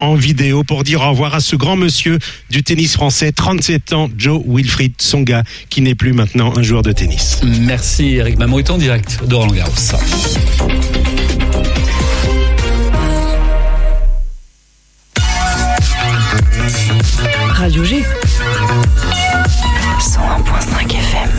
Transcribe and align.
en 0.00 0.14
vidéo 0.14 0.62
pour 0.62 0.84
dire 0.84 1.00
au 1.00 1.10
revoir 1.10 1.34
à 1.34 1.40
ce 1.40 1.56
grand 1.56 1.74
monsieur 1.74 2.18
du 2.50 2.62
tennis 2.62 2.92
français, 2.92 3.32
37 3.32 3.92
ans, 3.94 4.08
Joe 4.16 4.40
Wilfried 4.46 4.94
Songa, 4.98 5.42
qui 5.70 5.80
n'est 5.80 5.96
plus 5.96 6.12
maintenant 6.12 6.56
un 6.56 6.62
joueur 6.62 6.82
de 6.82 6.92
tennis. 6.92 7.40
Merci 7.42 8.14
Eric 8.14 8.38
Mamouet 8.38 8.70
en 8.70 8.78
direct 8.78 9.24
de 9.26 9.34
Roland 9.34 9.54
Garros. 9.54 9.72
Radio 17.54 17.84
G. 17.84 18.04
101.5 19.98 20.92
FM. 20.94 21.37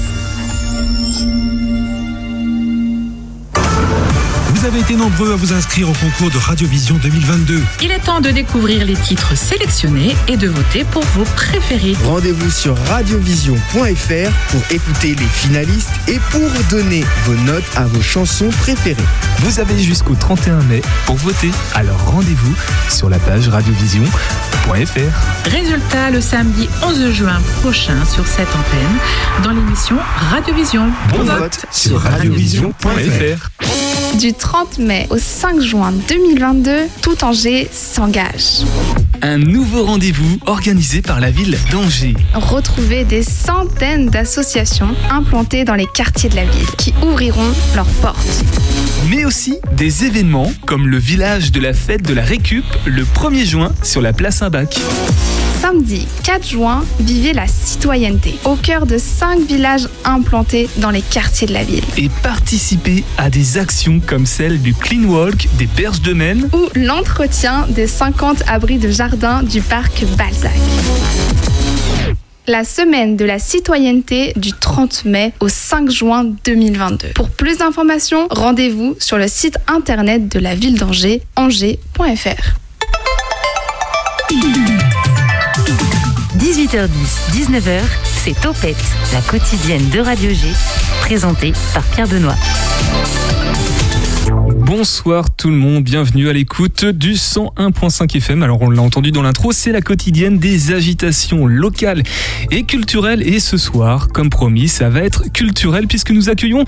Avez 4.70 4.82
été 4.82 4.96
nombreux 4.96 5.34
à 5.34 5.36
vous 5.36 5.52
inscrire 5.52 5.90
au 5.90 5.94
concours 5.94 6.30
de 6.30 6.38
Radiovision 6.38 7.00
2022. 7.02 7.60
Il 7.82 7.90
est 7.90 7.98
temps 7.98 8.22
de 8.22 8.30
découvrir 8.30 8.86
les 8.86 8.94
titres 8.94 9.36
sélectionnés 9.36 10.16
et 10.28 10.38
de 10.38 10.48
voter 10.48 10.84
pour 10.84 11.04
vos 11.16 11.23
préférés. 11.23 11.96
Rendez-vous 12.04 12.52
sur 12.52 12.77
radiovision.fr 12.86 14.32
pour 14.52 14.62
écouter 14.70 15.16
les 15.16 15.26
finalistes 15.26 15.90
et 16.08 16.20
pour 16.30 16.48
donner 16.70 17.04
vos 17.24 17.34
notes 17.34 17.63
à 17.76 17.86
vos 17.86 18.04
chansons 18.04 18.50
préférées. 18.62 19.02
Vous 19.40 19.60
avez 19.60 19.80
jusqu'au 19.80 20.13
31 20.13 20.62
mai 20.63 20.84
pour 21.08 21.16
voter. 21.16 21.49
Alors 21.74 22.05
rendez-vous 22.05 22.54
sur 22.90 23.10
la 23.10 23.18
page 23.18 23.48
radiovision.fr. 23.48 25.49
Résultat 25.49 26.12
le 26.12 26.22
samedi 26.22 26.70
11 26.84 27.12
juin 27.12 27.41
prochain 27.62 28.05
sur 28.05 28.27
cette 28.27 28.49
antenne 28.49 29.44
dans 29.44 29.52
l'émission 29.52 29.98
Radiovision. 30.30 30.91
Bon 31.12 31.24
vote 31.24 31.66
sur 31.72 31.99
radiovision.fr. 31.99 33.49
Du 34.18 34.34
30 34.34 34.80
mai 34.80 35.08
au 35.12 35.18
5 35.18 35.62
juin 35.62 35.94
2022, 36.09 36.88
tout 37.02 37.23
Angers 37.23 37.70
s'engage. 37.72 38.63
Un 39.22 39.38
nouveau 39.38 39.85
rendez-vous 39.85 40.40
organisé 40.45 41.02
par 41.02 41.20
la 41.20 41.32
ville 41.32 41.58
d'Angers. 41.72 42.16
Retrouvez 42.34 43.04
des 43.04 43.24
centaines 43.24 44.10
d'associations 44.10 44.90
implantées 45.10 45.63
dans 45.63 45.76
les 45.76 45.85
quartiers 45.85 46.30
de 46.30 46.35
la 46.35 46.46
ville 46.46 46.68
qui 46.77 46.93
ouvriront 47.04 47.52
leurs 47.76 47.85
portes. 48.02 48.43
Mais 49.10 49.26
aussi 49.26 49.57
des 49.74 50.05
événements 50.05 50.52
comme 50.65 50.87
le 50.87 50.98
village 50.98 51.52
de 51.52 51.60
la 51.60 51.74
fête 51.74 52.02
de 52.02 52.13
la 52.13 52.24
récup 52.24 52.65
le 52.85 53.04
1er 53.04 53.46
juin 53.46 53.71
sur 53.84 54.02
la 54.02 54.12
place 54.12 54.37
Saint-Bac. 54.37 54.80
Samedi 55.62 56.07
4 56.24 56.48
juin, 56.48 56.85
vivez 57.02 57.34
la 57.34 57.46
citoyenneté 57.46 58.40
au 58.46 58.55
cœur 58.55 58.85
de 58.85 58.98
5 58.98 59.41
villages 59.41 59.90
implantés 60.05 60.70
dans 60.77 60.90
les 60.90 61.02
quartiers 61.02 61.48
de 61.48 61.54
la 61.54 61.63
ville. 61.63 61.84
Et 61.98 62.07
participez 62.24 63.04
à 63.18 63.29
des 63.29 63.57
actions 63.57 63.99
comme 63.99 64.25
celle 64.25 64.62
du 64.62 64.74
Clean 64.74 65.03
Walk 65.03 65.50
des 65.57 65.66
Berges 65.66 66.02
de 66.02 66.13
Maine 66.13 66.50
ou 66.53 66.69
l'entretien 66.75 67.68
des 67.69 67.88
50 67.88 68.44
abris 68.47 68.78
de 68.78 68.90
jardin 68.90 69.44
du 69.44 69.59
parc 69.62 70.06
Balzac. 70.18 70.53
La 72.47 72.63
semaine 72.63 73.18
de 73.18 73.25
la 73.25 73.38
citoyenneté 73.38 74.31
du 74.38 74.53
30 74.53 75.03
mai 75.03 75.34
au 75.41 75.50
5 75.50 75.91
juin 75.91 76.24
2022. 76.46 77.09
Pour 77.16 77.30
plus 77.30 77.57
d'informations, 77.57 78.28
rendez-vous 78.31 78.96
sur 79.00 79.18
le 79.18 79.28
site 79.28 79.57
internet 79.68 80.30
de 80.30 80.40
la 80.40 80.56
ville 80.56 80.80
d'Angers, 80.80 81.22
angers.fr. 81.35 82.56
18h10, 86.69 87.31
19h, 87.31 87.81
c'est 88.03 88.39
Topette, 88.39 88.78
la 89.12 89.22
quotidienne 89.22 89.89
de 89.89 90.01
Radio 90.01 90.29
G, 90.29 90.50
présentée 91.01 91.51
par 91.73 91.81
Pierre 91.81 92.07
Benoît. 92.07 92.35
Bonsoir 94.56 95.31
tout 95.31 95.50
le 95.50 95.56
monde, 95.56 95.84
bienvenue 95.84 96.29
à 96.29 96.34
l'écoute 96.34 96.85
du 96.85 97.13
101.5 97.13 98.16
FM. 98.17 98.44
Alors 98.44 98.62
on 98.62 98.69
l'a 98.69 98.84
entendu 98.84 99.12
dans 99.12 99.23
l'intro, 99.23 99.51
c'est 99.51 99.72
la 99.72 99.81
quotidienne 99.81 100.38
des 100.38 100.72
agitations 100.72 101.47
locales 101.47 102.03
et 102.51 102.62
culturelles. 102.62 103.28
Et 103.28 103.40
ce 103.40 103.57
soir, 103.57 104.09
comme 104.09 104.29
promis, 104.29 104.67
ça 104.67 104.90
va 104.90 105.01
être 105.01 105.31
culturel 105.34 105.88
puisque 105.88 106.12
nous 106.12 106.29
accueillons 106.29 106.66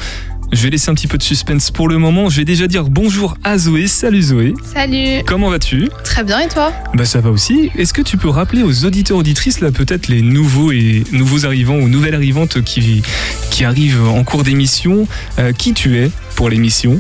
je 0.52 0.64
vais 0.64 0.70
laisser 0.70 0.90
un 0.90 0.94
petit 0.94 1.08
peu 1.08 1.18
de 1.18 1.24
suspense 1.24 1.72
pour 1.72 1.88
le 1.88 1.98
moment. 1.98 2.30
Je 2.30 2.38
vais 2.38 2.46
déjà 2.46 2.68
dire 2.68 2.84
bonjour 2.84 3.38
à 3.44 3.58
Zoé. 3.58 3.88
Salut 3.88 4.22
Zoé. 4.22 4.54
Salut. 4.74 5.24
Comment 5.26 5.50
vas-tu? 5.50 5.90
Très 6.04 6.24
bien 6.24 6.40
et 6.40 6.48
toi? 6.48 6.74
Bah 6.94 7.06
ça 7.06 7.22
va 7.22 7.30
aussi. 7.30 7.72
Est-ce 7.78 7.94
que 7.94 8.02
tu 8.02 8.18
peux 8.18 8.30
rappeler 8.30 8.64
aux 8.64 8.86
auditeurs 8.86 9.18
auditrices 9.18 9.60
là 9.62 9.72
peut-être 9.72 10.08
les 10.08 10.22
nouveaux 10.22 10.72
et 10.72 11.04
nouveaux 11.12 11.46
arrivants 11.46 11.78
ou 11.78 11.88
nouvelles 11.88 12.16
arrivantes 12.16 12.62
qui 12.62 13.02
qui 13.50 13.64
arrivent 13.64 14.04
en 14.04 14.24
cours 14.24 14.44
d'émission, 14.44 15.08
euh, 15.40 15.54
qui 15.54 15.74
tu 15.74 15.98
es 15.98 16.12
pour 16.36 16.50
l'émission? 16.50 17.00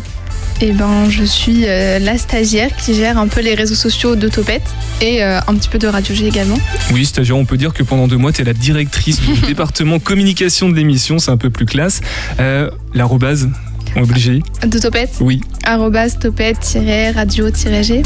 Eh 0.63 0.71
ben, 0.73 1.09
je 1.09 1.23
suis 1.23 1.65
euh, 1.65 1.97
la 1.97 2.17
stagiaire 2.17 2.75
qui 2.75 2.93
gère 2.93 3.17
un 3.17 3.27
peu 3.27 3.41
les 3.41 3.55
réseaux 3.55 3.75
sociaux 3.75 4.15
de 4.15 4.27
Topette 4.27 4.69
et 5.01 5.23
euh, 5.23 5.39
un 5.47 5.55
petit 5.55 5.69
peu 5.69 5.79
de 5.79 5.87
Radio 5.87 6.13
G 6.13 6.27
également. 6.27 6.57
Oui, 6.93 7.05
stagiaire, 7.05 7.37
on 7.37 7.45
peut 7.45 7.57
dire 7.57 7.73
que 7.73 7.81
pendant 7.83 8.07
deux 8.07 8.17
mois, 8.17 8.31
tu 8.31 8.41
es 8.41 8.45
la 8.45 8.53
directrice 8.53 9.21
du 9.21 9.39
département 9.47 9.99
communication 9.99 10.69
de 10.69 10.75
l'émission, 10.75 11.19
c'est 11.19 11.31
un 11.31 11.37
peu 11.37 11.49
plus 11.49 11.65
classe. 11.65 12.01
Euh, 12.39 12.69
L'arrobase 12.93 13.49
obligé. 13.97 14.41
De 14.65 14.79
Topette 14.79 15.11
Oui. 15.19 15.41
Arrobase 15.63 16.17
topette-radio-g. 16.19 18.03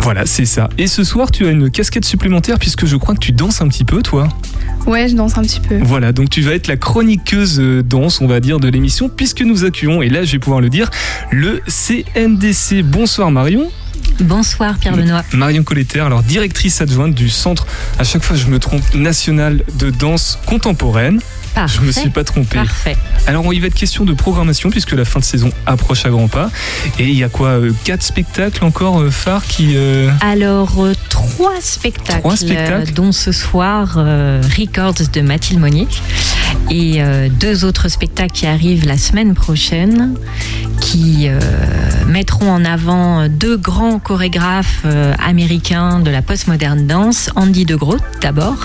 Voilà, 0.00 0.26
c'est 0.26 0.44
ça. 0.44 0.68
Et 0.78 0.86
ce 0.86 1.04
soir, 1.04 1.30
tu 1.30 1.46
as 1.46 1.50
une 1.50 1.70
casquette 1.70 2.04
supplémentaire 2.04 2.58
puisque 2.58 2.86
je 2.86 2.96
crois 2.96 3.14
que 3.14 3.20
tu 3.20 3.32
danses 3.32 3.60
un 3.62 3.68
petit 3.68 3.84
peu, 3.84 4.02
toi. 4.02 4.28
Ouais, 4.86 5.08
je 5.08 5.14
danse 5.14 5.38
un 5.38 5.42
petit 5.42 5.60
peu. 5.60 5.78
Voilà, 5.82 6.12
donc 6.12 6.30
tu 6.30 6.40
vas 6.42 6.52
être 6.52 6.66
la 6.66 6.76
chroniqueuse 6.76 7.60
euh, 7.60 7.82
danse, 7.82 8.20
on 8.20 8.26
va 8.26 8.40
dire, 8.40 8.58
de 8.60 8.68
l'émission, 8.68 9.08
puisque 9.08 9.42
nous 9.42 9.64
accueillons, 9.64 10.02
et 10.02 10.08
là 10.08 10.24
je 10.24 10.32
vais 10.32 10.38
pouvoir 10.38 10.60
le 10.60 10.70
dire, 10.70 10.90
le 11.30 11.60
CNDC. 11.68 12.82
Bonsoir 12.82 13.30
Marion. 13.30 13.70
Bonsoir 14.20 14.78
Pierre 14.78 14.96
Benoît. 14.96 15.24
Marion 15.32 15.62
Colletter, 15.62 16.00
alors 16.00 16.22
directrice 16.22 16.80
adjointe 16.80 17.14
du 17.14 17.28
centre, 17.28 17.66
à 17.98 18.04
chaque 18.04 18.22
fois 18.22 18.36
je 18.36 18.46
me 18.46 18.58
trompe, 18.58 18.82
national 18.94 19.62
de 19.78 19.90
danse 19.90 20.38
contemporaine. 20.46 21.20
Parfait. 21.54 21.78
Je 21.80 21.86
me 21.86 21.92
suis 21.92 22.10
pas 22.10 22.24
trompé. 22.24 22.56
Parfait. 22.56 22.96
Alors 23.26 23.52
il 23.52 23.60
va 23.60 23.66
être 23.68 23.74
question 23.74 24.04
de 24.04 24.12
programmation 24.12 24.70
puisque 24.70 24.92
la 24.92 25.04
fin 25.04 25.20
de 25.20 25.24
saison 25.24 25.50
approche 25.66 26.04
à 26.06 26.10
grands 26.10 26.28
pas. 26.28 26.50
Et 26.98 27.08
il 27.08 27.16
y 27.16 27.24
a 27.24 27.28
quoi 27.28 27.48
euh, 27.48 27.72
Quatre 27.84 28.02
spectacles 28.02 28.64
encore 28.64 29.00
euh, 29.00 29.10
phares 29.10 29.44
qui. 29.46 29.72
euh, 29.76 30.10
Alors, 30.20 30.76
trois 31.10 31.60
spectacles, 31.60 32.20
Trois 32.20 32.36
spectacles 32.36 32.92
dont 32.92 33.12
ce 33.12 33.32
soir 33.32 33.94
euh, 33.96 34.42
Records 34.58 34.94
de 35.12 35.20
Mathilde 35.20 35.60
Monnier 35.60 35.86
et 36.70 37.02
euh, 37.02 37.28
deux 37.28 37.64
autres 37.64 37.88
spectacles 37.88 38.32
qui 38.32 38.46
arrivent 38.46 38.86
la 38.86 38.96
semaine 38.98 39.34
prochaine 39.34 40.14
qui 40.80 41.28
euh, 41.28 41.38
mettront 42.06 42.50
en 42.50 42.64
avant 42.64 43.28
deux 43.28 43.56
grands 43.56 43.98
chorégraphes 43.98 44.82
euh, 44.84 45.14
américains 45.24 46.00
de 46.00 46.10
la 46.10 46.22
postmoderne 46.22 46.86
danse, 46.86 47.30
Andy 47.36 47.64
de 47.64 47.74
Groot 47.76 48.00
d'abord 48.20 48.58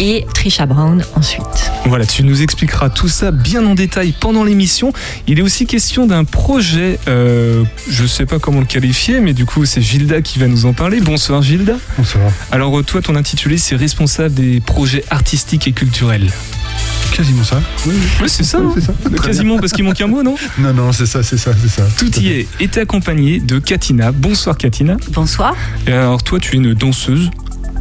et 0.00 0.26
Trisha 0.34 0.66
Brown 0.66 1.04
ensuite. 1.16 1.70
Voilà, 1.86 2.03
tu 2.06 2.24
nous 2.24 2.42
expliqueras 2.42 2.90
tout 2.90 3.08
ça 3.08 3.30
bien 3.30 3.64
en 3.66 3.74
détail 3.74 4.14
pendant 4.18 4.44
l'émission. 4.44 4.92
Il 5.26 5.38
est 5.38 5.42
aussi 5.42 5.66
question 5.66 6.06
d'un 6.06 6.24
projet, 6.24 6.98
euh, 7.08 7.64
je 7.88 8.06
sais 8.06 8.26
pas 8.26 8.38
comment 8.38 8.60
le 8.60 8.66
qualifier, 8.66 9.20
mais 9.20 9.32
du 9.32 9.46
coup 9.46 9.64
c'est 9.64 9.82
Gilda 9.82 10.22
qui 10.22 10.38
va 10.38 10.46
nous 10.46 10.66
en 10.66 10.72
parler. 10.72 11.00
Bonsoir 11.00 11.42
Gilda. 11.42 11.74
Bonsoir. 11.96 12.24
Alors 12.50 12.82
toi, 12.84 13.00
ton 13.02 13.16
intitulé 13.16 13.58
c'est 13.58 13.76
responsable 13.76 14.34
des 14.34 14.60
projets 14.60 15.04
artistiques 15.10 15.66
et 15.68 15.72
culturels. 15.72 16.30
Quasiment 17.12 17.44
ça. 17.44 17.60
Oui, 17.86 17.94
oui. 18.20 18.28
C'est 18.28 18.42
ça, 18.42 18.58
Oui, 18.60 18.66
hein 18.66 18.72
c'est 18.74 18.86
ça. 18.86 19.22
Quasiment 19.24 19.58
parce 19.58 19.72
qu'il 19.72 19.84
manque 19.84 20.00
un 20.00 20.08
mot, 20.08 20.22
non? 20.22 20.34
Non, 20.58 20.72
non, 20.74 20.90
c'est 20.92 21.06
ça, 21.06 21.22
c'est 21.22 21.36
ça, 21.36 21.52
c'est 21.60 21.68
ça. 21.70 21.86
Tout 21.96 22.10
y 22.18 22.28
est. 22.28 22.48
Et 22.58 22.66
t'es 22.66 22.80
accompagné 22.80 23.38
de 23.38 23.60
Katina. 23.60 24.10
Bonsoir 24.10 24.56
Katina. 24.58 24.96
Bonsoir. 25.12 25.54
Et 25.86 25.92
alors 25.92 26.22
toi, 26.24 26.40
tu 26.40 26.54
es 26.54 26.58
une 26.58 26.74
danseuse 26.74 27.30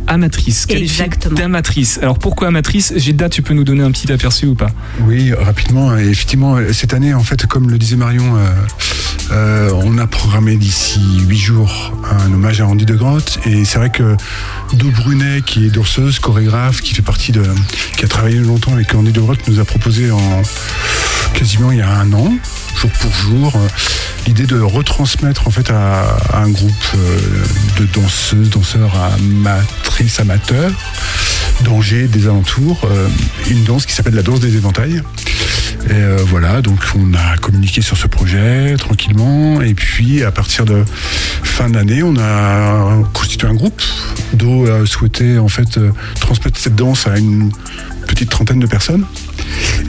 amatrice, 0.08 0.66
qualifiée 0.66 1.06
Exactement. 1.06 1.36
d'amatrice? 1.36 2.00
Alors 2.02 2.20
pourquoi 2.20 2.50
amatrice? 2.50 2.94
Gilda, 2.96 3.30
tu 3.30 3.42
peux 3.42 3.54
nous 3.54 3.64
donner 3.64 3.84
un 3.84 3.92
petit 3.92 4.12
aperçu 4.12 4.46
ou 4.48 4.56
pas? 4.56 4.70
Oui, 5.02 5.34
rapidement. 5.34 5.98
Et 5.98 6.08
effectivement, 6.08 6.58
cette 6.72 6.94
année, 6.94 7.14
en 7.14 7.24
fait, 7.24 7.46
comme 7.46 7.70
le 7.70 7.78
disait 7.78 7.96
Marion, 7.96 8.36
euh, 8.36 8.50
euh, 9.32 9.72
on 9.84 9.98
a 9.98 10.08
programmé 10.08 10.56
d'ici 10.58 11.00
huit 11.28 11.38
jours 11.38 11.94
un 12.22 12.34
hommage 12.34 12.62
à 12.62 12.68
Andy 12.68 12.86
de 12.86 12.96
Grotte. 12.96 13.40
Et 13.46 13.66
c'est 13.66 13.78
vrai 13.78 13.90
que 13.90 14.16
Do 14.74 14.90
Brunet, 14.92 15.42
qui 15.46 15.66
est 15.66 15.70
danseuse, 15.70 16.20
chorégraphe, 16.20 16.82
qui 16.82 16.94
fait 16.94 17.02
partie 17.02 17.32
de, 17.32 17.44
qui 17.98 18.06
a 18.06 18.08
travaillé 18.08 18.40
longtemps 18.40 18.74
avec 18.74 18.94
Andy 18.94 19.12
de 19.12 19.22
Grotte, 19.22 19.48
nous 19.48 19.60
a 19.60 19.66
proposé 19.66 20.12
en 20.12 20.42
quasiment 21.34 21.72
il 21.72 21.80
y 21.80 21.82
a 21.82 21.90
un 21.90 22.14
an, 22.14 22.34
pour 22.88 23.12
jour, 23.14 23.54
euh, 23.56 23.68
l'idée 24.28 24.46
de 24.46 24.60
retransmettre 24.60 25.48
en 25.48 25.52
fait 25.52 25.70
à, 25.70 26.18
un 26.34 26.50
groupe 26.50 26.74
euh, 26.96 27.20
de 27.80 27.86
danseuses, 27.86 28.50
danseurs, 28.50 28.94
amatrices, 28.96 30.20
amateurs 30.20 30.72
d'Angers, 31.62 32.08
des 32.08 32.26
alentours, 32.26 32.82
euh, 32.86 33.08
une 33.50 33.64
danse 33.64 33.86
qui 33.86 33.94
s'appelle 33.94 34.16
la 34.16 34.24
danse 34.24 34.40
des 34.40 34.56
éventails. 34.56 35.02
Et 35.90 36.24
voilà, 36.28 36.62
donc 36.62 36.80
on 36.96 37.14
a 37.14 37.36
communiqué 37.38 37.82
sur 37.82 37.98
ce 37.98 38.08
projet 38.08 38.78
tranquillement. 38.78 39.62
Et 39.62 39.74
puis 39.74 40.24
à 40.24 40.32
partir 40.32 40.64
de 40.64 40.86
fin 41.44 41.70
d'année, 41.70 42.04
on 42.04 42.16
a 42.16 43.04
constitué 43.12 43.50
un 43.50 43.54
groupe. 43.54 43.82
Do 44.34 44.66
a 44.66 44.86
souhaité 44.86 45.38
en 45.40 45.50
fait 45.50 45.78
transmettre 46.22 46.58
cette 46.58 46.76
danse 46.76 47.06
à 47.06 47.18
une 47.18 47.52
petite 48.08 48.30
trentaine 48.30 48.60
de 48.60 48.66
personnes. 48.66 49.06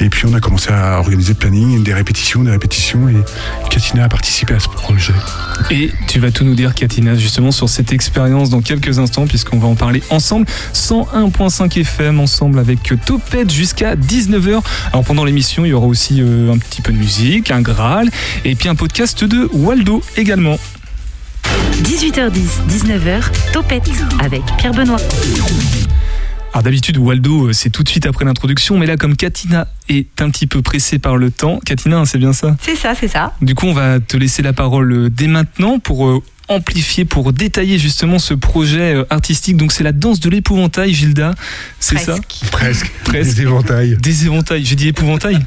Et 0.01 0.09
puis 0.09 0.27
on 0.27 0.35
a 0.35 0.41
commencé 0.41 0.71
à 0.71 0.99
organiser 0.99 1.33
le 1.33 1.39
planning, 1.39 1.83
des 1.83 1.95
répétitions, 1.95 2.43
des 2.43 2.51
répétitions, 2.51 3.09
et 3.09 3.17
Katina 3.71 4.05
a 4.05 4.09
participé 4.09 4.55
à 4.55 4.61
ce 4.61 4.69
projet. 4.69 5.15
Et 5.71 5.91
tu 6.09 6.19
vas 6.19 6.31
tout 6.31 6.45
nous 6.45 6.55
dire, 6.55 6.75
Katina, 6.75 7.15
justement 7.15 7.51
sur 7.51 7.69
cette 7.69 7.93
expérience 7.93 8.51
dans 8.51 8.61
quelques 8.61 8.99
instants, 8.99 9.27
puisqu'on 9.27 9.59
va 9.59 9.69
en 9.69 9.75
parler 9.75 10.03
ensemble. 10.11 10.47
101.5 10.75 11.81
FM, 11.81 12.21
ensemble 12.21 12.59
avec 12.59 12.93
Topette 13.05 13.53
jusqu'à 13.53 13.97
19h. 13.97 14.62
Alors 14.93 15.05
pendant 15.05 15.25
l'émission, 15.25 15.65
il 15.65 15.71
y 15.71 15.73
aura 15.73 15.87
aussi 15.87 16.21
euh, 16.21 16.53
un 16.53 16.59
petit 16.59 16.83
peu 16.83 16.93
de 16.93 16.99
musique, 16.99 17.50
un 17.50 17.62
Graal, 17.62 18.11
et 18.45 18.55
puis 18.55 18.69
un 18.69 18.75
podcast 18.75 19.25
de 19.25 19.49
Waldo 19.53 20.03
également. 20.17 20.59
18h10, 21.83 22.67
19h, 22.69 23.23
Topette 23.53 23.91
avec 24.21 24.43
Pierre 24.59 24.73
Benoît. 24.73 25.00
Alors 26.55 26.62
d'habitude, 26.62 26.99
Waldo, 26.99 27.49
euh, 27.49 27.53
c'est 27.53 27.71
tout 27.71 27.83
de 27.83 27.89
suite 27.89 28.06
après 28.06 28.25
l'introduction, 28.25 28.79
mais 28.79 28.87
là, 28.87 28.97
comme 28.97 29.17
Katina 29.17 29.67
est 29.89 30.23
un 30.23 30.31
petit 30.31 30.47
peu 30.47 30.62
pressée 30.62 31.01
par 31.01 31.17
le 31.17 31.33
temps, 31.33 31.59
Katina, 31.59 32.05
c'est 32.06 32.17
bien 32.17 32.33
ça? 32.33 32.56
C'est 32.61 32.77
ça, 32.77 32.95
c'est 32.95 33.09
ça. 33.09 33.35
Du 33.43 33.56
coup, 33.56 33.67
on 33.67 33.73
va 33.73 33.99
te 33.99 34.17
laisser 34.17 34.41
la 34.41 34.53
parole 34.53 34.93
euh, 34.93 35.11
dès 35.11 35.27
maintenant 35.27 35.81
pour 35.81 36.23
amplifier, 36.49 37.05
pour 37.05 37.32
détailler 37.32 37.79
justement 37.79 38.19
ce 38.19 38.35
projet 38.35 38.94
euh, 38.94 39.05
artistique. 39.11 39.56
Donc 39.56 39.73
c'est 39.73 39.85
la 39.85 39.93
danse 39.93 40.20
de 40.20 40.31
l'épouvantail, 40.31 40.93
Gilda, 40.93 41.35
c'est 41.81 41.99
ça 41.99 42.17
Presque. 42.50 42.91
Presque. 43.05 43.35
Des 43.35 43.43
éventails. 43.43 43.96
Des 44.00 44.26
éventails. 44.26 44.64
J'ai 44.64 44.76
dit 44.76 44.88
épouvantail 44.88 45.38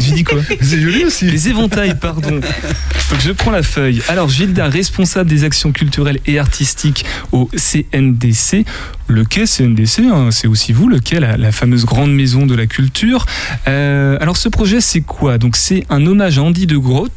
J'ai 0.00 0.12
dit 0.12 0.24
quoi 0.24 0.40
C'est 0.60 0.80
joli 0.80 1.04
aussi. 1.04 1.26
Les 1.30 1.48
éventails, 1.48 1.98
pardon. 1.98 2.30
Donc 2.30 3.20
je 3.20 3.32
prends 3.32 3.50
la 3.50 3.62
feuille. 3.62 4.02
Alors 4.08 4.28
Gilda, 4.28 4.68
responsable 4.68 5.28
des 5.28 5.44
actions 5.44 5.72
culturelles 5.72 6.18
et 6.26 6.38
artistiques 6.38 7.04
au 7.32 7.48
CNDC. 7.56 8.64
Le 9.08 9.24
quai 9.24 9.44
CNDC, 9.46 10.00
hein, 10.10 10.30
c'est 10.30 10.46
aussi 10.46 10.72
vous, 10.72 10.88
le 10.88 10.98
quai, 10.98 11.20
la, 11.20 11.36
la 11.36 11.52
fameuse 11.52 11.84
grande 11.84 12.14
maison 12.14 12.46
de 12.46 12.54
la 12.54 12.66
culture. 12.66 13.26
Euh, 13.68 14.16
alors 14.20 14.36
ce 14.36 14.48
projet, 14.48 14.80
c'est 14.80 15.02
quoi? 15.02 15.38
Donc 15.38 15.56
c'est 15.56 15.84
un 15.90 16.06
hommage 16.06 16.38
à 16.38 16.42
Andy 16.42 16.66
de 16.66 16.76
Grotte 16.76 17.12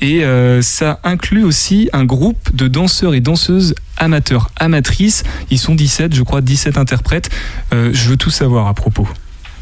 et 0.00 0.24
euh, 0.24 0.62
ça 0.62 1.00
inclut 1.04 1.44
aussi 1.44 1.88
un 1.92 2.04
groupe 2.04 2.54
de 2.54 2.68
danseurs 2.68 3.14
et 3.14 3.20
danseuses 3.20 3.74
amateurs, 3.96 4.50
amatrices. 4.56 5.22
Ils 5.50 5.58
sont 5.58 5.74
17, 5.74 6.14
je 6.14 6.22
crois, 6.22 6.40
17 6.40 6.76
interprètes. 6.76 7.30
Euh, 7.72 7.90
je 7.92 8.10
veux 8.10 8.16
tout 8.16 8.30
savoir 8.30 8.66
à 8.66 8.74
propos, 8.74 9.08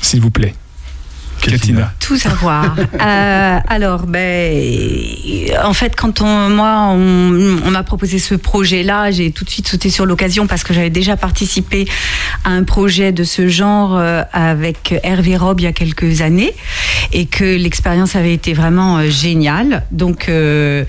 s'il 0.00 0.20
vous 0.20 0.30
plaît. 0.30 0.54
Katina. 1.40 1.92
Tout 2.00 2.16
savoir. 2.16 2.76
Euh, 3.00 3.58
alors, 3.68 4.06
ben, 4.06 4.62
en 5.64 5.72
fait, 5.72 5.96
quand 5.96 6.20
on, 6.20 6.50
moi, 6.50 6.88
on, 6.90 7.56
on 7.64 7.70
m'a 7.70 7.82
proposé 7.82 8.18
ce 8.18 8.34
projet-là, 8.34 9.10
j'ai 9.10 9.30
tout 9.30 9.44
de 9.44 9.50
suite 9.50 9.68
sauté 9.68 9.90
sur 9.90 10.04
l'occasion 10.06 10.46
parce 10.46 10.64
que 10.64 10.74
j'avais 10.74 10.90
déjà 10.90 11.16
participé 11.16 11.86
à 12.44 12.50
un 12.50 12.64
projet 12.64 13.12
de 13.12 13.24
ce 13.24 13.48
genre 13.48 13.96
euh, 13.96 14.22
avec 14.32 14.94
Hervé 15.02 15.36
Rob 15.36 15.60
il 15.60 15.64
y 15.64 15.66
a 15.66 15.72
quelques 15.72 16.20
années 16.20 16.52
et 17.12 17.26
que 17.26 17.44
l'expérience 17.44 18.16
avait 18.16 18.34
été 18.34 18.52
vraiment 18.52 18.98
euh, 18.98 19.08
géniale. 19.08 19.84
Donc, 19.90 20.28
euh, 20.28 20.84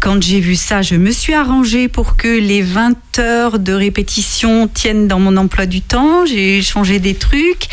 quand 0.00 0.22
j'ai 0.22 0.40
vu 0.40 0.56
ça, 0.56 0.82
je 0.82 0.96
me 0.96 1.10
suis 1.10 1.34
arrangée 1.34 1.88
pour 1.88 2.16
que 2.16 2.28
les 2.28 2.62
20 2.62 3.18
heures 3.18 3.58
de 3.58 3.72
répétition 3.72 4.68
tiennent 4.68 5.06
dans 5.06 5.20
mon 5.20 5.36
emploi 5.36 5.66
du 5.66 5.80
temps. 5.80 6.26
J'ai 6.26 6.60
changé 6.62 6.98
des 6.98 7.14
trucs 7.14 7.66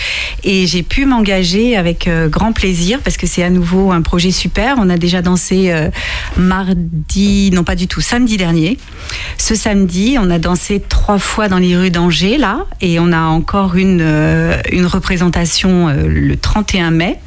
et 0.43 0.67
j'ai 0.67 0.83
pu 0.83 1.05
m'engager 1.05 1.75
avec 1.75 2.08
grand 2.27 2.53
plaisir 2.53 2.99
parce 3.03 3.17
que 3.17 3.27
c'est 3.27 3.43
à 3.43 3.49
nouveau 3.49 3.91
un 3.91 4.01
projet 4.01 4.31
super. 4.31 4.75
On 4.79 4.89
a 4.89 4.97
déjà 4.97 5.21
dansé 5.21 5.71
euh, 5.71 5.89
mardi, 6.37 7.51
non 7.53 7.63
pas 7.63 7.75
du 7.75 7.87
tout, 7.87 8.01
samedi 8.01 8.37
dernier. 8.37 8.77
Ce 9.37 9.55
samedi, 9.55 10.17
on 10.19 10.29
a 10.29 10.39
dansé 10.39 10.81
trois 10.87 11.19
fois 11.19 11.47
dans 11.47 11.57
les 11.57 11.75
rues 11.75 11.91
d'Angers 11.91 12.37
là 12.37 12.65
et 12.81 12.99
on 12.99 13.11
a 13.11 13.21
encore 13.21 13.75
une, 13.75 14.01
euh, 14.01 14.59
une 14.71 14.85
représentation 14.85 15.89
euh, 15.89 16.07
le 16.07 16.35
31 16.37 16.91
mai. 16.91 17.19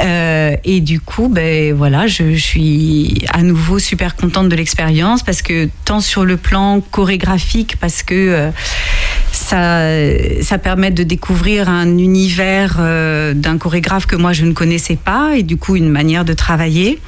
Euh, 0.00 0.56
et 0.64 0.80
du 0.80 1.00
coup, 1.00 1.28
ben 1.28 1.74
voilà, 1.74 2.06
je, 2.06 2.34
suis 2.34 3.24
à 3.30 3.42
nouveau 3.42 3.78
super 3.78 4.14
contente 4.16 4.48
de 4.48 4.54
l'expérience 4.54 5.22
parce 5.22 5.42
que 5.42 5.68
tant 5.84 6.00
sur 6.00 6.24
le 6.24 6.36
plan 6.36 6.80
chorégraphique, 6.80 7.76
parce 7.80 8.02
que 8.02 8.14
euh, 8.14 8.50
ça, 9.48 10.58
permet 10.58 10.90
de 10.90 11.02
découvrir 11.02 11.68
un 11.68 11.98
univers 11.98 12.76
euh, 12.80 13.32
d'un 13.32 13.56
chorégraphe 13.56 14.06
que 14.06 14.16
moi 14.16 14.32
je 14.32 14.44
ne 14.44 14.52
connaissais 14.52 14.96
pas 14.96 15.36
et 15.36 15.42
du 15.42 15.56
coup 15.56 15.76
une 15.76 15.88
manière 15.88 16.24
de 16.24 16.34
travailler 16.34 16.98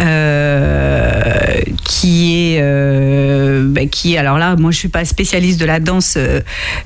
euh, 0.00 1.60
qui 1.84 2.34
est 2.34 2.58
euh, 2.60 3.64
ben, 3.66 3.88
qui 3.88 4.18
alors 4.18 4.36
là 4.36 4.56
moi 4.56 4.70
je 4.70 4.76
suis 4.76 4.88
pas 4.88 5.04
spécialiste 5.04 5.60
de 5.60 5.64
la 5.64 5.80
danse 5.80 6.18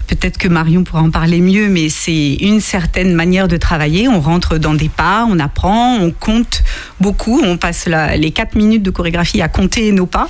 peut-être 0.07 0.39
que 0.39 0.49
Marion 0.49 0.85
pourra 0.85 1.03
en 1.03 1.11
parler 1.11 1.41
mieux 1.41 1.69
mais 1.69 1.89
c'est 1.89 2.35
une 2.35 2.61
certaine 2.61 3.15
manière 3.15 3.49
de 3.49 3.57
travailler. 3.57 4.09
On 4.09 4.21
rentre 4.21 4.59
dans 4.59 4.75
des 4.75 4.89
pas 4.89 5.27
on 5.29 5.39
apprend 5.41 5.97
on 5.97 6.13
compte 6.13 6.63
beaucoup 7.01 7.43
on 7.45 7.57
passe 7.57 7.89
les 8.17 8.31
quatre 8.31 8.55
minutes 8.55 8.83
de 8.83 8.91
chorégraphie 8.91 9.43
à 9.43 9.49
compter 9.49 9.91
nos 9.91 10.07
pas 10.07 10.29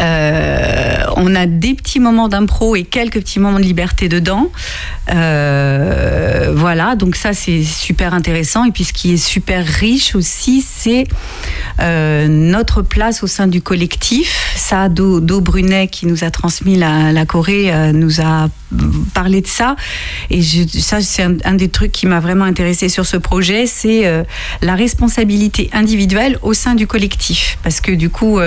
euh, 0.00 0.98
on 1.16 1.34
a 1.34 1.46
des 1.46 1.74
petits 1.74 2.00
moments 2.00 2.28
d'impro 2.28 2.76
et 2.76 2.84
quelques 2.84 3.20
petits 3.20 3.40
moments 3.40 3.58
de 3.58 3.64
liberté 3.64 4.08
dedans. 4.08 4.50
Euh, 5.12 6.52
voilà, 6.54 6.96
donc 6.96 7.16
ça 7.16 7.32
c'est 7.32 7.62
super 7.62 8.14
intéressant. 8.14 8.64
Et 8.64 8.72
puis 8.72 8.84
ce 8.84 8.92
qui 8.92 9.12
est 9.14 9.16
super 9.16 9.64
riche 9.64 10.14
aussi, 10.14 10.62
c'est 10.66 11.04
euh, 11.80 12.28
notre 12.28 12.82
place 12.82 13.22
au 13.22 13.26
sein 13.26 13.46
du 13.46 13.62
collectif. 13.62 14.52
Ça, 14.56 14.88
Do, 14.88 15.20
Brunet 15.40 15.88
qui 15.88 16.06
nous 16.06 16.24
a 16.24 16.30
transmis 16.30 16.76
la, 16.76 17.12
la 17.12 17.24
Corée 17.26 17.72
nous 17.92 18.20
a 18.20 18.48
parlé 19.14 19.40
de 19.40 19.46
ça. 19.46 19.76
Et 20.30 20.42
ça, 20.42 21.00
c'est 21.00 21.22
un, 21.22 21.54
des 21.54 21.68
trucs 21.68 21.92
qui 21.92 22.06
m'a 22.06 22.20
vraiment 22.20 22.44
intéressé 22.44 22.88
sur 22.88 23.06
ce 23.06 23.16
projet, 23.16 23.66
c'est 23.66 24.24
la 24.62 24.74
responsabilité 24.74 25.70
individuelle 25.72 26.38
au 26.42 26.52
sein 26.54 26.74
du 26.74 26.86
collectif. 26.86 27.58
Parce 27.62 27.80
que 27.80 27.92
du 27.92 28.10
coup, 28.10 28.40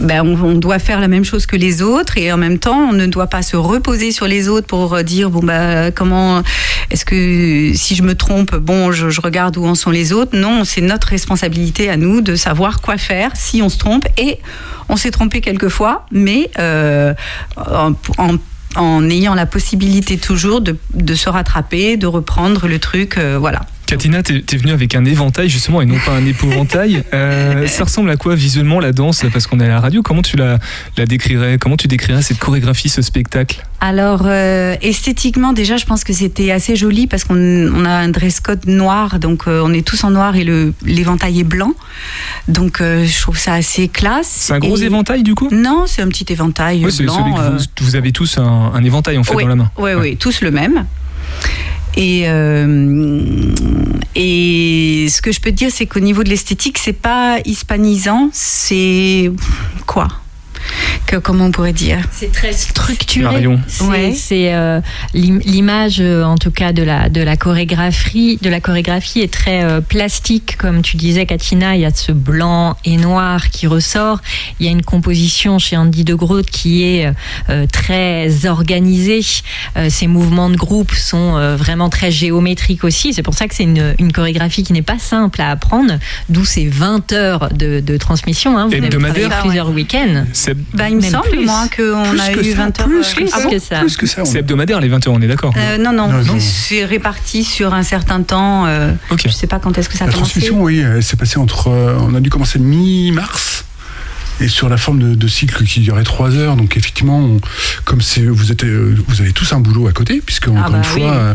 ben, 0.00 0.22
on, 0.22 0.54
doit 0.54 0.78
faire 0.78 1.00
la 1.00 1.08
même 1.08 1.24
chose 1.24 1.46
que 1.46 1.56
les 1.56 1.82
autres 1.82 2.18
et 2.18 2.32
en 2.32 2.36
même 2.36 2.58
temps, 2.58 2.88
on 2.90 2.92
ne 2.92 3.06
doit 3.06 3.26
pas 3.26 3.42
se 3.42 3.56
reposer 3.56 4.12
sur 4.12 4.26
les 4.26 4.48
autres 4.48 4.66
pour 4.66 4.94
euh, 4.94 5.02
dire 5.02 5.30
bon 5.30 5.40
bah 5.40 5.90
comment 5.90 6.42
est-ce 6.90 7.04
que 7.04 7.72
si 7.74 7.94
je 7.94 8.02
me 8.02 8.14
trompe, 8.14 8.54
bon 8.56 8.92
je, 8.92 9.20
regarde 9.20 9.56
où 9.56 9.66
en 9.66 9.74
sont 9.74 9.90
les 9.90 10.12
autres. 10.12 10.36
Non, 10.36 10.64
c'est 10.64 10.80
notre 10.80 11.08
responsabilité 11.08 11.90
à 11.90 11.96
nous 11.96 12.20
de 12.20 12.36
savoir 12.36 12.80
quoi 12.80 12.96
faire 12.96 13.32
si 13.34 13.60
on 13.62 13.68
se 13.68 13.78
trompe 13.78 14.06
et 14.16 14.38
on 14.88 14.96
s'est 14.96 15.10
trompé 15.10 15.40
quelquefois, 15.40 16.06
mais 16.10 16.50
euh, 16.58 17.12
en, 18.76 19.10
ayant 19.10 19.34
la 19.34 19.46
possibilité 19.46 20.16
toujours 20.16 20.60
de, 20.60 21.14
se 21.14 21.28
rattraper, 21.28 21.96
de 21.96 22.06
reprendre 22.06 22.68
le 22.68 22.78
truc, 22.78 23.18
euh, 23.18 23.36
voilà. 23.38 23.60
Katina, 23.88 24.22
t'es 24.22 24.44
es 24.52 24.56
venue 24.58 24.72
avec 24.72 24.94
un 24.94 25.04
éventail 25.06 25.48
justement 25.48 25.80
et 25.80 25.86
non 25.86 25.96
pas 26.04 26.12
un 26.12 26.26
épouvantail. 26.26 27.02
Euh, 27.14 27.66
ça 27.66 27.84
ressemble 27.84 28.10
à 28.10 28.16
quoi 28.16 28.34
visuellement 28.34 28.80
la 28.80 28.92
danse? 28.92 29.24
Parce 29.32 29.46
qu'on 29.46 29.60
est 29.60 29.64
à 29.64 29.68
la 29.68 29.80
radio. 29.80 30.02
Comment 30.02 30.20
tu 30.22 30.36
la, 30.36 30.58
la 30.96 31.06
décrirais? 31.06 31.56
Comment 31.58 31.76
tu 31.76 31.88
décrirais 31.88 32.20
cette 32.22 32.38
chorégraphie, 32.38 32.88
ce 32.90 33.00
spectacle? 33.02 33.64
Alors, 33.80 34.22
euh, 34.26 34.76
esthétiquement, 34.82 35.52
déjà, 35.52 35.78
je 35.78 35.86
pense 35.86 36.04
que 36.04 36.12
c'était 36.12 36.50
assez 36.50 36.76
joli 36.76 37.06
parce 37.06 37.24
qu'on 37.24 37.36
on 37.36 37.84
a 37.84 37.90
un 37.90 38.08
dress 38.10 38.40
code 38.40 38.66
noir, 38.66 39.18
donc 39.18 39.44
euh, 39.48 39.62
on 39.64 39.72
est 39.72 39.86
tous 39.86 40.04
en 40.04 40.10
noir 40.10 40.36
et 40.36 40.44
l'éventail 40.84 41.40
est 41.40 41.44
blanc. 41.44 41.72
Donc, 42.46 42.78
je 42.80 43.20
trouve 43.20 43.38
ça 43.38 43.54
assez 43.54 43.88
classe. 43.88 44.28
C'est 44.28 44.52
un 44.52 44.58
gros 44.58 44.76
Et- 44.76 44.84
éventail 44.84 45.22
du 45.22 45.34
coup? 45.34 45.48
Non, 45.50 45.84
c'est 45.86 46.02
un 46.02 46.08
petit 46.08 46.26
éventail 46.30 46.84
Ouais, 46.84 46.90
blanc. 47.04 47.14
celui 47.14 47.34
que 47.34 47.56
vous, 47.56 47.64
vous 47.86 47.96
avez 47.96 48.12
tous 48.12 48.38
un, 48.38 48.72
un 48.74 48.84
éventail 48.84 49.16
en 49.18 49.24
fait 49.24 49.34
dans 49.34 49.48
la 49.48 49.56
main. 49.56 49.70
Oui, 49.78 49.92
oui, 49.98 50.16
tous 50.16 50.42
le 50.42 50.50
même. 50.50 50.84
Et, 51.98 52.28
euh, 52.28 53.52
et 54.14 55.08
ce 55.10 55.20
que 55.20 55.32
je 55.32 55.40
peux 55.40 55.50
dire, 55.50 55.70
c'est 55.72 55.86
qu'au 55.86 55.98
niveau 55.98 56.22
de 56.22 56.28
l'esthétique, 56.28 56.78
c'est 56.78 56.92
pas 56.92 57.40
hispanisant, 57.44 58.30
c'est 58.32 59.32
quoi? 59.84 60.06
Que, 61.06 61.16
Comment 61.16 61.46
on 61.46 61.50
pourrait 61.50 61.72
dire 61.72 61.98
C'est 62.12 62.32
très 62.32 62.52
structuré. 62.52 63.24
Marion. 63.32 63.60
C'est 63.66 63.84
Ouais. 63.84 64.12
c'est, 64.14 64.54
euh, 64.54 64.80
l'im- 65.14 65.40
l'image, 65.44 65.98
euh, 66.00 66.22
en 66.24 66.36
tout 66.36 66.50
cas 66.50 66.72
de 66.72 66.82
la 66.82 67.08
de 67.08 67.20
la 67.22 67.36
chorégraphie, 67.36 68.38
de 68.42 68.48
la 68.50 68.60
chorégraphie 68.60 69.20
est 69.20 69.32
très 69.32 69.62
euh, 69.64 69.80
plastique, 69.80 70.56
comme 70.56 70.82
tu 70.82 70.96
disais, 70.96 71.26
Katina. 71.26 71.74
Il 71.76 71.80
y 71.82 71.84
a 71.84 71.90
ce 71.94 72.12
blanc 72.12 72.76
et 72.84 72.96
noir 72.96 73.50
qui 73.50 73.66
ressort. 73.66 74.20
Il 74.60 74.66
y 74.66 74.68
a 74.68 74.72
une 74.72 74.82
composition 74.82 75.58
chez 75.58 75.76
Andy 75.76 76.04
de 76.04 76.14
Groot 76.14 76.46
qui 76.50 76.82
est 76.84 77.12
euh, 77.50 77.66
très 77.70 78.46
organisée. 78.46 79.20
Euh, 79.76 79.88
ces 79.90 80.06
mouvements 80.06 80.50
de 80.50 80.56
groupe 80.56 80.92
sont 80.92 81.36
euh, 81.36 81.56
vraiment 81.56 81.88
très 81.88 82.10
géométriques 82.10 82.84
aussi. 82.84 83.12
C'est 83.14 83.22
pour 83.22 83.34
ça 83.34 83.48
que 83.48 83.54
c'est 83.54 83.64
une, 83.64 83.94
une 83.98 84.12
chorégraphie 84.12 84.62
qui 84.62 84.72
n'est 84.72 84.82
pas 84.82 84.98
simple 84.98 85.40
à 85.40 85.50
apprendre, 85.50 85.94
d'où 86.28 86.44
ces 86.44 86.66
20 86.66 87.12
heures 87.12 87.48
de, 87.54 87.80
de 87.80 87.96
transmission. 87.96 88.58
Hein. 88.58 88.68
Vous 88.68 88.74
avez 88.74 89.28
plusieurs 89.42 89.70
week-ends. 89.70 90.24
C'est 90.32 90.56
bah, 90.74 90.88
Il 90.88 90.96
me 90.96 91.00
semble, 91.02 91.28
plus. 91.30 91.44
moi, 91.44 91.66
qu'on 91.74 92.18
a 92.18 92.28
que 92.30 92.40
eu 92.40 92.50
ça, 92.52 92.56
20 92.58 92.80
heures. 92.80 92.86
plus 92.88 92.98
euh, 93.00 93.14
Plus 93.14 93.30
ah 93.32 93.40
bon 93.42 93.50
que 93.50 93.58
ça. 93.58 93.78
Plus 93.80 93.96
que 93.96 94.06
ça. 94.06 94.22
on- 94.22 94.24
c'est 94.24 94.38
hebdomadaire 94.38 94.80
les 94.80 94.88
20 94.88 95.06
heures, 95.06 95.14
on 95.14 95.20
est 95.22 95.26
d'accord 95.28 95.52
Euh, 95.56 95.78
non, 95.78 95.92
non, 95.92 96.08
Non, 96.08 96.22
non. 96.24 96.36
c'est 96.38 96.84
réparti 96.84 97.44
sur 97.44 97.74
un 97.74 97.82
certain 97.82 98.22
temps. 98.22 98.66
euh. 98.66 98.92
Je 99.24 99.28
sais 99.30 99.46
pas 99.46 99.58
quand 99.58 99.76
est-ce 99.78 99.88
que 99.88 99.96
ça 99.96 100.04
a 100.04 100.06
La 100.08 100.12
commencé. 100.12 100.32
transmission, 100.32 100.62
oui, 100.62 100.78
elle 100.80 101.02
s'est 101.02 101.16
passée 101.16 101.38
entre. 101.38 101.68
euh, 101.68 101.96
on 102.00 102.14
a 102.14 102.20
dû 102.20 102.30
commencer 102.30 102.58
mi-mars. 102.58 103.64
Et 104.40 104.48
sur 104.48 104.68
la 104.68 104.76
forme 104.76 104.98
de, 105.00 105.14
de 105.14 105.28
cycle 105.28 105.64
qui 105.64 105.80
durait 105.80 106.04
trois 106.04 106.34
heures. 106.36 106.56
Donc 106.56 106.76
effectivement, 106.76 107.18
on- 107.18 107.40
comme 107.84 108.00
c'est 108.00 108.24
vous 108.26 108.52
êtes 108.52 108.64
euh, 108.64 108.96
vous 109.08 109.20
avez 109.20 109.32
tous 109.32 109.52
un 109.52 109.60
boulot 109.60 109.88
à 109.88 109.92
côté, 109.92 110.20
puisque 110.24 110.48
encore 110.48 110.70
bah 110.70 110.78
une 110.78 110.84
fois. 110.84 111.00
oui. 111.10 111.16
euh, 111.16 111.34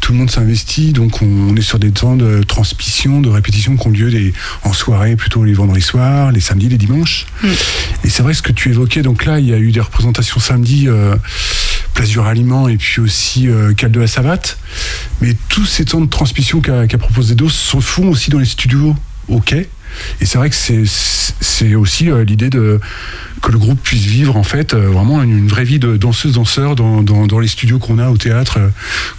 tout 0.00 0.12
le 0.12 0.18
monde 0.20 0.30
s'investit, 0.30 0.92
donc 0.92 1.20
on, 1.20 1.54
est 1.56 1.60
sur 1.60 1.78
des 1.78 1.90
temps 1.90 2.16
de 2.16 2.42
transmission, 2.42 3.20
de 3.20 3.28
répétition 3.28 3.76
qui 3.76 3.86
ont 3.88 3.90
lieu 3.90 4.10
des, 4.10 4.32
en 4.62 4.72
soirée, 4.72 5.16
plutôt 5.16 5.44
les 5.44 5.52
vendredis 5.52 5.82
soirs, 5.82 6.32
les 6.32 6.40
samedis, 6.40 6.68
les 6.70 6.78
dimanches. 6.78 7.26
Et 8.04 8.08
c'est 8.08 8.22
vrai 8.22 8.32
ce 8.32 8.40
que 8.40 8.52
tu 8.52 8.70
évoquais, 8.70 9.02
donc 9.02 9.26
là, 9.26 9.38
il 9.38 9.46
y 9.46 9.52
a 9.52 9.58
eu 9.58 9.70
des 9.72 9.80
représentations 9.80 10.40
samedi, 10.40 10.86
euh, 10.88 11.14
Place 11.94 12.08
du 12.08 12.20
Ralliement 12.20 12.68
et 12.68 12.76
puis 12.76 13.00
aussi 13.02 13.48
euh, 13.48 13.74
Cal 13.74 13.90
de 13.90 14.00
la 14.00 14.06
Savate. 14.06 14.56
Mais 15.20 15.36
tous 15.48 15.66
ces 15.66 15.84
temps 15.84 16.00
de 16.00 16.08
transmission 16.08 16.60
qu'a 16.60 16.86
qu'a 16.86 16.98
proposé 16.98 17.34
DOS 17.34 17.50
se 17.50 17.78
font 17.80 18.08
aussi 18.08 18.30
dans 18.30 18.38
les 18.38 18.46
studios 18.46 18.94
au 19.26 19.40
quai. 19.40 19.68
Et 20.20 20.26
c'est 20.26 20.38
vrai 20.38 20.50
que 20.50 20.56
c'est 20.56 20.84
c'est 21.40 21.74
aussi 21.74 22.10
euh, 22.10 22.24
l'idée 22.24 22.50
de 22.50 22.80
que 23.42 23.52
le 23.52 23.58
groupe 23.58 23.80
puisse 23.80 24.04
vivre 24.04 24.36
en 24.36 24.42
fait 24.42 24.74
euh, 24.74 24.88
vraiment 24.88 25.22
une, 25.22 25.36
une 25.38 25.46
vraie 25.48 25.62
vie 25.64 25.78
de 25.78 25.96
danseuse 25.96 26.32
danseur 26.34 26.74
dans, 26.74 27.02
dans, 27.02 27.26
dans 27.28 27.38
les 27.38 27.46
studios 27.46 27.78
qu'on 27.78 27.98
a 28.00 28.10
au 28.10 28.16
théâtre, 28.16 28.58
euh, 28.58 28.68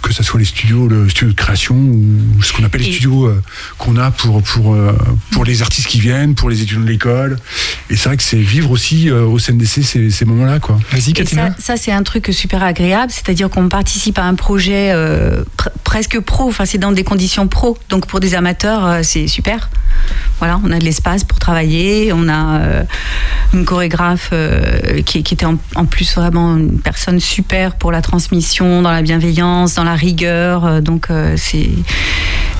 que 0.02 0.12
ce 0.12 0.22
soit 0.22 0.38
les 0.38 0.44
studios 0.44 0.88
le 0.88 1.08
studio 1.08 1.32
de 1.32 1.36
création 1.36 1.74
ou 1.76 2.42
ce 2.42 2.52
qu'on 2.52 2.62
appelle 2.64 2.82
les 2.82 2.92
studios 2.92 3.26
euh, 3.26 3.42
qu'on 3.78 3.96
a 3.96 4.10
pour 4.10 4.42
pour 4.42 4.74
euh, 4.74 4.92
pour 5.30 5.44
les 5.46 5.62
artistes 5.62 5.86
qui 5.88 6.00
viennent, 6.00 6.34
pour 6.34 6.50
les 6.50 6.60
étudiants 6.62 6.82
de 6.82 6.88
l'école. 6.90 7.38
Et 7.88 7.96
c'est 7.96 8.08
vrai 8.10 8.16
que 8.18 8.22
c'est 8.22 8.36
vivre 8.38 8.70
aussi 8.70 9.08
euh, 9.08 9.24
au 9.24 9.38
CNDC 9.38 9.82
ces, 9.82 10.10
ces 10.10 10.24
moments-là 10.26 10.58
quoi. 10.60 10.78
Vas-y, 10.92 11.12
Katina. 11.14 11.48
ça, 11.50 11.54
ça, 11.58 11.76
c'est 11.76 11.92
un 11.92 12.02
truc 12.02 12.28
super 12.32 12.62
agréable, 12.62 13.10
c'est-à-dire 13.10 13.48
qu'on 13.48 13.68
participe 13.68 14.18
à 14.18 14.24
un 14.24 14.34
projet 14.34 14.90
euh, 14.92 15.42
pr- 15.56 15.70
presque 15.84 16.20
pro, 16.20 16.46
enfin 16.48 16.66
c'est 16.66 16.78
dans 16.78 16.92
des 16.92 17.04
conditions 17.04 17.48
pro, 17.48 17.78
donc 17.88 18.06
pour 18.06 18.20
des 18.20 18.34
amateurs 18.34 18.84
euh, 18.86 19.00
c'est 19.02 19.26
super. 19.28 19.70
Voilà, 20.38 20.59
on 20.64 20.72
a 20.72 20.78
de 20.78 20.84
l'espace 20.84 21.24
pour 21.24 21.38
travailler, 21.38 22.12
on 22.12 22.28
a 22.28 22.60
euh, 22.60 22.82
une 23.54 23.64
chorégraphe 23.64 24.30
euh, 24.32 25.02
qui, 25.02 25.18
était 25.18 25.46
en, 25.46 25.56
en 25.74 25.84
plus 25.84 26.14
vraiment 26.14 26.56
une 26.56 26.80
personne 26.80 27.20
super 27.20 27.74
pour 27.74 27.92
la 27.92 28.02
transmission, 28.02 28.82
dans 28.82 28.90
la 28.90 29.02
bienveillance, 29.02 29.74
dans 29.74 29.84
la 29.84 29.94
rigueur, 29.94 30.64
euh, 30.64 30.80
donc 30.80 31.08
c'est 31.36 31.70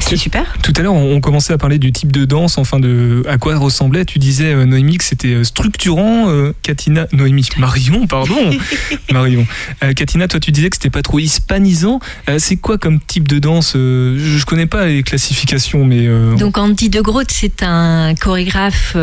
c'est 0.00 0.16
super. 0.16 0.45
Tout 0.62 0.73
à 0.76 0.80
l'heure, 0.83 0.95
on 0.95 1.21
commençait 1.21 1.52
à 1.52 1.59
parler 1.59 1.78
du 1.78 1.92
type 1.92 2.11
de 2.12 2.25
danse, 2.25 2.59
enfin 2.59 2.80
de 2.80 3.23
à 3.28 3.38
quoi 3.38 3.52
elle 3.52 3.59
ressemblait. 3.59 4.04
Tu 4.04 4.19
disais, 4.19 4.52
euh, 4.52 4.64
Noémie, 4.64 4.99
que 4.99 5.04
c'était 5.04 5.35
euh, 5.35 5.45
structurant. 5.45 6.28
euh, 6.28 6.52
Katina, 6.62 7.07
Noémie, 7.12 7.49
Marion, 7.59 8.07
pardon. 8.07 8.35
Marion. 9.12 9.47
Euh, 9.85 9.92
Katina, 9.92 10.26
toi, 10.28 10.40
tu 10.40 10.50
disais 10.52 10.69
que 10.71 10.76
c'était 10.76 10.90
pas 10.90 11.02
trop 11.02 11.19
hispanisant. 11.19 12.00
C'est 12.38 12.57
quoi 12.57 12.78
comme 12.78 13.00
type 13.00 13.28
de 13.28 13.38
danse 13.38 13.73
Je 13.75 14.45
connais 14.45 14.66
pas 14.66 14.87
les 14.87 15.02
classifications, 15.02 15.85
mais. 15.85 16.09
Donc 16.37 16.59
Andy 16.59 16.88
de 16.88 17.00
Groot, 17.00 17.30
c'est 17.30 17.62
un 17.62 18.14
chorégraphe 18.14 18.97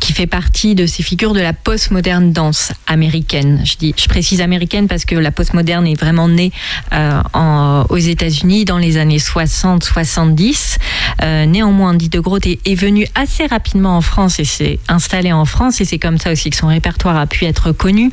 qui 0.00 0.12
fait 0.12 0.26
partie 0.26 0.74
de 0.74 0.86
ces 0.86 1.02
figures 1.02 1.32
de 1.34 1.40
la 1.40 1.52
postmoderne 1.52 2.32
danse 2.32 2.72
américaine. 2.86 3.60
Je 3.64 3.76
dis, 3.76 3.94
je 3.96 4.06
précise 4.08 4.40
américaine 4.40 4.88
parce 4.88 5.04
que 5.04 5.14
la 5.14 5.30
postmoderne 5.30 5.86
est 5.86 5.98
vraiment 5.98 6.28
née 6.28 6.52
en- 6.92 7.84
aux 7.88 7.96
États-Unis 7.96 8.64
dans 8.64 8.78
les 8.78 8.96
années 8.96 9.18
60-70. 10.14 10.78
Euh, 11.22 11.46
néanmoins, 11.46 11.90
Andy 11.90 12.08
de 12.08 12.20
Groot 12.20 12.46
est, 12.46 12.60
est 12.64 12.74
venu 12.74 13.06
assez 13.14 13.46
rapidement 13.46 13.96
en 13.96 14.00
France 14.00 14.40
et 14.40 14.44
s'est 14.44 14.78
installé 14.88 15.32
en 15.32 15.44
France 15.44 15.80
et 15.80 15.84
c'est 15.84 15.98
comme 15.98 16.18
ça 16.18 16.32
aussi 16.32 16.50
que 16.50 16.56
son 16.56 16.68
répertoire 16.68 17.16
a 17.16 17.26
pu 17.26 17.44
être 17.44 17.72
connu. 17.72 18.10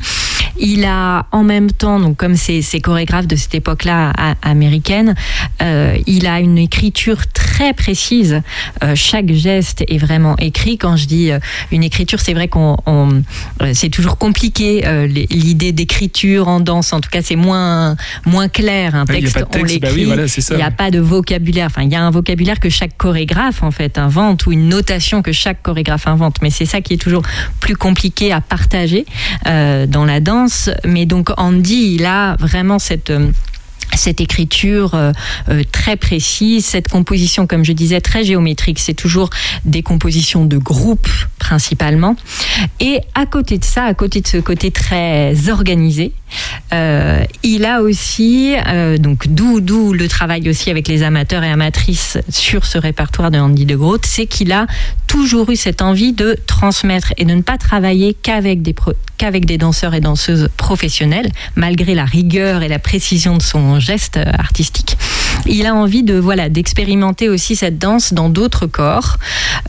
Il 0.58 0.84
a 0.84 1.26
en 1.32 1.42
même 1.44 1.70
temps, 1.72 1.98
donc 2.00 2.16
comme 2.16 2.36
ces, 2.36 2.62
ces 2.62 2.80
chorégraphes 2.80 3.26
de 3.26 3.36
cette 3.36 3.54
époque-là 3.54 4.12
américaine, 4.42 5.14
euh, 5.62 5.96
il 6.06 6.26
a 6.26 6.40
une 6.40 6.58
écriture 6.58 7.26
très 7.32 7.72
précise. 7.72 8.42
Euh, 8.82 8.94
chaque 8.94 9.32
geste 9.32 9.84
est 9.88 9.98
vraiment 9.98 10.36
écrit. 10.38 10.78
Quand 10.78 10.96
je 10.96 11.06
dis 11.06 11.30
euh, 11.30 11.38
une 11.70 11.82
écriture, 11.82 12.20
c'est 12.20 12.34
vrai 12.34 12.48
qu'on, 12.48 12.76
on- 12.86 13.22
euh, 13.62 13.72
c'est 13.74 13.88
toujours 13.88 14.18
compliqué 14.18 14.82
euh, 14.86 15.06
l'idée 15.06 15.72
d'écriture 15.72 16.48
en 16.48 16.60
danse. 16.60 16.92
En 16.92 17.00
tout 17.00 17.10
cas, 17.10 17.22
c'est 17.22 17.36
moins 17.36 17.96
moins 18.26 18.48
clair. 18.48 18.94
Un 18.94 19.04
Ouais, 19.06 19.18
il 19.18 19.24
y 19.24 19.28
a 19.28 19.30
texte, 19.32 19.50
texte, 19.50 19.80
bah 19.80 19.88
oui, 19.94 20.04
voilà, 20.04 20.24
n'y 20.56 20.62
a 20.62 20.70
pas 20.70 20.90
de 20.90 20.98
vocabulaire. 21.00 21.66
Enfin, 21.66 21.82
il 21.82 21.90
y 21.92 21.96
a 21.96 22.02
un 22.02 22.10
vocabulaire 22.10 22.60
que 22.60 22.68
chaque 22.70 22.96
chorégraphe 22.96 23.62
en 23.62 23.70
fait 23.70 23.98
invente 23.98 24.46
ou 24.46 24.52
une 24.52 24.68
notation 24.68 25.22
que 25.22 25.32
chaque 25.32 25.62
chorégraphe 25.62 26.06
invente. 26.06 26.36
Mais 26.42 26.50
c'est 26.50 26.66
ça 26.66 26.80
qui 26.80 26.94
est 26.94 26.98
toujours 26.98 27.22
plus 27.60 27.76
compliqué 27.76 28.32
à 28.32 28.40
partager 28.40 29.06
euh, 29.46 29.86
dans 29.86 30.04
la 30.04 30.20
danse. 30.20 30.41
Mais 30.84 31.06
donc 31.06 31.30
Andy, 31.36 31.94
il 31.94 32.06
a 32.06 32.36
vraiment 32.38 32.78
cette 32.78 33.10
euh, 33.10 33.30
cette 33.94 34.22
écriture 34.22 34.94
euh, 34.94 35.12
euh, 35.50 35.62
très 35.70 35.96
précise, 35.96 36.64
cette 36.64 36.88
composition, 36.88 37.46
comme 37.46 37.62
je 37.62 37.72
disais, 37.72 38.00
très 38.00 38.24
géométrique. 38.24 38.78
C'est 38.78 38.94
toujours 38.94 39.28
des 39.66 39.82
compositions 39.82 40.46
de 40.46 40.56
groupe 40.56 41.08
principalement. 41.38 42.16
Et 42.80 43.00
à 43.14 43.26
côté 43.26 43.58
de 43.58 43.64
ça, 43.64 43.84
à 43.84 43.92
côté 43.92 44.22
de 44.22 44.26
ce 44.26 44.38
côté 44.38 44.70
très 44.70 45.50
organisé, 45.50 46.12
il 47.42 47.66
a 47.66 47.82
aussi, 47.82 48.54
donc 48.98 49.28
d'où 49.28 49.60
d'où 49.60 49.92
le 49.92 50.08
travail 50.08 50.48
aussi 50.48 50.70
avec 50.70 50.88
les 50.88 51.02
amateurs 51.02 51.44
et 51.44 51.50
amatrices 51.50 52.16
sur 52.30 52.64
ce 52.64 52.78
répertoire 52.78 53.30
de 53.30 53.38
Andy 53.38 53.66
de 53.66 53.76
Groot, 53.76 54.06
c'est 54.06 54.24
qu'il 54.24 54.52
a 54.52 54.66
toujours 55.12 55.50
eu 55.50 55.56
cette 55.56 55.82
envie 55.82 56.14
de 56.14 56.38
transmettre 56.46 57.12
et 57.18 57.26
de 57.26 57.34
ne 57.34 57.42
pas 57.42 57.58
travailler 57.58 58.14
qu'avec 58.14 58.62
des 58.62 59.58
danseurs 59.58 59.92
et 59.92 60.00
danseuses 60.00 60.48
professionnels, 60.56 61.30
malgré 61.54 61.94
la 61.94 62.06
rigueur 62.06 62.62
et 62.62 62.68
la 62.68 62.78
précision 62.78 63.36
de 63.36 63.42
son 63.42 63.78
geste 63.78 64.16
euh, 64.16 64.24
artistique. 64.38 64.96
Il 65.46 65.66
a 65.66 65.74
envie 65.74 66.02
de 66.02 66.14
voilà 66.14 66.48
d'expérimenter 66.48 67.28
aussi 67.28 67.56
cette 67.56 67.78
danse 67.78 68.12
dans 68.12 68.28
d'autres 68.28 68.66
corps 68.66 69.18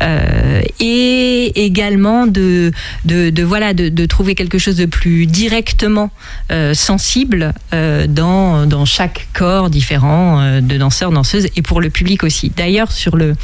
euh, 0.02 0.62
et 0.80 1.66
également 1.66 2.28
de, 2.28 2.72
de, 3.06 3.44
voilà 3.44 3.74
de, 3.74 4.06
trouver 4.06 4.36
quelque 4.36 4.58
chose 4.58 4.76
de 4.76 4.86
plus 4.86 5.26
directement 5.26 6.12
euh, 6.52 6.74
sensible 6.74 7.54
euh, 7.74 8.06
dans, 8.08 8.66
dans 8.68 8.86
chaque 8.86 9.28
corps 9.34 9.70
différent 9.70 10.60
de 10.62 10.78
danseurs 10.78 11.12
danseuses 11.12 11.48
et 11.56 11.62
pour 11.62 11.82
le 11.82 11.90
public 11.90 12.24
aussi. 12.24 12.52
D'ailleurs 12.56 12.92
sur 12.92 13.16
le 13.16 13.36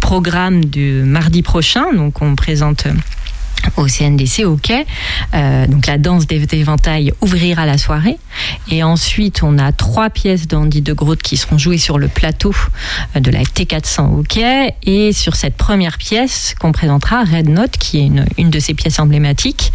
programme 0.00 0.64
du 0.64 1.02
mardi 1.04 1.42
prochain, 1.42 1.92
donc 1.92 2.22
on 2.22 2.36
présente 2.36 2.86
au 3.76 3.86
CNDC 3.86 4.44
au 4.44 4.56
quai. 4.56 4.86
Euh, 5.34 5.66
donc 5.66 5.86
la 5.86 5.98
danse 5.98 6.26
des 6.26 6.46
éventails 6.52 7.12
ouvrira 7.20 7.66
la 7.66 7.78
soirée. 7.78 8.18
Et 8.70 8.82
ensuite, 8.82 9.42
on 9.42 9.58
a 9.58 9.72
trois 9.72 10.10
pièces 10.10 10.46
d'Andy 10.46 10.82
de 10.82 10.92
Groot 10.92 11.20
qui 11.20 11.36
seront 11.36 11.58
jouées 11.58 11.78
sur 11.78 11.98
le 11.98 12.08
plateau 12.08 12.54
euh, 13.16 13.20
de 13.20 13.30
la 13.30 13.42
T400 13.42 14.18
au 14.18 14.22
quai. 14.22 14.74
Et 14.84 15.12
sur 15.12 15.36
cette 15.36 15.56
première 15.56 15.98
pièce 15.98 16.54
qu'on 16.58 16.72
présentera, 16.72 17.24
Red 17.24 17.48
Note, 17.48 17.76
qui 17.78 17.98
est 17.98 18.06
une, 18.06 18.26
une 18.38 18.50
de 18.50 18.58
ses 18.58 18.74
pièces 18.74 18.98
emblématiques, 18.98 19.72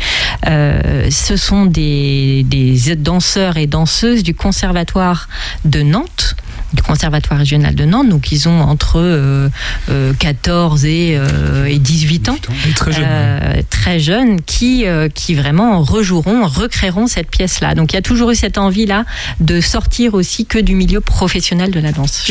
euh, 0.48 1.10
ce 1.10 1.36
sont 1.36 1.65
des, 1.65 2.44
des 2.44 2.96
danseurs 2.96 3.58
et 3.58 3.67
danseuses 3.67 4.24
du 4.24 4.34
Conservatoire 4.34 5.27
de 5.65 5.82
Nantes 5.82 6.36
du 6.74 6.81
Conservatoire 6.81 7.39
régional 7.39 7.75
de 7.75 7.86
Nantes, 7.86 8.09
donc 8.09 8.31
ils 8.31 8.47
ont 8.50 8.59
entre 8.62 9.00
euh, 9.00 9.50
euh, 9.89 10.13
14 10.19 10.86
et, 10.86 11.15
euh, 11.17 11.65
et 11.65 11.79
18 11.79 12.29
ans, 12.29 12.38
Et 12.67 12.74
très 12.74 12.91
jeune. 12.91 13.03
euh, 13.07 13.62
très 13.69 14.00
jeunes, 14.00 14.41
qui, 14.41 14.86
euh, 14.86 15.07
qui 15.09 15.33
vraiment 15.36 15.81
rejoueront, 15.81 16.45
recréeront 16.45 17.07
cette 17.07 17.29
pièce-là. 17.29 17.74
Donc 17.75 17.93
il 17.93 17.95
y 17.95 18.00
a 18.00 18.01
toujours 18.01 18.31
eu 18.31 18.36
cette 18.36 18.57
envie-là 18.57 19.05
de 19.39 19.62
sortir 19.62 20.13
aussi 20.13 20.45
que 20.45 20.59
du 20.59 20.75
milieu 20.75 21.00
professionnel 21.01 21.71
de 21.71 21.79
la 21.79 21.91
danse. 21.91 22.24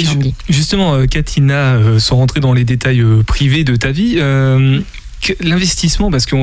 Justement, 0.48 0.94
euh, 0.94 1.06
Katina, 1.06 1.74
euh, 1.74 1.98
sans 1.98 2.16
rentrer 2.16 2.40
dans 2.40 2.52
les 2.52 2.64
détails 2.64 3.00
euh, 3.00 3.22
privés 3.22 3.64
de 3.64 3.76
ta 3.76 3.90
vie, 3.90 4.16
euh, 4.18 4.80
l'investissement, 5.40 6.10
parce 6.10 6.26
que 6.26 6.36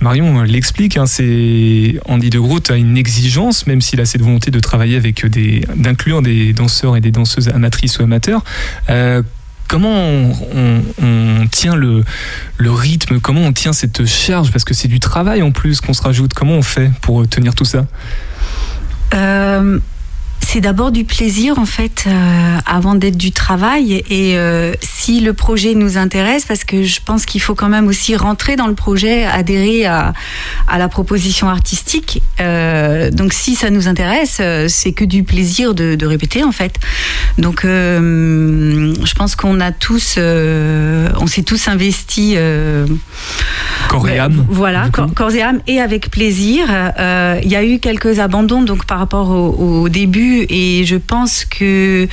Marion 0.00 0.40
euh, 0.40 0.44
l'explique, 0.44 0.96
hein, 0.96 1.06
c'est 1.06 1.98
Andy 2.06 2.30
de 2.30 2.38
Groot 2.38 2.70
a 2.70 2.76
une 2.76 2.96
exigence, 2.96 3.66
même 3.66 3.80
s'il 3.80 4.00
a 4.00 4.06
cette 4.06 4.22
volonté 4.22 4.50
de 4.50 4.60
travailler 4.60 4.96
avec 4.96 5.26
des, 5.26 5.64
d'inclure 5.76 6.22
des 6.22 6.52
danseurs 6.52 6.96
et 6.96 7.00
des 7.00 7.10
danseuses 7.10 7.48
amatrices 7.48 7.98
ou 7.98 8.02
amateurs. 8.02 8.44
Euh, 8.88 9.22
Comment 9.68 9.94
on, 10.54 11.46
tient 11.50 11.76
le, 11.76 12.04
rythme 12.60 13.20
Comment 13.20 13.40
on 13.40 13.54
tient 13.54 13.72
cette 13.72 14.04
charge 14.04 14.50
Parce 14.52 14.64
que 14.64 14.74
c'est 14.74 14.86
du 14.86 15.00
travail 15.00 15.40
en 15.40 15.50
plus 15.50 15.80
qu'on 15.80 15.94
se 15.94 16.02
rajoute. 16.02 16.34
Comment 16.34 16.56
on 16.56 16.62
fait 16.62 16.90
pour 17.00 17.26
tenir 17.26 17.54
tout 17.54 17.64
ça? 17.64 17.86
Euh, 19.14 19.78
c'est 20.44 20.60
d'abord 20.60 20.92
du 20.92 21.04
plaisir 21.04 21.58
en 21.58 21.66
fait 21.66 22.04
euh, 22.06 22.58
avant 22.66 22.94
d'être 22.94 23.16
du 23.16 23.32
travail. 23.32 24.02
Et 24.10 24.36
euh, 24.36 24.74
si 24.80 25.20
le 25.20 25.32
projet 25.32 25.74
nous 25.74 25.96
intéresse 25.96 26.44
parce 26.44 26.64
que 26.64 26.82
je 26.82 27.00
pense 27.04 27.24
qu'il 27.26 27.40
faut 27.40 27.54
quand 27.54 27.68
même 27.68 27.86
aussi 27.86 28.16
rentrer 28.16 28.56
dans 28.56 28.66
le 28.66 28.74
projet 28.74 29.24
adhérer 29.24 29.86
à, 29.86 30.12
à 30.68 30.78
la 30.78 30.88
proposition 30.88 31.48
artistique 31.48 32.22
Euh, 32.40 33.10
donc 33.10 33.32
si 33.32 33.54
ça 33.54 33.70
nous 33.70 33.86
intéresse 33.88 34.40
c'est 34.68 34.92
que 34.92 35.04
du 35.04 35.22
plaisir 35.22 35.74
de, 35.74 35.94
de 35.94 36.06
répéter 36.06 36.42
en 36.42 36.52
fait. 36.52 36.74
Donc 37.38 37.60
je 37.64 39.14
pense 39.14 39.36
qu'on 39.36 39.60
a 39.60 39.70
tous 39.70 40.18
on 40.18 41.26
s'est 41.26 41.42
tous 41.44 41.68
investis 41.68 42.36
Corps 43.88 44.08
et 44.08 44.18
âme 44.18 44.44
Voilà, 44.48 44.88
corps, 44.90 45.32
et 45.32 45.42
âme 45.42 45.60
et 45.66 45.80
avec 45.80 46.10
plaisir. 46.10 46.66
Il 47.42 47.50
y 47.50 47.56
a 47.56 47.64
eu 47.64 47.78
quelques 47.78 48.18
abandons 48.18 48.62
donc 48.62 48.86
par 48.86 48.98
rapport 48.98 49.30
au, 49.30 49.82
au 49.82 49.88
début 49.88 50.31
et 50.48 50.84
je 50.84 50.96
pense 50.96 51.44
que 51.44 52.08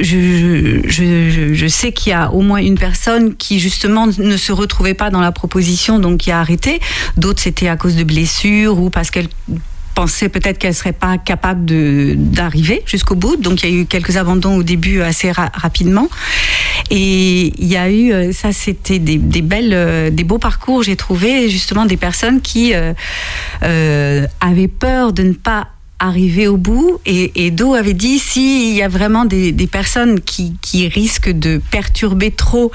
je, 0.00 1.66
sais 1.68 1.92
qu'il 1.92 2.10
y 2.10 2.14
a 2.14 2.30
au 2.32 2.40
moins 2.40 2.58
une 2.58 2.78
personne 2.78 3.36
qui 3.36 3.58
justement 3.60 4.06
ne 4.06 4.36
se 4.36 4.52
retrouvait 4.52 4.94
pas 4.94 5.10
dans 5.10 5.20
la 5.20 5.32
proposition, 5.32 5.98
donc 5.98 6.18
qui 6.18 6.30
a 6.30 6.40
arrêté. 6.40 6.80
D'autres, 7.16 7.40
c'était 7.40 7.68
à 7.68 7.76
cause 7.76 7.96
de 7.96 8.04
blessures 8.04 8.78
ou 8.78 8.90
parce 8.90 9.10
qu'elle 9.10 9.28
pensait 9.98 10.28
peut-être 10.28 10.58
qu'elle 10.58 10.76
serait 10.76 10.92
pas 10.92 11.18
capable 11.18 11.64
d'arriver 12.14 12.82
jusqu'au 12.86 13.16
bout. 13.16 13.34
Donc 13.34 13.64
il 13.64 13.68
y 13.68 13.72
a 13.72 13.80
eu 13.80 13.84
quelques 13.84 14.16
abandons 14.16 14.54
au 14.54 14.62
début 14.62 15.02
assez 15.02 15.32
ra- 15.32 15.50
rapidement. 15.52 16.08
Et 16.90 17.52
il 17.58 17.66
y 17.66 17.76
a 17.76 17.90
eu, 17.90 18.12
euh, 18.12 18.32
ça 18.32 18.52
c'était 18.52 19.00
des, 19.00 19.18
belles, 19.42 19.72
euh, 19.74 20.10
des 20.10 20.22
beaux 20.22 20.38
parcours, 20.38 20.84
j'ai 20.84 20.94
trouvé 20.94 21.50
justement 21.50 21.84
des 21.84 21.96
personnes 21.96 22.40
qui 22.40 22.74
euh, 22.74 24.26
avaient 24.40 24.68
peur 24.68 25.12
de 25.12 25.24
ne 25.24 25.32
pas 25.32 25.66
arriver 25.98 26.46
au 26.46 26.56
bout 26.56 27.00
et, 27.06 27.46
et 27.46 27.50
Do 27.50 27.74
avait 27.74 27.94
dit 27.94 28.18
s'il 28.18 28.74
y 28.74 28.82
a 28.82 28.88
vraiment 28.88 29.24
des, 29.24 29.52
personnes 29.66 30.20
qui, 30.20 30.56
risquent 30.88 31.30
de 31.32 31.60
perturber 31.70 32.30
trop 32.30 32.70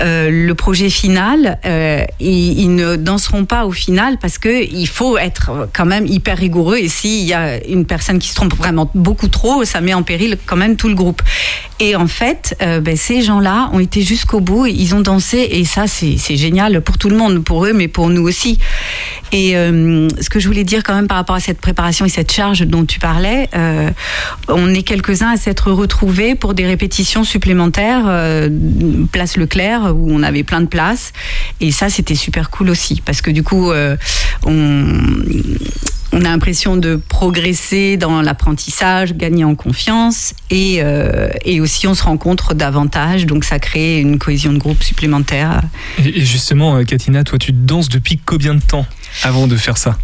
euh, 0.00 0.30
le 0.30 0.54
projet 0.54 0.88
final, 0.90 1.58
euh, 1.64 2.04
ils, 2.20 2.74
ne 2.74 2.96
danseront 2.96 3.44
pas 3.44 3.66
au 3.66 3.72
final 3.72 4.18
parce 4.18 4.38
que 4.38 4.64
il 4.64 4.86
faut 4.86 5.18
être 5.18 5.68
quand 5.72 5.84
même 5.84 6.06
hyper 6.06 6.38
rigoureux 6.38 6.76
et 6.76 6.88
s'il 6.88 7.24
y 7.24 7.34
a 7.34 7.64
une 7.66 7.84
personne 7.84 8.18
qui 8.18 8.28
se 8.28 8.34
trompe 8.34 8.54
vraiment 8.54 8.90
beaucoup 8.94 9.28
trop, 9.28 9.64
ça 9.64 9.80
met 9.80 9.94
en 9.94 10.02
péril 10.02 10.38
quand 10.46 10.56
même 10.56 10.76
tout 10.76 10.88
le 10.88 10.94
groupe. 10.94 11.22
Et 11.80 11.96
en 11.96 12.06
fait, 12.06 12.56
euh, 12.62 12.80
ben, 12.80 12.96
ces 12.96 13.22
gens-là 13.22 13.70
ont 13.72 13.80
été 13.80 14.02
jusqu'au 14.02 14.40
bout, 14.40 14.66
ils 14.66 14.94
ont 14.94 15.00
dansé 15.00 15.48
et 15.50 15.64
ça 15.64 15.86
c'est 15.86 16.36
génial 16.36 16.80
pour 16.80 16.96
tout 16.96 17.08
le 17.08 17.16
monde, 17.16 17.42
pour 17.42 17.66
eux 17.66 17.72
mais 17.72 17.88
pour 17.88 18.08
nous 18.08 18.22
aussi. 18.22 18.58
Et 19.32 19.52
ce 19.52 20.28
que 20.28 20.38
je 20.40 20.46
voulais 20.46 20.64
dire 20.64 20.82
quand 20.82 20.94
même 20.94 21.08
par 21.08 21.16
rapport 21.16 21.36
à 21.36 21.40
cette 21.40 21.60
préparation 21.60 22.04
et 22.04 22.10
cette 22.10 22.30
charge 22.30 22.51
dont 22.60 22.84
tu 22.84 22.98
parlais, 22.98 23.48
euh, 23.54 23.90
on 24.48 24.74
est 24.74 24.82
quelques-uns 24.82 25.30
à 25.30 25.36
s'être 25.36 25.72
retrouvés 25.72 26.34
pour 26.34 26.54
des 26.54 26.66
répétitions 26.66 27.24
supplémentaires, 27.24 28.04
euh, 28.06 28.48
place 29.10 29.36
Leclerc, 29.36 29.94
où 29.94 30.10
on 30.12 30.22
avait 30.22 30.42
plein 30.42 30.60
de 30.60 30.66
places. 30.66 31.12
Et 31.60 31.70
ça, 31.70 31.88
c'était 31.88 32.14
super 32.14 32.50
cool 32.50 32.70
aussi, 32.70 33.00
parce 33.04 33.20
que 33.22 33.30
du 33.30 33.42
coup, 33.42 33.70
euh, 33.70 33.96
on, 34.44 34.98
a 36.12 36.18
l'impression 36.18 36.76
de 36.76 36.96
progresser 37.08 37.96
dans 37.96 38.20
l'apprentissage, 38.20 39.14
gagner 39.14 39.44
en 39.44 39.54
confiance, 39.54 40.34
et, 40.50 40.82
et 41.44 41.60
aussi 41.60 41.86
on 41.86 41.94
se 41.94 42.02
rencontre 42.02 42.52
davantage, 42.52 43.24
donc 43.24 43.44
ça 43.44 43.58
crée 43.58 43.98
une 43.98 44.18
cohésion 44.18 44.52
de 44.52 44.58
groupe 44.58 44.82
supplémentaire. 44.82 45.62
Et, 46.04 46.20
justement, 46.20 46.84
Katina, 46.84 47.24
toi, 47.24 47.38
tu 47.38 47.52
danses 47.52 47.88
depuis 47.88 48.18
combien 48.18 48.54
de 48.54 48.60
temps 48.60 48.86
avant 49.22 49.46
de 49.46 49.56
faire 49.56 49.78
ça? 49.78 49.96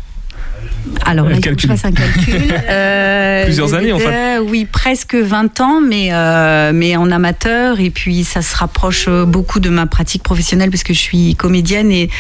Alors 1.05 1.29
là, 1.29 1.37
il 1.37 1.45
faut 1.47 1.55
que 1.55 1.61
je 1.61 1.67
fasse 1.67 1.85
un 1.85 1.93
calcul. 1.93 2.35
Euh, 2.71 3.45
Plusieurs 3.45 3.75
années, 3.75 3.93
en 3.93 3.99
fait. 3.99 4.09
euh, 4.09 4.39
Oui, 4.41 4.67
presque 4.71 5.15
20 5.15 5.61
ans, 5.61 5.81
mais, 5.81 6.09
euh, 6.13 6.73
mais 6.75 6.97
en 6.97 7.11
amateur. 7.11 7.81
Et 7.81 7.91
puis, 7.91 8.25
ça 8.25 8.43
se 8.43 8.57
rapproche 8.57 9.09
beaucoup 9.09 9.61
de 9.61 9.71
ma 9.71 9.87
pratique 9.87 10.23
professionnelle 10.23 10.71
parce 10.71 10.83
que 10.83 10.93
je 10.93 10.99
suis 10.99 11.35
comédienne 11.35 11.91
et 11.93 12.11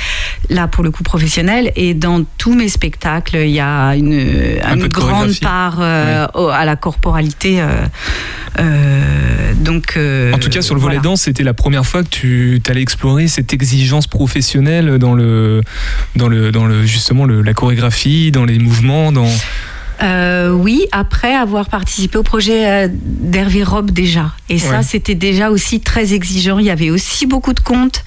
là, 0.48 0.68
pour 0.68 0.84
le 0.84 0.90
coup, 0.90 1.02
professionnelle. 1.02 1.72
Et 1.76 1.94
dans 1.94 2.24
tous 2.38 2.54
mes 2.54 2.68
spectacles, 2.68 3.36
il 3.36 3.50
y 3.50 3.60
a 3.60 3.94
une, 3.94 4.58
Un 4.64 4.76
grande 4.88 5.38
part 5.40 5.78
euh, 5.80 6.26
à 6.52 6.64
la 6.64 6.76
corporalité. 6.76 7.62
donc, 9.60 9.98
En 10.32 10.38
tout 10.38 10.50
cas, 10.50 10.62
sur 10.62 10.74
le 10.74 10.80
volet 10.80 10.96
voilà. 10.96 11.10
danse, 11.10 11.22
c'était 11.22 11.42
la 11.44 11.54
première 11.54 11.84
fois 11.86 12.02
que 12.02 12.08
tu 12.08 12.60
allais 12.68 12.82
explorer 12.82 13.28
cette 13.28 13.52
exigence 13.52 14.06
professionnelle 14.06 14.98
dans 14.98 15.14
le, 15.14 15.62
dans 16.16 16.28
le, 16.28 16.52
dans 16.52 16.66
le 16.66 16.84
justement 16.86 17.24
le- 17.24 17.42
la 17.42 17.54
chorégraphie, 17.54 18.30
dans 18.30 18.37
les 18.44 18.58
mouvements, 18.58 19.12
dans. 19.12 19.30
Euh, 20.02 20.50
oui, 20.52 20.86
après 20.92 21.34
avoir 21.34 21.68
participé 21.68 22.18
au 22.18 22.22
projet 22.22 22.66
euh, 22.66 22.88
d'Hervé 22.92 23.64
Rob 23.64 23.90
déjà. 23.90 24.32
Et 24.48 24.58
ça, 24.58 24.82
c'était 24.82 25.14
déjà 25.14 25.50
aussi 25.50 25.80
très 25.80 26.14
exigeant. 26.14 26.58
Il 26.58 26.64
y 26.66 26.70
avait 26.70 26.90
aussi 26.90 27.26
beaucoup 27.26 27.52
de 27.52 27.60
comptes. 27.60 28.02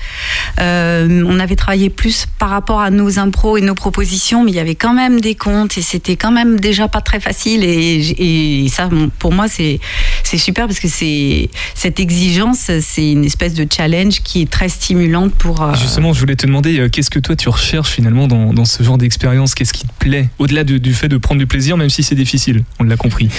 Euh, 0.60 1.24
on 1.28 1.40
avait 1.40 1.56
travaillé 1.56 1.90
plus 1.90 2.26
par 2.40 2.50
rapport 2.50 2.82
à 2.82 2.90
nos 2.90 3.20
impros 3.20 3.58
et 3.58 3.62
nos 3.62 3.76
propositions, 3.76 4.44
mais 4.44 4.52
il 4.52 4.56
y 4.56 4.60
avait 4.60 4.76
quand 4.76 4.94
même 4.94 5.22
des 5.22 5.36
comptes 5.36 5.78
et 5.78 5.82
c'était 5.82 6.16
quand 6.16 6.32
même 6.32 6.60
déjà 6.60 6.88
pas 6.88 7.02
très 7.02 7.20
facile. 7.20 7.64
Et, 7.64 8.64
et 8.64 8.70
ça, 8.70 8.90
pour 9.20 9.32
moi, 9.34 9.48
c'est 9.48 9.80
c'est 10.24 10.38
super 10.38 10.68
parce 10.68 10.80
que 10.80 10.88
c'est 10.88 11.50
cette 11.76 12.00
exigence, 12.00 12.72
c'est 12.82 13.12
une 13.12 13.26
espèce 13.26 13.54
de 13.54 13.68
challenge 13.72 14.22
qui 14.24 14.42
est 14.44 14.50
très 14.50 14.70
stimulante 14.70 15.34
pour. 15.36 15.62
euh, 15.62 15.76
Justement, 15.76 16.14
je 16.14 16.20
voulais 16.20 16.36
te 16.36 16.46
demander, 16.48 16.90
qu'est-ce 16.92 17.10
que 17.10 17.20
toi 17.20 17.36
tu 17.36 17.50
recherches 17.50 17.90
finalement 17.90 18.28
dans, 18.28 18.54
dans 18.54 18.66
ce 18.66 18.82
genre 18.82 18.98
d'expérience? 18.98 19.54
Qu'est-ce 19.56 19.74
qui 19.74 19.84
te 19.88 19.94
plaît? 20.00 20.30
Au-delà 20.40 20.64
de- 20.64 20.78
du 20.78 20.94
fait 20.94 21.08
de 21.08 21.18
prendre 21.18 21.40
du 21.40 21.48
plaisir, 21.48 21.78
même 21.82 21.90
si 21.90 22.04
c'est 22.04 22.16
difficile, 22.16 22.64
on 22.80 22.84
l'a 22.84 22.98
compris. 22.98 23.30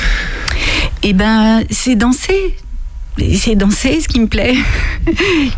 Eh 1.02 1.12
ben, 1.12 1.62
c'est 1.70 1.96
danser. 1.96 2.56
C'est 3.36 3.56
danser 3.56 4.00
ce 4.00 4.08
qui 4.08 4.20
me 4.20 4.26
plaît. 4.26 4.54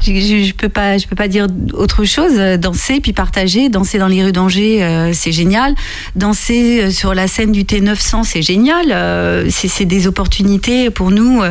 je, 0.03 0.13
je, 0.45 0.53
peux 0.55 0.69
pas, 0.69 0.97
peux 1.09 1.15
pas 1.15 1.29
dire 1.29 1.47
autre 1.75 2.05
chose. 2.05 2.35
Danser 2.59 3.01
puis 3.01 3.13
partager, 3.13 3.69
danser 3.69 3.99
dans 3.99 4.09
les 4.09 4.25
rues 4.25 4.33
d'Angers, 4.33 4.83
euh, 4.83 5.13
c'est 5.13 5.31
génial. 5.31 5.75
Danser 6.17 6.83
euh, 6.83 6.91
sur 6.91 7.15
la 7.15 7.29
scène 7.29 7.53
du 7.53 7.63
T900, 7.63 8.25
c'est 8.25 8.43
génial. 8.43 8.87
Euh, 8.91 9.49
c'est 9.51 9.85
des 9.85 10.09
opportunités 10.09 10.91
pour 10.91 11.13
nous. 11.13 11.43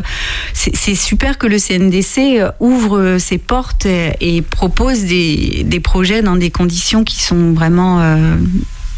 C'est 0.53 0.95
super 0.95 1.37
que 1.37 1.47
le 1.47 1.57
CNDC 1.57 2.43
ouvre 2.59 3.17
ses 3.17 3.37
portes 3.37 3.85
et, 3.85 4.41
propose 4.41 5.05
des, 5.05 5.81
projets 5.81 6.21
dans 6.21 6.35
des 6.35 6.51
conditions 6.51 7.03
qui 7.03 7.21
sont 7.21 7.53
vraiment 7.53 8.17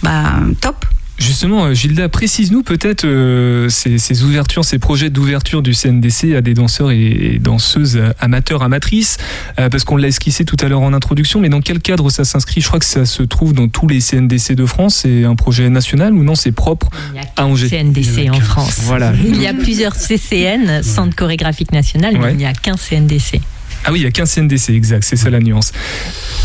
bah, 0.02 0.40
top. 0.60 0.86
Justement, 1.18 1.66
euh, 1.66 1.74
Gilda, 1.74 2.10
précise-nous 2.10 2.62
peut-être 2.62 3.06
euh, 3.06 3.70
ces, 3.70 3.98
ces 4.00 4.24
ouvertures, 4.24 4.66
ces 4.66 4.80
projets 4.80 5.10
d'ouverture 5.10 5.62
du 5.62 5.74
CNDC 5.74 6.36
à 6.36 6.42
des 6.42 6.54
danseurs 6.54 6.92
et, 6.92 7.06
et 7.36 7.40
danseuses 7.40 8.02
amateurs, 8.20 8.64
amatrices, 8.64 9.18
euh, 9.58 9.70
parce 9.70 9.86
qu'on 9.86 9.96
l'a 9.96 10.10
esquissé 10.10 10.44
tout 10.44 10.58
à 10.60 10.68
l'heure 10.68 10.82
en 10.82 10.92
introduction, 10.94 11.40
mais 11.40 11.48
dans 11.48 11.62
quel 11.62 11.80
cadre 11.80 12.10
ça 12.10 12.26
s'inscrit? 12.26 12.60
Je 12.60 12.68
crois 12.68 12.80
que 12.80 12.86
ça 12.86 13.06
se 13.06 13.24
trouve 13.24 13.54
dans 13.54 13.70
tous 13.70 13.88
les 13.88 14.02
CNDC 14.02 14.56
de 14.56 14.66
France. 14.66 14.96
C'est 15.04 15.24
un 15.24 15.36
projet 15.36 15.70
national 15.70 16.14
ou 16.14 16.24
non? 16.24 16.36
C'est 16.36 16.52
propre 16.52 16.90
à 17.38 17.46
Angers 17.46 17.70
CNDC 17.70 18.30
en 18.30 18.40
France. 18.42 18.80
Voilà. 18.84 19.14
Il 19.26 19.42
y 19.42 19.48
a 19.48 19.54
plusieurs 19.54 19.96
CCN, 19.96 20.84
Centre 20.84 21.16
chorégraphique 21.16 21.72
national, 21.72 22.14
mais 22.18 22.20
Ouais. 22.26 22.32
il 22.34 22.38
n'y 22.38 22.46
a 22.46 22.54
qu'un 22.54 22.76
CNDC. 22.76 23.40
Ah 23.88 23.92
oui, 23.92 24.00
il 24.00 24.04
y 24.04 24.08
a 24.08 24.12
qu'un 24.12 24.26
CNDC, 24.26 24.70
exact, 24.72 25.04
c'est 25.04 25.16
ça 25.16 25.30
la 25.30 25.40
nuance. 25.40 25.72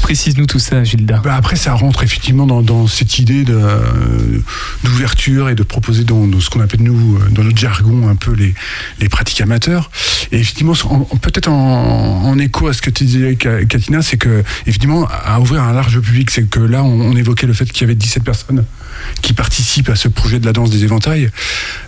Précise-nous 0.03 0.45
tout 0.47 0.59
ça, 0.59 0.85
Gilda. 0.85 1.19
Bah 1.25 1.35
après, 1.37 1.57
ça 1.57 1.73
rentre 1.73 2.03
effectivement 2.03 2.47
dans, 2.47 2.87
cette 2.87 3.19
idée 3.19 3.45
euh, 3.49 3.81
d'ouverture 4.85 5.49
et 5.49 5.55
de 5.55 5.63
proposer 5.63 6.05
dans, 6.05 6.29
ce 6.39 6.51
qu'on 6.51 6.61
appelle 6.61 6.83
nous, 6.83 7.17
euh, 7.17 7.29
dans 7.31 7.43
notre 7.43 7.57
jargon, 7.57 8.09
un 8.09 8.17
peu 8.17 8.33
les, 8.35 9.09
pratiques 9.09 9.41
amateurs. 9.41 9.91
Et 10.33 10.39
effectivement, 10.41 10.75
en- 10.85 11.09
en- 11.11 11.17
peut-être 11.17 11.49
en, 11.49 12.39
écho 12.39 12.69
à 12.69 12.75
ce 12.75 12.83
que 12.83 12.91
tu 12.91 13.05
disais, 13.05 13.37
Ka- 13.37 13.65
Katina, 13.65 14.03
c'est 14.03 14.19
que, 14.19 14.43
effectivement, 14.67 15.09
à 15.25 15.41
ouvrir 15.41 15.63
un 15.63 15.73
large 15.73 15.99
public, 16.01 16.31
c'est 16.31 16.45
que 16.49 16.61
là, 16.61 16.83
on, 16.85 17.01
on 17.01 17.17
évoquait 17.17 17.47
le 17.47 17.55
fait 17.55 17.67
qu'il 17.67 17.83
y 17.83 17.85
avait 17.85 17.95
17 17.95 18.23
personnes 18.23 18.65
qui 19.23 19.33
participent 19.33 19.89
à 19.89 19.97
ce 19.97 20.09
projet 20.09 20.41
de 20.41 20.47
la 20.47 20.53
danse 20.53 20.71
des 20.71 20.85
éventails. 20.85 21.31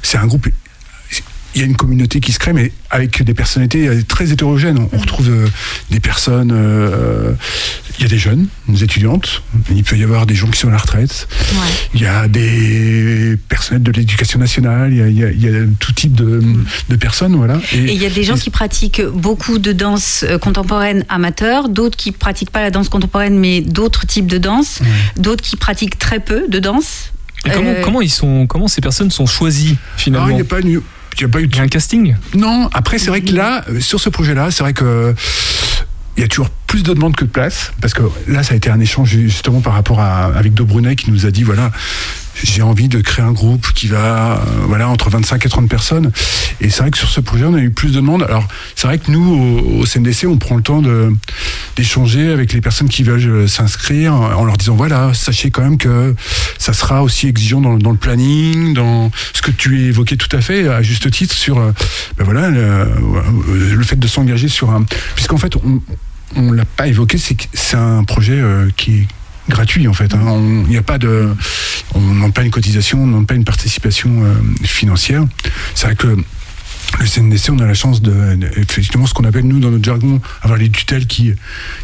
C'est 0.02 0.16
un 0.18 0.26
groupe 0.26 0.48
il 1.54 1.60
y 1.60 1.64
a 1.64 1.66
une 1.66 1.76
communauté 1.76 2.20
qui 2.20 2.32
se 2.32 2.38
crée, 2.38 2.52
mais 2.52 2.72
avec 2.90 3.22
des 3.22 3.34
personnalités 3.34 3.86
euh, 3.88 4.02
très 4.06 4.32
hétérogènes. 4.32 4.78
On 4.92 4.98
retrouve 4.98 5.28
euh, 5.28 5.46
des 5.90 6.00
personnes, 6.00 6.50
euh, 6.52 7.32
il 7.98 8.02
y 8.02 8.06
a 8.06 8.08
des 8.08 8.18
jeunes, 8.18 8.46
des 8.68 8.84
étudiantes, 8.84 9.42
il 9.70 9.84
peut 9.84 9.96
y 9.96 10.02
avoir 10.02 10.24
des 10.26 10.34
gens 10.34 10.48
qui 10.48 10.58
sont 10.58 10.68
à 10.68 10.72
la 10.72 10.78
retraite, 10.78 11.28
il 11.94 12.00
y 12.00 12.06
a 12.06 12.26
des 12.28 13.36
personnels 13.48 13.82
de 13.82 13.92
l'éducation 13.92 14.38
nationale, 14.38 14.92
il 14.92 14.98
y 14.98 15.02
a, 15.02 15.08
il 15.08 15.18
y 15.18 15.24
a- 15.24 15.30
il 15.30 15.40
y 15.42 15.48
a 15.48 15.60
tout 15.78 15.92
type 15.92 16.14
de, 16.14 16.42
de 16.88 16.96
personnes, 16.96 17.36
voilà. 17.36 17.60
Et 17.74 17.92
il 17.92 18.02
y 18.02 18.06
a 18.06 18.10
des 18.10 18.24
gens 18.24 18.36
qui 18.36 18.50
pratiquent 18.50 19.02
beaucoup 19.02 19.58
de 19.58 19.72
danse 19.72 20.24
contemporaine 20.40 21.04
amateur, 21.08 21.68
d'autres 21.68 21.96
qui 21.96 22.12
pratiquent 22.12 22.50
pas 22.50 22.62
la 22.62 22.70
danse 22.70 22.88
contemporaine 22.88 23.38
mais 23.38 23.60
d'autres 23.60 24.06
types 24.06 24.26
de 24.26 24.38
danse, 24.38 24.80
d'autres 25.16 25.42
qui 25.42 25.56
pratiquent 25.56 25.98
très 25.98 26.20
peu 26.20 26.46
de 26.48 26.58
danse. 26.58 27.12
Et 27.44 27.50
comment, 27.50 27.70
Euh, 27.70 27.82
comment, 27.82 28.00
ils 28.00 28.10
sont, 28.10 28.46
comment 28.46 28.68
ces 28.68 28.80
personnes 28.80 29.10
sont 29.10 29.26
choisies 29.26 29.76
finalement 29.96 30.28
Ah, 30.28 30.30
il 30.30 30.34
n'y 30.36 30.40
a 30.40 30.44
pas 30.44 30.60
une- 30.60 30.80
il 31.16 31.22
y 31.22 31.24
a 31.24 31.28
pas 31.28 31.40
eu 31.40 31.46
de- 31.46 31.58
un 31.60 31.68
casting 31.68 32.14
Non, 32.34 32.68
après 32.72 32.98
c'est 32.98 33.08
vrai 33.08 33.20
que 33.20 33.32
là, 33.32 33.64
euh, 33.68 33.80
sur 33.80 34.00
ce 34.00 34.08
projet-là, 34.08 34.50
c'est 34.50 34.62
vrai 34.62 34.72
que 34.72 35.14
il 36.16 36.20
y 36.20 36.24
a 36.24 36.28
toujours 36.28 36.50
plus 36.66 36.82
de 36.82 36.92
demandes 36.92 37.16
que 37.16 37.24
de 37.24 37.30
places, 37.30 37.72
parce 37.80 37.94
que 37.94 38.02
là, 38.28 38.42
ça 38.42 38.52
a 38.54 38.56
été 38.56 38.68
un 38.70 38.80
échange 38.80 39.10
justement 39.10 39.60
par 39.60 39.72
rapport 39.74 40.00
à 40.00 40.24
avec 40.26 40.52
Do 40.54 40.64
Brunet 40.66 40.94
qui 40.96 41.10
nous 41.10 41.24
a 41.26 41.30
dit 41.30 41.42
voilà, 41.42 41.70
j'ai 42.42 42.62
envie 42.62 42.88
de 42.88 43.00
créer 43.00 43.24
un 43.24 43.32
groupe 43.32 43.72
qui 43.74 43.88
va 43.88 44.32
euh, 44.32 44.36
voilà 44.66 44.88
entre 44.88 45.10
25 45.10 45.44
et 45.44 45.48
30 45.48 45.68
personnes. 45.68 46.12
Et 46.60 46.70
c'est 46.70 46.80
vrai 46.80 46.90
que 46.90 46.98
sur 46.98 47.08
ce 47.08 47.20
projet, 47.20 47.44
on 47.44 47.54
a 47.54 47.60
eu 47.60 47.70
plus 47.70 47.90
de 47.90 47.96
demandes. 47.96 48.22
Alors 48.22 48.46
c'est 48.74 48.86
vrai 48.86 48.98
que 48.98 49.10
nous 49.10 49.80
au, 49.80 49.86
CNDC, 49.86 50.26
on 50.26 50.38
prend 50.38 50.56
le 50.56 50.62
temps 50.62 50.82
d'échanger 51.76 52.30
avec 52.30 52.52
les 52.52 52.60
personnes 52.60 52.88
qui 52.88 53.02
veulent 53.02 53.26
euh, 53.26 53.46
s'inscrire 53.46 54.14
en 54.14 54.44
leur 54.44 54.56
disant 54.56 54.74
voilà, 54.74 55.12
sachez 55.14 55.50
quand 55.50 55.62
même 55.62 55.78
que 55.78 56.14
ça 56.58 56.72
sera 56.72 57.02
aussi 57.02 57.28
exigeant 57.28 57.60
dans, 57.60 57.90
le 57.90 57.98
planning, 57.98 58.74
dans 58.74 59.10
ce 59.32 59.42
que 59.42 59.50
tu 59.50 59.86
évoquais 59.86 60.16
tout 60.16 60.34
à 60.36 60.40
fait 60.40 60.68
à 60.68 60.82
juste 60.82 61.10
titre 61.10 61.34
sur 61.34 61.58
euh, 61.58 61.72
ben 62.16 62.24
voilà 62.24 62.50
le, 62.50 63.82
fait 63.82 63.98
de 63.98 64.06
s'engager 64.06 64.48
sur 64.48 64.70
un 64.70 64.84
puisqu'en 65.14 65.38
fait 65.38 65.56
on 65.56 65.80
on 66.36 66.52
l'a 66.52 66.64
pas 66.64 66.86
évoqué, 66.86 67.18
c'est 67.18 67.76
un 67.76 68.04
projet 68.04 68.38
euh, 68.38 68.70
qui 68.76 69.06
gratuit 69.52 69.86
en 69.88 69.92
fait. 69.92 70.12
hein. 70.14 70.20
On- 70.24 70.62
Il 70.64 70.70
n'y 70.70 70.76
a 70.76 70.82
pas 70.82 70.98
de, 70.98 71.28
on 71.94 72.00
ne 72.00 72.14
demande 72.14 72.34
pas 72.34 72.42
une 72.42 72.50
cotisation, 72.50 72.98
on 73.02 73.06
ne 73.06 73.12
demande 73.12 73.26
pas 73.26 73.34
une 73.34 73.44
participation 73.44 74.10
euh, 74.24 74.34
financière. 74.64 75.24
C'est 75.74 75.86
vrai 75.86 75.96
que 75.96 76.16
le 77.00 77.06
CNDC, 77.06 77.48
on 77.50 77.58
a 77.60 77.64
la 77.66 77.72
chance 77.74 78.02
de, 78.02 78.10
de- 78.36 78.50
effectivement, 78.58 79.06
ce 79.06 79.14
qu'on 79.14 79.24
appelle 79.24 79.44
nous 79.46 79.60
dans 79.60 79.70
notre 79.70 79.84
jargon, 79.84 80.20
avoir 80.42 80.58
les 80.58 80.68
tutelles 80.68 81.06
qui, 81.06 81.32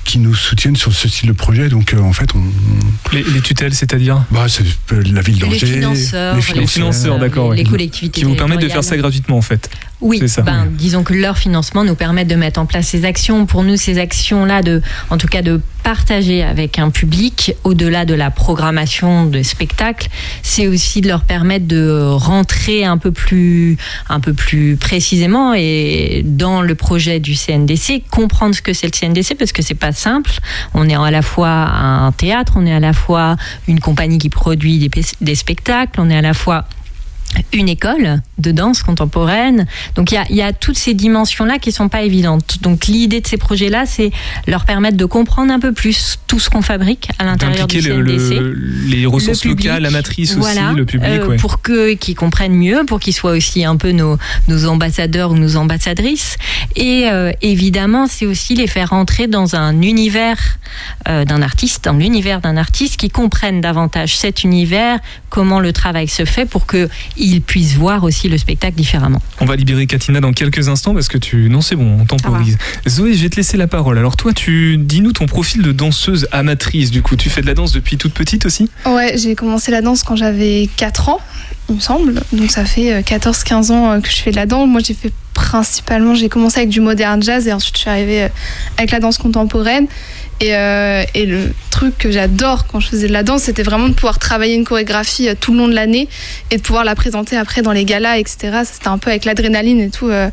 qui 0.04 0.18
nous 0.18 0.35
soutiennent 0.35 0.76
sur 0.76 0.92
ce 0.92 1.09
style 1.09 1.28
de 1.28 1.33
projet. 1.33 1.68
Donc 1.68 1.94
euh, 1.94 1.98
en 2.00 2.12
fait, 2.12 2.31
on, 2.35 2.42
Les, 3.14 3.22
les 3.22 3.40
tutelles, 3.40 3.74
c'est-à-dire? 3.74 4.22
Bah, 4.31 4.46
c'est 4.48 4.64
euh, 4.92 5.02
la 5.12 5.22
ville 5.22 5.37
Les 5.37 5.40
d'Angers, 5.40 5.66
financeurs, 5.66 6.37
Les 6.54 6.66
financeurs, 6.66 7.18
d'accord. 7.18 7.54
les 7.54 7.64
collectivités 7.64 8.20
Qui 8.20 8.26
vous 8.26 8.35
permettent 8.35 8.61
de 8.61 8.68
faire 8.68 8.85
ça 8.85 8.96
gratuitement, 8.96 9.38
en 9.38 9.42
fait. 9.42 9.70
Oui, 10.00 10.28
ça. 10.28 10.42
ben, 10.42 10.66
disons 10.70 11.02
que 11.02 11.12
leur 11.12 11.38
financement 11.38 11.82
nous 11.82 11.96
permet 11.96 12.24
de 12.24 12.37
mettre 12.37 12.61
en 12.61 12.66
place 12.66 12.88
ces 12.88 13.04
actions. 13.04 13.46
Pour 13.46 13.64
nous, 13.64 13.76
ces 13.76 13.98
actions-là, 13.98 14.62
de, 14.62 14.80
en 15.11 15.18
tout 15.18 15.26
cas 15.26 15.42
de 15.42 15.61
partager 15.82 16.42
avec 16.42 16.78
un 16.78 16.90
public, 16.90 17.54
au-delà 17.64 18.04
de 18.04 18.14
la 18.14 18.30
programmation 18.30 19.24
de 19.24 19.42
spectacles, 19.42 20.08
c'est 20.42 20.66
aussi 20.66 21.00
de 21.00 21.08
leur 21.08 21.22
permettre 21.22 21.66
de 21.66 22.11
rentrer 22.12 22.84
un 22.84 22.98
peu 22.98 23.11
plus, 23.11 23.76
un 24.08 24.20
peu 24.20 24.34
plus 24.34 24.76
précisément 24.76 25.54
et 25.54 26.22
dans 26.24 26.62
le 26.62 26.74
projet 26.74 27.20
du 27.20 27.34
CNDC, 27.34 28.02
comprendre 28.11 28.54
ce 28.54 28.62
que 28.62 28.72
c'est 28.72 28.87
le 28.87 28.92
CNDC 28.92 29.34
parce 29.37 29.52
que 29.52 29.62
c'est 29.62 29.74
pas 29.74 29.92
simple. 29.92 30.30
On 30.74 30.88
est 30.88 30.94
à 30.96 31.11
la 31.11 31.22
fois 31.22 31.48
un 31.48 32.12
théâtre, 32.12 32.52
on 32.56 32.66
est 32.66 32.74
à 32.74 32.80
la 32.80 32.92
fois 32.92 33.37
une 33.66 33.80
compagnie 33.80 34.18
qui 34.18 34.28
produit 34.28 34.90
des 35.20 35.34
spectacles, 35.34 36.00
on 36.00 36.11
est 36.11 36.16
à 36.16 36.22
la 36.22 36.34
fois 36.34 36.66
une 37.52 37.68
école 37.68 38.20
de 38.38 38.50
danse 38.52 38.82
contemporaine. 38.82 39.66
Donc 39.96 40.12
il 40.12 40.14
y 40.14 40.18
a, 40.18 40.24
il 40.30 40.36
y 40.36 40.42
a 40.42 40.52
toutes 40.52 40.78
ces 40.78 40.94
dimensions-là 40.94 41.58
qui 41.58 41.72
sont 41.72 41.88
pas 41.88 42.02
évidentes. 42.02 42.58
Donc 42.62 42.86
l'idée 42.86 43.20
de 43.20 43.26
ces 43.26 43.36
projets-là, 43.36 43.84
c'est 43.86 44.10
leur 44.46 44.64
permettre 44.64 44.96
de 44.96 45.04
comprendre 45.04 45.52
un 45.52 45.60
peu 45.60 45.72
plus 45.72 46.18
tout 46.26 46.38
ce 46.38 46.48
qu'on 46.50 46.62
fabrique 46.62 47.08
à 47.18 47.24
l'intérieur 47.24 47.66
du 47.66 47.80
CNDC. 47.80 48.34
le- 48.34 48.52
les 48.86 49.06
ressources 49.06 49.44
Le 49.44 49.50
public, 49.50 49.66
locales, 49.66 49.82
la 49.82 49.90
matrice 49.90 50.34
voilà, 50.36 50.68
aussi, 50.68 50.76
le 50.76 50.84
public. 50.86 51.08
euh, 51.10 51.26
ouais. 51.28 51.36
pour 51.36 51.60
que 51.62 51.94
qu'ils 51.94 52.14
comprennent 52.14 52.54
mieux, 52.56 52.84
pour 52.86 53.00
qu'ils 53.00 53.14
soient 53.14 53.32
aussi 53.32 53.64
un 53.64 53.76
peu 53.76 53.92
nos, 53.92 54.16
nos 54.48 54.66
ambassadeurs 54.66 55.30
ou 55.32 55.36
nos 55.36 55.56
ambassadrices. 55.56 56.36
Et 56.76 57.08
euh, 57.10 57.32
évidemment, 57.42 58.06
c'est 58.06 58.26
aussi 58.26 58.54
les 58.54 58.66
faire 58.66 58.92
entrer 58.92 59.26
dans 59.26 59.54
un 59.56 59.80
univers 59.82 60.58
euh, 61.08 61.24
d'un 61.24 61.42
artiste, 61.42 61.84
dans 61.84 61.92
l'univers 61.94 62.40
d'un 62.40 62.56
artiste, 62.56 62.96
qui 62.96 63.10
comprennent 63.10 63.60
davantage 63.60 64.16
cet 64.16 64.44
univers, 64.44 64.98
comment 65.30 65.60
le 65.60 65.72
travail 65.72 66.08
se 66.08 66.24
fait, 66.24 66.46
pour 66.46 66.66
que 66.66 66.88
ils 67.18 67.40
puissent 67.42 67.74
voir 67.74 68.04
aussi 68.04 68.28
le 68.28 68.38
spectacle 68.38 68.76
différemment. 68.76 69.20
On 69.40 69.44
va 69.44 69.57
libérer 69.57 69.87
Katina 69.87 70.20
dans 70.20 70.33
quelques 70.33 70.68
instants 70.68 70.94
parce 70.94 71.09
que 71.09 71.18
tu. 71.18 71.48
Non, 71.48 71.61
c'est 71.61 71.76
bon, 71.76 71.98
on 72.00 72.04
temporise. 72.04 72.59
Zoé, 72.88 73.14
je 73.14 73.22
vais 73.22 73.28
te 73.28 73.37
laisser 73.37 73.57
la 73.57 73.66
parole. 73.66 73.98
Alors, 73.98 74.16
toi, 74.16 74.33
tu 74.33 74.76
dis-nous 74.78 75.12
ton 75.12 75.26
profil 75.26 75.62
de 75.62 75.72
danseuse 75.72 76.28
amatrice. 76.33 76.90
Du 76.90 77.02
coup, 77.02 77.16
tu 77.16 77.31
fais 77.31 77.40
de 77.40 77.46
la 77.46 77.54
danse 77.54 77.72
depuis 77.72 77.96
toute 77.96 78.14
petite 78.14 78.46
aussi? 78.46 78.70
Ouais, 78.87 79.16
j'ai 79.16 79.35
commencé 79.35 79.70
la 79.70 79.83
danse 79.83 80.02
quand 80.02 80.16
j'avais 80.16 80.68
4 80.76 81.09
ans, 81.09 81.20
il 81.68 81.76
me 81.76 81.81
semble. 81.81 82.22
Donc 82.33 82.50
ça 82.50 82.64
fait 82.64 82.92
euh, 82.92 83.00
14-15 83.00 83.72
ans 83.72 83.92
euh, 83.92 84.00
que 84.00 84.11
je 84.11 84.16
fais 84.16 84.31
de 84.31 84.37
la 84.37 84.46
danse. 84.46 84.68
Moi, 84.68 84.81
j'ai 84.85 84.94
fait 84.94 85.12
principalement, 85.35 86.14
j'ai 86.14 86.28
commencé 86.28 86.59
avec 86.59 86.68
du 86.68 86.81
modern 86.81 87.22
jazz 87.22 87.46
et 87.46 87.52
ensuite 87.52 87.76
je 87.76 87.83
suis 87.83 87.90
arrivée 87.90 88.24
euh, 88.24 88.28
avec 88.76 88.90
la 88.90 89.00
danse 89.00 89.18
contemporaine. 89.18 89.87
Et, 90.40 90.55
euh, 90.55 91.03
et 91.14 91.27
le 91.27 91.53
truc 91.70 91.98
que 91.98 92.12
j'adore 92.12 92.66
quand 92.68 92.79
je 92.79 92.88
faisais 92.88 93.09
de 93.09 93.12
la 93.12 93.24
danse, 93.24 93.42
c'était 93.42 93.64
vraiment 93.64 93.88
de 93.88 93.94
pouvoir 93.94 94.20
travailler 94.20 94.55
une 94.55 94.64
chorégraphie 94.64 95.29
euh, 95.29 95.35
tout 95.38 95.53
le 95.53 95.59
long 95.59 95.68
de 95.68 95.74
l'année 95.74 96.09
et 96.53 96.59
de 96.59 96.62
pouvoir 96.62 96.85
la 96.85 96.94
présenter 96.94 97.37
après 97.37 97.62
dans 97.62 97.72
les 97.72 97.85
galas, 97.85 98.18
etc. 98.18 98.61
C'était 98.64 98.87
un 98.88 98.98
peu 98.98 99.11
avec 99.11 99.24
l'adrénaline 99.24 99.81
et 99.81 99.90
tout. 99.90 100.09
euh, 100.09 100.31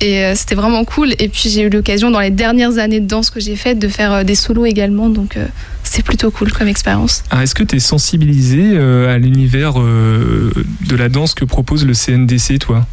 et 0.00 0.32
c'était 0.36 0.54
vraiment 0.54 0.84
cool. 0.84 1.12
Et 1.18 1.28
puis 1.28 1.50
j'ai 1.50 1.62
eu 1.62 1.70
l'occasion 1.70 2.12
dans 2.12 2.20
les 2.20 2.30
dernières 2.30 2.78
années 2.78 3.00
de 3.00 3.06
danse 3.08 3.30
que 3.30 3.40
j'ai 3.40 3.56
faites 3.56 3.80
de 3.80 3.88
faire 3.88 4.24
des 4.24 4.36
solos 4.36 4.64
également. 4.64 5.08
Donc 5.08 5.36
c'est 5.82 6.04
plutôt 6.04 6.30
cool 6.30 6.52
comme 6.52 6.68
expérience. 6.68 7.24
Ah, 7.30 7.42
Est-ce 7.42 7.56
que 7.56 7.64
tu 7.64 7.74
es 7.74 7.80
sensibilisé 7.80 8.78
à 8.78 9.18
l'univers 9.18 9.74
de 9.74 10.96
la 10.96 11.08
danse 11.08 11.34
que 11.34 11.44
propose 11.44 11.84
le 11.84 11.94
CNDC, 11.94 12.60
toi? 12.60 12.86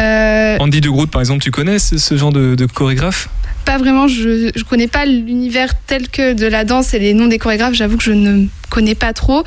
Euh, 0.00 0.56
Andy 0.60 0.80
de 0.80 0.88
Groot, 0.88 1.10
par 1.10 1.20
exemple, 1.20 1.42
tu 1.42 1.50
connais 1.50 1.80
ce, 1.80 1.98
ce 1.98 2.16
genre 2.16 2.32
de, 2.32 2.54
de 2.54 2.66
chorégraphe? 2.66 3.28
Pas 3.70 3.78
vraiment, 3.78 4.08
je, 4.08 4.50
je 4.52 4.64
connais 4.64 4.88
pas 4.88 5.06
l'univers 5.06 5.74
tel 5.86 6.08
que 6.08 6.32
de 6.32 6.46
la 6.46 6.64
danse 6.64 6.92
et 6.92 6.98
les 6.98 7.14
noms 7.14 7.28
des 7.28 7.38
chorégraphes, 7.38 7.74
j'avoue 7.74 7.96
que 7.98 8.02
je 8.02 8.10
ne 8.10 8.46
connais 8.68 8.96
pas 8.96 9.12
trop. 9.12 9.44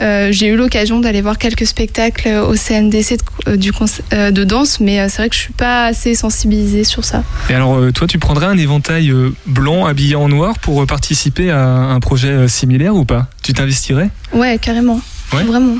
Euh, 0.00 0.32
J'ai 0.32 0.46
eu 0.46 0.56
l'occasion 0.56 0.98
d'aller 0.98 1.20
voir 1.20 1.36
quelques 1.36 1.66
spectacles 1.66 2.26
au 2.48 2.54
CNDC 2.56 3.18
de, 3.18 3.50
euh, 3.50 3.56
du 3.58 3.72
euh, 4.14 4.30
de 4.30 4.44
danse, 4.44 4.80
mais 4.80 5.06
c'est 5.10 5.18
vrai 5.18 5.28
que 5.28 5.34
je 5.34 5.40
suis 5.42 5.52
pas 5.52 5.84
assez 5.84 6.14
sensibilisée 6.14 6.84
sur 6.84 7.04
ça. 7.04 7.22
Et 7.50 7.54
alors, 7.54 7.92
toi, 7.92 8.06
tu 8.06 8.18
prendrais 8.18 8.46
un 8.46 8.56
éventail 8.56 9.12
blanc 9.46 9.84
habillé 9.84 10.14
en 10.14 10.30
noir 10.30 10.58
pour 10.58 10.86
participer 10.86 11.50
à 11.50 11.62
un 11.66 12.00
projet 12.00 12.48
similaire 12.48 12.94
ou 12.96 13.04
pas? 13.04 13.28
Tu 13.42 13.52
t'investirais? 13.52 14.08
Ouais, 14.32 14.56
carrément. 14.58 15.02
Ouais. 15.34 15.42
Vraiment. 15.42 15.76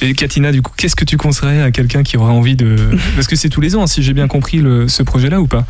Et 0.00 0.14
Katina, 0.14 0.52
du 0.52 0.62
coup, 0.62 0.70
qu'est-ce 0.76 0.94
que 0.94 1.04
tu 1.04 1.16
conseillerais 1.16 1.60
à 1.62 1.72
quelqu'un 1.72 2.04
qui 2.04 2.16
aurait 2.16 2.30
envie 2.32 2.54
de... 2.54 2.76
Parce 3.16 3.26
que 3.26 3.34
c'est 3.34 3.48
tous 3.48 3.60
les 3.60 3.74
ans, 3.74 3.82
hein, 3.82 3.86
si 3.88 4.00
j'ai 4.04 4.12
bien 4.12 4.28
compris 4.28 4.58
le- 4.58 4.86
ce 4.86 5.02
projet-là 5.02 5.40
ou 5.40 5.48
pas? 5.48 5.64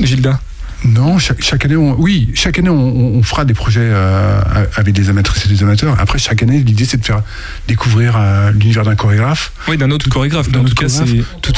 Gilda? 0.00 0.38
Non, 0.84 1.18
chaque, 1.18 1.42
chaque 1.42 1.64
année, 1.64 1.76
on, 1.76 1.98
oui, 2.00 2.30
chaque 2.34 2.58
année, 2.58 2.68
on, 2.70 3.16
on 3.16 3.22
fera 3.22 3.44
des 3.44 3.52
projets 3.54 3.80
euh, 3.82 4.40
avec 4.76 4.94
des 4.94 5.10
amatrices 5.10 5.44
et 5.46 5.48
des 5.48 5.62
amateurs. 5.64 5.96
Après, 5.98 6.18
chaque 6.18 6.42
année, 6.42 6.58
l'idée, 6.60 6.84
c'est 6.84 6.98
de 6.98 7.04
faire 7.04 7.22
découvrir 7.66 8.14
euh, 8.16 8.52
l'univers 8.52 8.84
d'un 8.84 8.94
chorégraphe. 8.94 9.52
Oui, 9.66 9.76
d'un 9.76 9.90
autre 9.90 10.08
chorégraphe. 10.08 10.50
D'un 10.50 10.60
en 10.60 10.64
tout 10.64 10.70
autre 10.70 10.80
cas, 10.80 10.86
chorégraphe. 10.88 11.26
Tout, 11.42 11.52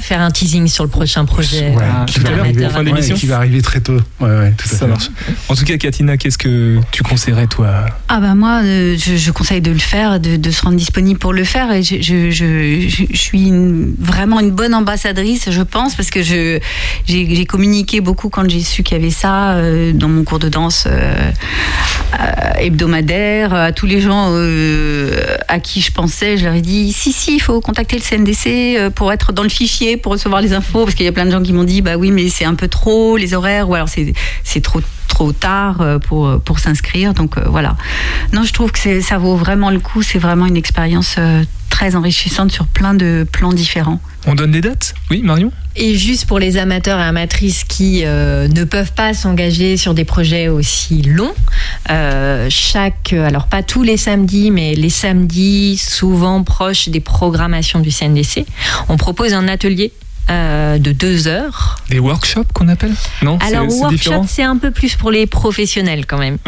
Faire 0.00 0.20
un 0.20 0.30
teasing 0.30 0.66
sur 0.68 0.84
le 0.84 0.90
prochain 0.90 1.24
projet. 1.24 1.70
ouais, 1.70 1.82
euh, 1.82 2.04
qui, 2.04 2.20
va 2.20 2.28
arriver, 2.38 2.68
fin 2.68 2.84
ouais, 2.84 3.00
qui 3.14 3.26
va 3.26 3.36
arriver 3.38 3.62
très 3.62 3.80
tôt. 3.80 3.96
Ouais, 4.20 4.28
ouais, 4.28 4.54
tout 4.58 4.66
à 4.66 4.72
Ça 4.72 4.78
fait. 4.80 4.86
marche. 4.88 5.10
En 5.48 5.54
tout 5.54 5.64
cas, 5.64 5.78
Katina, 5.78 6.18
qu'est-ce 6.18 6.38
que 6.38 6.78
tu 6.92 7.02
conseillerais, 7.02 7.46
toi 7.46 7.86
Ah 8.08 8.20
bah 8.20 8.34
moi, 8.34 8.60
euh, 8.62 8.94
je, 8.98 9.16
je 9.16 9.30
conseille 9.30 9.62
de 9.62 9.70
le 9.70 9.78
faire, 9.78 10.20
de, 10.20 10.36
de 10.36 10.50
se 10.50 10.60
rendre 10.62 10.76
disponible 10.76 11.18
pour 11.18 11.32
le 11.32 11.44
faire. 11.44 11.72
Et 11.72 11.82
je, 11.82 11.96
je, 12.02 12.30
je, 12.30 12.86
je- 12.88 13.04
je 13.10 13.16
suis 13.16 13.48
une- 13.48 13.94
vraiment 13.98 14.38
une 14.40 14.50
bonne 14.50 14.74
ambassadrice, 14.74 15.50
je 15.50 15.62
pense, 15.62 15.94
parce 15.94 16.10
que 16.10 16.22
j'ai 16.22 16.60
communiqué 17.46 18.00
beaucoup 18.02 18.28
quand 18.28 18.48
j'ai 18.48 18.65
su 18.66 18.82
qu'il 18.82 18.96
y 18.96 19.00
avait 19.00 19.10
ça 19.10 19.54
euh, 19.54 19.92
dans 19.92 20.08
mon 20.08 20.24
cours 20.24 20.38
de 20.38 20.48
danse 20.48 20.84
euh, 20.86 21.30
euh, 22.20 22.50
hebdomadaire. 22.58 23.54
À 23.54 23.72
tous 23.72 23.86
les 23.86 24.00
gens 24.00 24.34
à 25.48 25.58
qui 25.60 25.80
je 25.80 25.92
pensais, 25.92 26.36
je 26.36 26.44
leur 26.44 26.54
ai 26.54 26.60
dit 26.60 26.92
si 26.92 27.12
si, 27.12 27.36
il 27.36 27.40
faut 27.40 27.60
contacter 27.60 27.96
le 27.96 28.02
CNDC 28.02 28.90
pour 28.94 29.12
être 29.12 29.32
dans 29.32 29.42
le 29.42 29.48
fichier, 29.48 29.96
pour 29.96 30.12
recevoir 30.12 30.40
les 30.40 30.52
infos, 30.52 30.84
parce 30.84 30.94
qu'il 30.94 31.06
y 31.06 31.08
a 31.08 31.12
plein 31.12 31.26
de 31.26 31.30
gens 31.30 31.42
qui 31.42 31.52
m'ont 31.52 31.64
dit 31.64 31.82
bah 31.82 31.96
oui, 31.96 32.10
mais 32.10 32.28
c'est 32.28 32.44
un 32.44 32.54
peu 32.54 32.68
trop 32.68 33.16
les 33.16 33.34
horaires, 33.34 33.68
ou 33.68 33.74
alors 33.74 33.88
c'est 33.88 34.60
trop 34.60 34.80
trop 35.08 35.32
tard 35.32 35.82
pour, 36.06 36.40
pour 36.40 36.58
s'inscrire. 36.58 37.14
Donc 37.14 37.38
voilà. 37.46 37.76
Non, 38.32 38.42
je 38.42 38.52
trouve 38.52 38.72
que 38.72 39.00
ça 39.00 39.18
vaut 39.18 39.36
vraiment 39.36 39.70
le 39.70 39.78
coup. 39.78 40.02
C'est 40.02 40.18
vraiment 40.18 40.46
une 40.46 40.56
expérience 40.56 41.16
euh, 41.18 41.42
très 41.76 41.94
enrichissante 41.94 42.50
sur 42.50 42.66
plein 42.66 42.94
de 42.94 43.26
plans 43.30 43.52
différents. 43.52 44.00
On 44.26 44.34
donne 44.34 44.50
des 44.50 44.62
dates? 44.62 44.94
Oui, 45.10 45.20
Marion? 45.22 45.52
Et 45.76 45.94
juste 45.94 46.24
pour 46.24 46.38
les 46.38 46.56
amateurs 46.56 46.98
et 46.98 47.02
amatrices 47.02 47.64
qui 47.64 48.00
euh, 48.06 48.48
ne 48.48 48.64
peuvent 48.64 48.94
pas 48.94 49.12
s'engager 49.12 49.76
sur 49.76 49.92
des 49.92 50.06
projets 50.06 50.48
aussi 50.48 51.02
longs, 51.02 51.34
euh, 51.90 52.46
chaque, 52.48 53.12
alors 53.12 53.46
pas 53.46 53.62
tous 53.62 53.82
les 53.82 53.98
samedis, 53.98 54.50
mais 54.50 54.74
les 54.74 54.88
samedis 54.88 55.76
souvent 55.76 56.42
proches 56.44 56.88
des 56.88 57.00
programmations 57.00 57.80
du 57.80 57.90
CNDC, 57.90 58.46
on 58.88 58.96
propose 58.96 59.34
un 59.34 59.46
atelier 59.46 59.92
euh, 60.30 60.78
de 60.78 60.92
deux 60.92 61.28
heures. 61.28 61.76
Des 61.90 61.98
workshops 61.98 62.46
qu'on 62.52 62.68
appelle 62.68 62.92
Non 63.22 63.38
c'est- 63.40 63.54
Alors 63.54 63.68
workshop, 63.72 64.24
c'est 64.28 64.42
un 64.42 64.56
peu 64.56 64.70
plus 64.70 64.96
pour 64.96 65.10
les 65.10 65.26
professionnels 65.26 66.04
quand 66.06 66.18
même. 66.18 66.38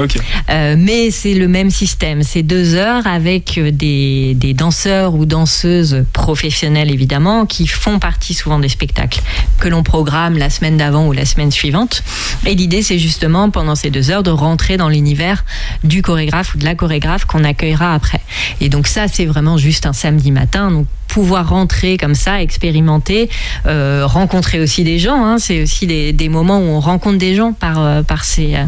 Euh, 0.50 0.74
mais 0.78 1.10
c'est 1.10 1.34
le 1.34 1.48
même 1.48 1.70
système. 1.70 2.22
C'est 2.22 2.42
deux 2.42 2.74
heures 2.74 3.06
avec 3.06 3.56
euh, 3.58 3.70
des, 3.70 4.34
des 4.34 4.54
danseurs 4.54 5.14
ou 5.14 5.26
danseuses 5.26 6.04
professionnelles, 6.12 6.90
évidemment, 6.90 7.46
qui 7.46 7.66
font 7.66 7.98
partie 7.98 8.34
souvent 8.34 8.58
des 8.58 8.68
spectacles 8.68 9.20
que 9.58 9.68
l'on 9.68 9.82
programme 9.82 10.36
la 10.38 10.50
semaine 10.50 10.76
d'avant 10.76 11.06
ou 11.06 11.12
la 11.12 11.24
semaine 11.24 11.50
suivante. 11.50 12.02
Et 12.46 12.54
l'idée, 12.54 12.82
c'est 12.82 12.98
justement, 12.98 13.50
pendant 13.50 13.74
ces 13.74 13.90
deux 13.90 14.10
heures, 14.10 14.22
de 14.22 14.30
rentrer 14.30 14.76
dans 14.76 14.88
l'univers 14.88 15.44
du 15.84 16.02
chorégraphe 16.02 16.54
ou 16.54 16.58
de 16.58 16.64
la 16.64 16.74
chorégraphe 16.74 17.24
qu'on 17.26 17.44
accueillera 17.44 17.94
après. 17.94 18.20
Et 18.60 18.68
donc 18.68 18.86
ça, 18.86 19.06
c'est 19.08 19.26
vraiment 19.26 19.56
juste 19.56 19.86
un 19.86 19.92
samedi 19.92 20.32
matin. 20.32 20.70
Donc 20.70 20.86
pouvoir 21.08 21.48
rentrer 21.48 21.96
comme 21.96 22.14
ça, 22.14 22.40
expérimenter, 22.42 23.28
euh, 23.66 24.06
rencontrer 24.06 24.60
aussi 24.60 24.84
des 24.84 24.98
gens. 24.98 25.24
hein. 25.24 25.38
C'est 25.38 25.62
aussi 25.62 25.86
des, 25.86 26.12
des 26.12 26.28
moments 26.28 26.58
où 26.58 26.64
on 26.68 26.80
rencontre 26.80 27.18
des 27.18 27.34
gens 27.34 27.52
par, 27.52 27.80
euh, 27.80 28.02
par 28.02 28.24
ces, 28.24 28.54
euh, 28.54 28.64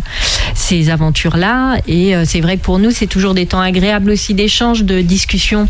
ces 0.55 0.91
aventures-là. 0.91 1.77
Et 1.87 2.17
euh, 2.17 2.25
c'est 2.27 2.41
vrai 2.41 2.57
que 2.57 2.63
pour 2.63 2.79
nous, 2.79 2.91
c'est 2.91 3.07
toujours 3.07 3.35
des 3.35 3.47
temps 3.47 3.61
agréables 3.61 4.11
aussi 4.11 4.35
d'échange, 4.35 4.83
de 4.85 5.01
discussion 5.01 5.69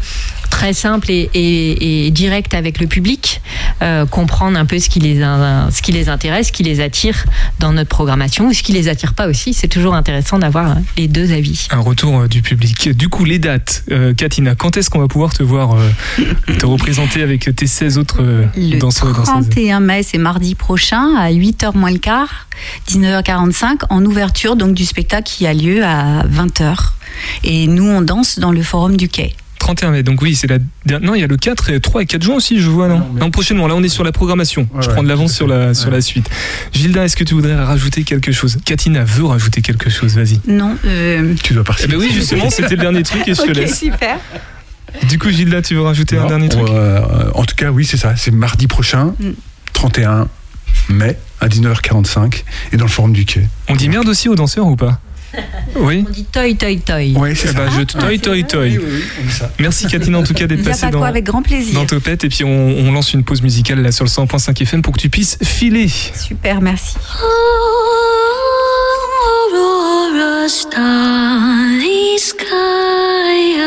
très 0.50 0.72
simple 0.74 1.10
et, 1.10 1.30
et, 1.34 2.06
et 2.06 2.10
direct 2.10 2.52
avec 2.54 2.80
le 2.80 2.86
public, 2.86 3.40
euh, 3.82 4.04
comprendre 4.06 4.58
un 4.58 4.66
peu 4.66 4.78
ce 4.78 4.88
qui, 4.90 4.98
les, 5.00 5.22
in- 5.22 5.70
ce 5.70 5.80
qui 5.80 5.92
les 5.92 6.08
intéresse, 6.08 6.48
ce 6.48 6.52
qui 6.52 6.62
les 6.62 6.80
attire 6.80 7.24
dans 7.58 7.72
notre 7.72 7.88
programmation, 7.88 8.48
ou 8.48 8.52
ce 8.52 8.62
qui 8.62 8.72
les 8.72 8.88
attire 8.88 9.14
pas 9.14 9.26
aussi. 9.28 9.54
C'est 9.54 9.68
toujours 9.68 9.94
intéressant 9.94 10.38
d'avoir 10.38 10.72
euh, 10.72 10.80
les 10.98 11.08
deux 11.08 11.32
avis. 11.32 11.66
Un 11.70 11.80
retour 11.80 12.20
euh, 12.20 12.28
du 12.28 12.42
public. 12.42 12.90
Du 12.90 13.08
coup, 13.08 13.24
les 13.24 13.38
dates, 13.38 13.84
euh, 13.90 14.12
Katina, 14.12 14.54
quand 14.54 14.76
est-ce 14.76 14.90
qu'on 14.90 14.98
va 15.00 15.08
pouvoir 15.08 15.32
te 15.32 15.42
voir 15.42 15.72
euh, 15.76 15.88
te 16.58 16.66
représenter 16.66 17.22
avec 17.22 17.54
tes 17.56 17.66
16 17.66 17.96
autres 17.98 18.22
Le 18.56 18.78
danseurs 18.78 19.08
danseuses 19.14 19.24
31 19.24 19.80
mai, 19.80 20.02
c'est 20.02 20.18
mardi 20.18 20.54
prochain, 20.54 21.14
à 21.16 21.30
8h 21.32 21.76
moins 21.76 21.90
le 21.92 21.98
quart, 21.98 22.46
19h45, 22.88 23.82
en 23.88 24.04
ouverture 24.04 24.56
donc 24.56 24.74
du 24.74 24.84
spectacle 24.84 25.24
qui 25.30 25.46
a 25.46 25.54
lieu 25.54 25.84
à 25.84 26.24
20h. 26.26 26.76
Et 27.44 27.66
nous, 27.66 27.84
on 27.88 28.02
danse 28.02 28.38
dans 28.38 28.52
le 28.52 28.62
forum 28.62 28.96
du 28.96 29.08
quai. 29.08 29.34
31 29.60 29.90
mai, 29.92 30.02
donc 30.02 30.20
oui, 30.22 30.34
c'est 30.34 30.48
la 30.48 30.58
dernière. 30.84 31.08
Non, 31.08 31.14
il 31.14 31.20
y 31.20 31.24
a 31.24 31.28
le 31.28 31.36
4 31.36 31.70
et 31.70 31.78
3 31.80 32.02
et 32.02 32.06
4 32.06 32.22
juin 32.24 32.34
aussi, 32.34 32.60
je 32.60 32.68
vois, 32.68 32.88
non 32.88 33.06
Non, 33.20 33.30
prochainement, 33.30 33.68
là 33.68 33.74
on 33.76 33.82
est 33.84 33.88
sur 33.88 34.02
la 34.02 34.10
programmation. 34.10 34.66
je 34.80 34.88
prends 34.88 35.02
de 35.04 35.08
l'avance 35.08 35.32
sur 35.32 35.46
la, 35.46 35.74
sur 35.74 35.86
Ouais. 35.90 35.94
la 35.94 36.00
suite. 36.00 36.28
Gilda, 36.72 37.04
est-ce 37.04 37.14
que 37.14 37.22
tu 37.24 37.34
voudrais 37.34 37.54
rajouter 37.54 38.02
quelque 38.02 38.32
chose? 38.32 38.58
Katina 38.64 39.04
veut 39.04 39.26
rajouter 39.26 39.60
quelque 39.62 39.88
chose, 39.88 40.16
vas-y. 40.16 40.40
Non. 40.48 40.76
euh, 40.86 41.34
Tu 41.44 41.52
dois 41.52 41.62
Eh 41.62 41.66
partir. 41.66 41.88
ben 41.88 41.96
oui, 41.98 42.10
justement, 42.12 42.50
c'était 42.50 42.70
le 42.76 42.80
dernier 42.80 43.02
truc 43.04 43.22
et 43.28 43.34
je 43.34 43.42
te 43.42 43.50
Ok, 43.50 43.56
laisse. 43.56 43.78
super. 43.78 44.18
Du 45.08 45.18
coup, 45.18 45.30
Gilda, 45.30 45.62
tu 45.62 45.74
veux 45.74 45.82
rajouter 45.82 46.18
un 46.18 46.26
dernier 46.26 46.48
truc? 46.48 46.66
euh, 46.68 47.30
En 47.34 47.44
tout 47.44 47.54
cas, 47.54 47.70
oui, 47.70 47.84
c'est 47.84 47.96
ça. 47.96 48.16
C'est 48.16 48.32
mardi 48.32 48.66
prochain, 48.66 49.14
Mm. 49.20 49.30
31 49.72 50.28
mai, 50.88 51.16
à 51.40 51.48
19h45, 51.48 52.44
et 52.72 52.76
dans 52.76 52.84
le 52.86 52.90
Forum 52.90 53.12
du 53.12 53.24
Quai. 53.24 53.46
On 53.68 53.76
dit 53.76 53.88
merde 53.88 54.08
aussi 54.08 54.28
aux 54.28 54.34
danseurs 54.34 54.66
ou 54.66 54.76
pas? 54.76 55.00
Oui 55.76 56.04
On 56.06 56.10
dit 56.10 56.24
toy, 56.24 56.56
toy, 56.56 56.78
toy. 56.80 57.14
Oui, 57.16 57.36
c'est 57.36 57.48
ça. 57.48 57.52
ben, 57.54 57.70
je 57.78 57.82
toy, 57.82 58.18
toy, 58.18 58.44
toy. 58.44 58.78
on 58.78 59.26
dit 59.26 59.32
ça. 59.32 59.50
Merci 59.58 59.86
Katina 59.86 60.18
en 60.18 60.22
tout 60.22 60.34
cas 60.34 60.46
d'être 60.46 60.64
passée 60.64 60.86
pas 60.86 60.90
dans, 60.90 61.02
avec 61.02 61.24
grand 61.24 61.42
plaisir. 61.42 61.74
dans 61.74 61.86
Topette 61.86 62.24
et 62.24 62.28
puis 62.28 62.44
on, 62.44 62.48
on 62.48 62.92
lance 62.92 63.12
une 63.14 63.24
pause 63.24 63.42
musicale 63.42 63.80
là 63.82 63.92
sur 63.92 64.04
le 64.04 64.10
100.5 64.10 64.62
FM 64.62 64.82
pour 64.82 64.94
que 64.94 65.00
tu 65.00 65.08
puisses 65.10 65.38
filer. 65.42 65.88
Super, 65.88 66.60
merci. 66.60 66.96
Aurora, 69.52 70.48
starry 70.48 72.18
sky, 72.18 73.60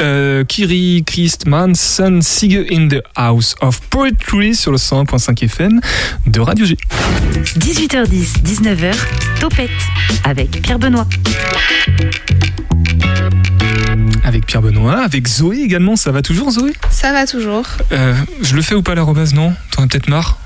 Euh, 0.00 0.44
Kiri 0.44 1.04
Christmanson, 1.06 2.20
Sige 2.20 2.66
in 2.70 2.88
the 2.88 3.00
House 3.16 3.54
of 3.60 3.80
Poetry 3.90 4.54
sur 4.54 4.70
le 4.72 4.76
101.5 4.78 5.44
FM 5.44 5.80
de 6.26 6.40
Radio 6.40 6.66
G. 6.66 6.76
18h10, 7.58 8.42
19h, 8.44 8.94
Topette 9.40 9.70
avec 10.24 10.62
Pierre 10.62 10.78
Benoît. 10.78 11.06
Avec 14.24 14.46
Pierre 14.46 14.62
Benoît, 14.62 14.98
avec 15.00 15.28
Zoé 15.28 15.58
également, 15.60 15.96
ça 15.96 16.10
va 16.10 16.22
toujours 16.22 16.50
Zoé? 16.50 16.72
Ça 16.90 17.12
va 17.12 17.26
toujours. 17.26 17.66
Euh, 17.92 18.14
Je 18.42 18.56
le 18.56 18.62
fais 18.62 18.74
ou 18.74 18.82
pas 18.82 18.94
l'arrobase, 18.94 19.32
non? 19.34 19.52
T'en 19.70 19.84
as 19.84 19.86
peut-être 19.86 20.08
marre? 20.08 20.38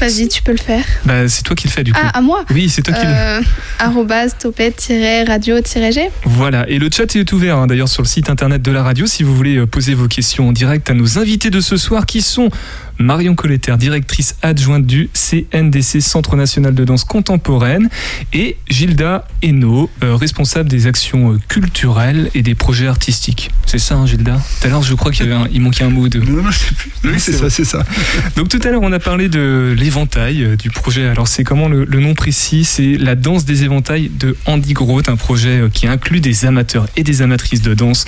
Vas-y, 0.00 0.28
tu 0.28 0.42
peux 0.42 0.52
le 0.52 0.58
faire. 0.58 0.84
Bah 1.04 1.28
c'est 1.28 1.42
toi 1.42 1.56
qui 1.56 1.66
le 1.66 1.72
fais 1.72 1.84
du 1.84 1.92
coup. 1.92 2.00
Ah, 2.02 2.18
à 2.18 2.20
moi 2.20 2.44
Oui, 2.50 2.68
c'est 2.68 2.82
toi 2.82 2.94
qui 2.94 3.04
le 3.04 3.12
euh, 3.12 3.40
arrobase 3.78 4.36
topette-radio-g. 4.38 6.10
Voilà, 6.24 6.68
et 6.68 6.78
le 6.78 6.88
chat 6.90 7.14
est 7.16 7.32
ouvert 7.32 7.58
hein, 7.58 7.66
d'ailleurs 7.66 7.88
sur 7.88 8.02
le 8.02 8.08
site 8.08 8.30
internet 8.30 8.62
de 8.62 8.70
la 8.70 8.82
radio 8.82 9.06
si 9.06 9.22
vous 9.22 9.34
voulez 9.34 9.56
euh, 9.56 9.66
poser 9.66 9.94
vos 9.94 10.08
questions 10.08 10.48
en 10.48 10.52
direct 10.52 10.90
à 10.90 10.94
nos 10.94 11.18
invités 11.18 11.50
de 11.50 11.60
ce 11.60 11.76
soir 11.76 12.06
qui 12.06 12.22
sont 12.22 12.50
Marion 12.98 13.34
Colletter, 13.34 13.76
directrice 13.78 14.36
adjointe 14.42 14.86
du 14.86 15.08
CNDC, 15.12 16.00
Centre 16.00 16.36
National 16.36 16.74
de 16.74 16.84
Danse 16.84 17.04
Contemporaine, 17.04 17.88
et 18.32 18.56
Gilda 18.68 19.26
Hainaut, 19.42 19.90
euh, 20.02 20.14
responsable 20.16 20.68
des 20.68 20.86
actions 20.86 21.32
euh, 21.34 21.38
culturelles 21.48 22.30
et 22.34 22.42
des 22.42 22.54
projets 22.54 22.86
artistiques. 22.86 23.50
C'est 23.66 23.78
ça, 23.78 23.94
hein, 23.96 24.06
Gilda? 24.06 24.40
Tout 24.60 24.66
à 24.66 24.70
l'heure, 24.70 24.82
je 24.82 24.94
crois 24.94 25.12
qu'il 25.12 25.26
y 25.26 25.32
avait 25.32 25.40
un- 25.42 25.48
il 25.52 25.60
manquait 25.60 25.84
un 25.84 25.90
mot 25.90 26.08
de. 26.08 26.18
Non, 26.20 26.42
non, 26.42 26.50
je 26.50 26.58
sais 26.58 26.74
plus. 26.74 26.90
Oui, 27.04 27.14
c'est 27.18 27.32
ça, 27.32 27.50
c'est 27.50 27.64
ça. 27.64 27.84
Donc 28.36 28.48
tout 28.48 28.60
à 28.64 28.70
l'heure, 28.70 28.82
on 28.82 28.92
a 28.92 28.98
parlé 28.98 29.28
de 29.28 29.74
l'éventail 29.78 30.42
euh, 30.44 30.56
du 30.56 30.70
projet. 30.70 31.06
Alors 31.06 31.28
c'est 31.28 31.44
comment 31.44 31.68
le, 31.68 31.84
le 31.84 32.00
nom 32.00 32.14
précis? 32.14 32.64
C'est 32.64 32.96
la 32.98 33.14
danse 33.14 33.44
des 33.44 33.64
éventails 33.64 34.10
de 34.18 34.36
Andy 34.46 34.72
Groth, 34.72 35.08
un 35.08 35.16
projet 35.16 35.62
qui 35.72 35.86
inclut 35.86 36.20
des 36.20 36.44
amateurs 36.46 36.86
et 36.96 37.02
des 37.02 37.22
amatrices 37.22 37.62
de 37.62 37.74
danse 37.74 38.06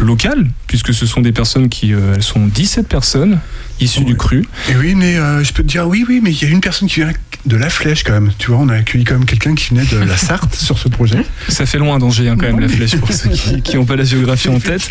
locales, 0.00 0.46
puisque 0.66 0.94
ce 0.94 1.06
sont 1.06 1.20
des 1.20 1.32
personnes 1.32 1.68
qui 1.68 1.92
euh, 1.92 2.14
elles 2.14 2.22
sont 2.22 2.46
17 2.46 2.88
personnes 2.88 3.40
issues 3.80 4.04
du 4.04 4.16
cru. 4.16 4.46
Et 4.68 4.76
oui, 4.76 4.94
mais 4.94 5.16
euh, 5.16 5.42
je 5.42 5.52
peux 5.52 5.62
te 5.62 5.68
dire, 5.68 5.86
oui, 5.86 6.04
oui, 6.08 6.20
mais 6.22 6.32
il 6.32 6.42
y 6.42 6.46
a 6.46 6.48
une 6.48 6.60
personne 6.60 6.88
qui 6.88 6.96
vient 6.96 7.12
de 7.46 7.56
la 7.56 7.70
Flèche 7.70 8.04
quand 8.04 8.12
même. 8.12 8.30
Tu 8.38 8.50
vois, 8.50 8.58
on 8.60 8.68
a 8.68 8.74
accueilli 8.74 9.04
quand 9.04 9.14
même 9.14 9.24
quelqu'un 9.24 9.54
qui 9.54 9.70
venait 9.70 9.84
de 9.84 9.98
la 9.98 10.16
Sarthe 10.18 10.54
sur 10.54 10.78
ce 10.78 10.88
projet. 10.88 11.24
Ça 11.48 11.66
fait 11.66 11.78
loin 11.78 11.98
d'Angers 11.98 12.28
hein, 12.28 12.36
quand 12.38 12.46
même 12.46 12.60
la 12.60 12.68
flèche 12.68 12.96
pour 12.96 13.12
ceux 13.12 13.30
qui 13.64 13.76
n'ont 13.76 13.84
pas 13.84 13.96
la 13.96 14.04
géographie 14.04 14.48
en 14.48 14.58
tête. 14.60 14.88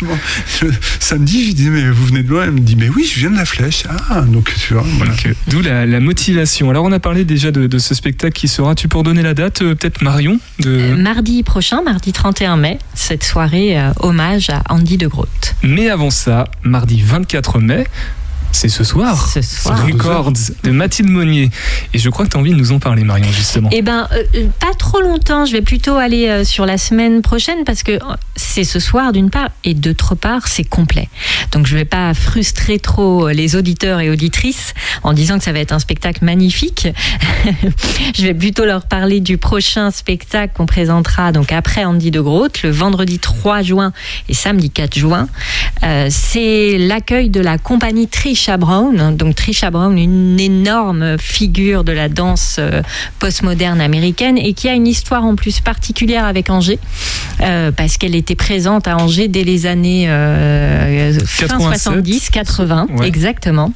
Je- 0.60 0.66
samedi, 0.98 1.42
je 1.42 1.46
lui 1.48 1.54
disais, 1.54 1.70
mais 1.70 1.88
vous 1.90 2.06
venez 2.06 2.22
de 2.22 2.28
loin 2.28 2.44
Elle 2.44 2.52
me 2.52 2.60
dit, 2.60 2.76
mais 2.76 2.88
oui, 2.88 3.08
je 3.12 3.18
viens 3.20 3.30
de 3.30 3.36
la 3.36 3.44
Flèche. 3.44 3.84
Ah, 4.10 4.22
donc 4.22 4.52
tu 4.58 4.74
vois, 4.74 4.84
voilà. 4.96 5.12
Donc, 5.12 5.26
euh, 5.26 5.34
D'où 5.48 5.60
la, 5.62 5.86
la 5.86 6.00
motivation. 6.00 6.70
Alors 6.70 6.84
on 6.84 6.92
a 6.92 7.00
parlé 7.00 7.24
déjà 7.24 7.50
de, 7.50 7.66
de 7.66 7.78
ce 7.78 7.94
spectacle 7.94 8.34
qui 8.34 8.48
sera. 8.48 8.74
Tu 8.74 8.88
peux 8.88 8.98
redonner 8.98 9.22
la 9.22 9.34
date, 9.34 9.62
euh, 9.62 9.74
peut-être 9.74 10.02
Marion 10.02 10.38
de... 10.60 10.94
Mardi 10.94 11.42
prochain, 11.42 11.82
mardi 11.82 12.12
31 12.12 12.56
mai, 12.56 12.78
cette 12.94 13.24
soirée 13.24 13.78
euh, 13.78 13.90
hommage 14.00 14.50
à 14.50 14.62
Andy 14.68 14.96
de 14.96 15.06
Groot. 15.06 15.54
Mais 15.62 15.88
avant 15.90 16.10
ça, 16.10 16.44
mardi 16.62 17.00
24 17.02 17.58
mai, 17.60 17.86
c'est 18.52 18.68
ce 18.68 18.84
soir. 18.84 19.28
Ce 19.28 19.42
soir. 19.42 19.84
Records 19.86 20.32
de 20.62 20.70
Mathilde 20.70 21.08
Monnier. 21.08 21.50
Et 21.94 21.98
je 21.98 22.10
crois 22.10 22.26
que 22.26 22.30
tu 22.30 22.36
as 22.36 22.40
envie 22.40 22.52
de 22.52 22.56
nous 22.56 22.72
en 22.72 22.78
parler, 22.78 23.04
Marion, 23.04 23.30
justement. 23.30 23.68
Eh 23.72 23.82
ben, 23.82 24.08
euh, 24.12 24.22
euh, 24.34 24.46
pas 24.58 24.74
trop 24.78 25.00
longtemps. 25.00 25.46
Je 25.46 25.52
vais 25.52 25.62
plutôt 25.62 25.96
aller 25.96 26.28
euh, 26.28 26.44
sur 26.44 26.66
la 26.66 26.78
semaine 26.78 27.22
prochaine 27.22 27.64
parce 27.64 27.82
que 27.82 27.98
c'est 28.36 28.64
ce 28.64 28.80
soir 28.80 29.12
d'une 29.12 29.30
part 29.30 29.50
et 29.64 29.74
d'autre 29.74 30.14
part 30.14 30.48
c'est 30.48 30.64
complet. 30.64 31.08
Donc 31.52 31.66
je 31.66 31.76
vais 31.76 31.84
pas 31.84 32.14
frustrer 32.14 32.78
trop 32.78 33.28
les 33.28 33.56
auditeurs 33.56 34.00
et 34.00 34.10
auditrices 34.10 34.74
en 35.02 35.12
disant 35.12 35.38
que 35.38 35.44
ça 35.44 35.52
va 35.52 35.60
être 35.60 35.72
un 35.72 35.78
spectacle 35.78 36.24
magnifique. 36.24 36.88
je 38.16 38.22
vais 38.22 38.34
plutôt 38.34 38.64
leur 38.64 38.86
parler 38.86 39.20
du 39.20 39.38
prochain 39.38 39.90
spectacle 39.90 40.54
qu'on 40.56 40.66
présentera 40.66 41.32
donc 41.32 41.52
après 41.52 41.84
Andy 41.84 42.10
de 42.10 42.20
Groot 42.20 42.62
le 42.62 42.70
vendredi 42.70 43.18
3 43.18 43.62
juin 43.62 43.92
et 44.28 44.34
samedi 44.34 44.70
4 44.70 44.98
juin. 44.98 45.28
Euh, 45.82 46.08
c'est 46.10 46.78
l'accueil 46.78 47.30
de 47.30 47.40
la 47.40 47.58
compagnie 47.58 48.08
Trisha 48.40 48.56
Brown. 48.56 49.16
Donc 49.18 49.34
Trisha 49.34 49.70
Brown, 49.70 49.98
une 49.98 50.40
énorme 50.40 51.18
figure 51.18 51.84
de 51.84 51.92
la 51.92 52.08
danse 52.08 52.56
euh, 52.58 52.80
postmoderne 53.18 53.82
américaine 53.82 54.38
et 54.38 54.54
qui 54.54 54.66
a 54.66 54.72
une 54.72 54.86
histoire 54.86 55.24
en 55.24 55.36
plus 55.36 55.60
particulière 55.60 56.24
avec 56.24 56.48
Angers 56.48 56.78
euh, 57.42 57.70
parce 57.70 57.98
qu'elle 57.98 58.14
était 58.14 58.36
présente 58.36 58.88
à 58.88 58.96
Angers 58.96 59.28
dès 59.28 59.44
les 59.44 59.66
années 59.66 60.06
euh, 60.08 61.12
fin 61.26 61.48
87. 61.48 61.82
70, 61.82 62.30
80, 62.30 62.86
Ouais. 62.96 63.06
exactement. 63.06 63.74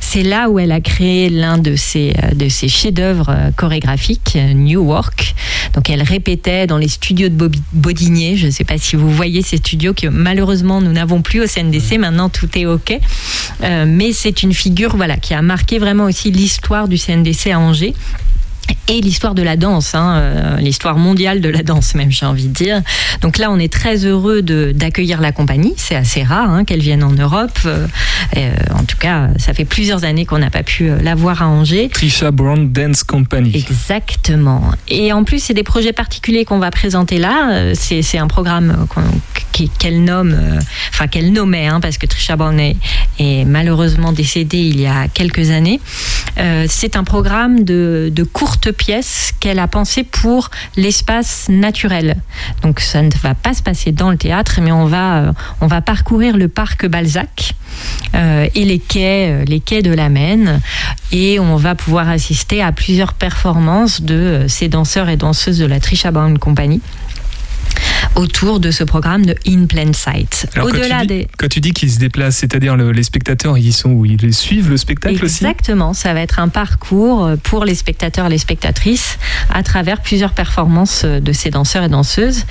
C'est 0.00 0.22
là 0.22 0.48
où 0.48 0.58
elle 0.58 0.72
a 0.72 0.80
créé 0.80 1.28
l'un 1.28 1.58
de 1.58 1.76
ses, 1.76 2.14
euh, 2.24 2.34
de 2.34 2.48
ses 2.48 2.68
chefs-d'œuvre 2.68 3.26
euh, 3.28 3.50
chorégraphiques, 3.54 4.32
euh, 4.36 4.54
New 4.54 4.80
Work. 4.80 5.34
Donc 5.74 5.90
elle 5.90 6.02
répétait 6.02 6.66
dans 6.66 6.78
les 6.78 6.88
studios 6.88 7.28
de 7.28 7.50
Bodinier. 7.74 8.36
Je 8.38 8.46
ne 8.46 8.50
sais 8.50 8.64
pas 8.64 8.78
si 8.78 8.96
vous 8.96 9.10
voyez 9.10 9.42
ces 9.42 9.58
studios 9.58 9.92
que 9.92 10.06
malheureusement 10.06 10.80
nous 10.80 10.92
n'avons 10.92 11.20
plus 11.20 11.42
au 11.42 11.46
CNDC. 11.46 11.98
Maintenant 11.98 12.30
tout 12.30 12.48
est 12.56 12.64
ok. 12.64 12.98
Euh, 13.62 13.84
mais 13.86 14.05
c'est 14.12 14.42
une 14.42 14.52
figure 14.52 14.96
voilà 14.96 15.16
qui 15.16 15.34
a 15.34 15.42
marqué 15.42 15.78
vraiment 15.78 16.04
aussi 16.04 16.30
l'histoire 16.30 16.88
du 16.88 16.98
CNDC 16.98 17.50
à 17.50 17.58
Angers 17.58 17.94
et 18.88 19.00
l'histoire 19.00 19.34
de 19.34 19.42
la 19.42 19.56
danse, 19.56 19.94
hein, 19.94 20.16
euh, 20.16 20.56
l'histoire 20.58 20.96
mondiale 20.96 21.40
de 21.40 21.48
la 21.48 21.62
danse 21.62 21.94
même, 21.94 22.10
j'ai 22.10 22.26
envie 22.26 22.46
de 22.46 22.52
dire. 22.52 22.82
Donc 23.20 23.38
là, 23.38 23.50
on 23.50 23.58
est 23.58 23.72
très 23.72 24.04
heureux 24.04 24.42
d'accueillir 24.42 25.20
la 25.20 25.32
compagnie. 25.32 25.74
C'est 25.76 25.96
assez 25.96 26.22
rare 26.22 26.50
hein, 26.50 26.64
qu'elle 26.64 26.80
vienne 26.80 27.02
en 27.02 27.12
Europe. 27.12 27.58
Euh, 27.64 27.86
euh, 28.36 28.54
en 28.74 28.84
tout 28.84 28.96
cas, 28.98 29.28
ça 29.38 29.54
fait 29.54 29.64
plusieurs 29.64 30.04
années 30.04 30.24
qu'on 30.24 30.38
n'a 30.38 30.50
pas 30.50 30.62
pu 30.62 30.88
la 31.02 31.14
voir 31.14 31.42
à 31.42 31.48
Angers. 31.48 31.88
Trisha 31.92 32.30
Brown 32.30 32.70
Dance 32.72 33.02
Company. 33.02 33.50
Exactement. 33.54 34.62
Et 34.88 35.12
en 35.12 35.24
plus, 35.24 35.42
c'est 35.42 35.54
des 35.54 35.64
projets 35.64 35.92
particuliers 35.92 36.44
qu'on 36.44 36.58
va 36.58 36.70
présenter 36.70 37.18
là. 37.18 37.72
C'est 37.74 38.18
un 38.18 38.28
programme 38.28 38.86
qu'elle 39.78 40.04
nomme, 40.04 40.36
enfin 40.90 41.06
qu'elle 41.06 41.32
nommait, 41.32 41.66
hein, 41.66 41.80
parce 41.80 41.98
que 41.98 42.06
Trisha 42.06 42.36
Brown 42.36 42.58
est, 42.60 42.76
est 43.18 43.44
malheureusement 43.44 44.12
décédée 44.12 44.58
il 44.58 44.80
y 44.80 44.86
a 44.86 45.08
quelques 45.08 45.50
années. 45.50 45.80
Euh, 46.38 46.66
c'est 46.68 46.96
un 46.96 47.04
programme 47.04 47.64
de, 47.64 48.10
de 48.14 48.22
courtes 48.22 48.55
pièces 48.70 49.32
qu'elle 49.40 49.58
a 49.58 49.68
pensé 49.68 50.04
pour 50.04 50.50
l'espace 50.76 51.48
naturel. 51.48 52.16
Donc 52.62 52.80
ça 52.80 53.02
ne 53.02 53.10
va 53.22 53.34
pas 53.34 53.54
se 53.54 53.62
passer 53.62 53.92
dans 53.92 54.10
le 54.10 54.16
théâtre, 54.16 54.60
mais 54.62 54.72
on 54.72 54.86
va, 54.86 55.16
euh, 55.18 55.32
on 55.60 55.66
va 55.66 55.80
parcourir 55.80 56.36
le 56.36 56.48
parc 56.48 56.86
Balzac 56.86 57.54
euh, 58.14 58.48
et 58.54 58.64
les 58.64 58.78
quais, 58.78 59.30
euh, 59.30 59.44
les 59.44 59.60
quais 59.60 59.82
de 59.82 59.92
la 59.92 60.08
Maine, 60.08 60.60
et 61.12 61.38
on 61.38 61.56
va 61.56 61.74
pouvoir 61.74 62.08
assister 62.08 62.62
à 62.62 62.72
plusieurs 62.72 63.12
performances 63.12 64.00
de 64.02 64.46
ces 64.48 64.68
danseurs 64.68 65.08
et 65.08 65.16
danseuses 65.16 65.58
de 65.58 65.66
la 65.66 65.80
Trisha 65.80 66.10
Brown 66.10 66.38
Company 66.38 66.80
autour 68.16 68.60
de 68.60 68.70
ce 68.70 68.82
programme 68.82 69.24
de 69.26 69.34
In 69.46 69.66
Plain 69.66 69.92
Sight. 69.92 70.48
Au-delà 70.60 71.00
tu 71.02 71.06
dis, 71.06 71.06
des 71.06 71.28
quand 71.38 71.48
tu 71.48 71.60
dis 71.60 71.72
qu'ils 71.72 71.90
se 71.92 71.98
déplacent, 71.98 72.36
c'est-à-dire 72.38 72.76
le- 72.76 72.90
les 72.92 73.02
spectateurs, 73.02 73.56
ils 73.58 73.72
sont 73.72 73.90
où 73.90 74.04
Ils 74.06 74.34
suivent 74.34 74.70
le 74.70 74.76
spectacle 74.76 75.14
aussi 75.24 75.44
Exactement, 75.44 75.92
ça 75.94 76.14
va 76.14 76.20
être 76.20 76.38
un 76.40 76.48
parcours 76.48 77.24
euh, 77.26 77.36
pour 77.36 77.64
les 77.64 77.74
spectateurs, 77.74 78.28
les 78.28 78.38
spectatrices, 78.38 79.18
à 79.52 79.62
travers 79.62 80.00
plusieurs 80.00 80.32
performances 80.32 81.02
euh, 81.04 81.20
de 81.20 81.32
ces 81.32 81.50
danseurs 81.50 81.84
et 81.84 81.88
danseuses. 81.88 82.44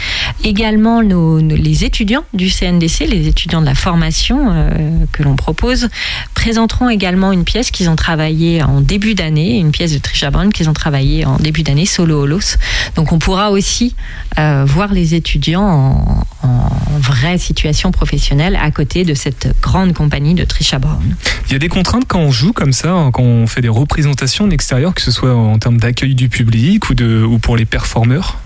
Également, 0.43 1.01
nos, 1.01 1.41
nos- 1.41 1.55
les 1.55 1.83
étudiants 1.83 2.23
du 2.33 2.49
CNDC, 2.49 3.07
les 3.07 3.27
étudiants 3.27 3.61
de 3.61 3.65
la 3.65 3.75
formation 3.75 4.51
euh, 4.51 4.69
que 5.13 5.23
l'on 5.23 5.35
propose, 5.35 5.89
présenteront 6.35 6.89
également 6.89 7.31
une 7.31 7.43
pièce 7.43 7.71
qu'ils 7.71 7.89
ont 7.89 7.95
travaillée 7.95 8.61
en 8.61 8.81
début 8.81 9.15
d'année, 9.15 9.57
une 9.57 9.71
pièce 9.71 9.93
de 9.93 9.97
Trisha 9.97 10.29
Brown 10.29 10.51
qu'ils 10.53 10.69
ont 10.69 10.73
travaillée 10.73 11.25
en 11.25 11.37
début 11.37 11.63
d'année, 11.63 11.85
Solo 11.87 12.21
Holos. 12.21 12.57
Donc 12.95 13.11
on 13.11 13.17
pourra 13.19 13.49
aussi 13.51 13.95
euh, 14.37 14.63
voir 14.67 14.93
les 14.93 15.15
étudiants 15.15 15.54
en, 15.61 16.25
en 16.43 16.69
vraie 16.99 17.37
situation 17.37 17.91
professionnelle 17.91 18.57
à 18.61 18.71
côté 18.71 19.03
de 19.03 19.13
cette 19.13 19.55
grande 19.61 19.93
compagnie 19.93 20.33
de 20.33 20.43
Trisha 20.43 20.79
Brown. 20.79 21.15
Il 21.47 21.53
y 21.53 21.55
a 21.55 21.59
des 21.59 21.69
contraintes 21.69 22.05
quand 22.07 22.19
on 22.19 22.31
joue 22.31 22.53
comme 22.53 22.73
ça, 22.73 22.91
hein, 22.91 23.11
quand 23.11 23.23
on 23.23 23.47
fait 23.47 23.61
des 23.61 23.69
représentations 23.69 24.45
en 24.45 24.49
extérieur, 24.49 24.93
que 24.93 25.01
ce 25.01 25.11
soit 25.11 25.35
en 25.35 25.57
termes 25.59 25.77
d'accueil 25.77 26.15
du 26.15 26.29
public 26.29 26.89
ou, 26.89 26.93
de, 26.93 27.23
ou 27.23 27.37
pour 27.37 27.57
les 27.57 27.65
performeurs? 27.65 28.37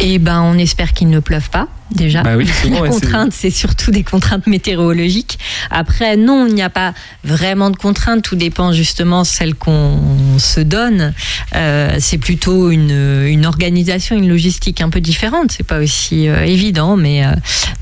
Eh 0.00 0.18
ben, 0.18 0.42
on 0.42 0.58
espère 0.58 0.92
qu'il 0.92 1.08
ne 1.08 1.20
pleuve 1.20 1.48
pas. 1.50 1.68
Déjà, 1.94 2.22
Bah 2.22 2.36
oui, 2.36 2.46
souvent, 2.48 2.82
c'est- 2.84 2.88
contraintes, 2.90 3.32
c'est 3.32 3.50
surtout 3.50 3.90
des 3.92 4.02
contraintes 4.02 4.46
météorologiques. 4.46 5.38
Après, 5.70 6.16
non, 6.16 6.46
il 6.46 6.54
n'y 6.54 6.62
a 6.62 6.68
pas 6.70 6.94
vraiment 7.24 7.70
de 7.70 7.76
contraintes. 7.76 8.22
Tout 8.22 8.34
dépend 8.36 8.72
justement 8.72 9.22
celle 9.24 9.54
qu'on 9.54 10.00
se 10.38 10.60
donne. 10.60 11.14
Euh, 11.54 11.96
c'est 12.00 12.18
plutôt 12.18 12.70
une, 12.70 13.24
une 13.26 13.46
organisation, 13.46 14.16
une 14.16 14.28
logistique 14.28 14.80
un 14.80 14.90
peu 14.90 15.00
différente. 15.00 15.52
C'est 15.52 15.66
pas 15.66 15.78
aussi 15.78 16.28
euh, 16.28 16.44
évident, 16.44 16.96
mais 16.96 17.24
euh, 17.24 17.30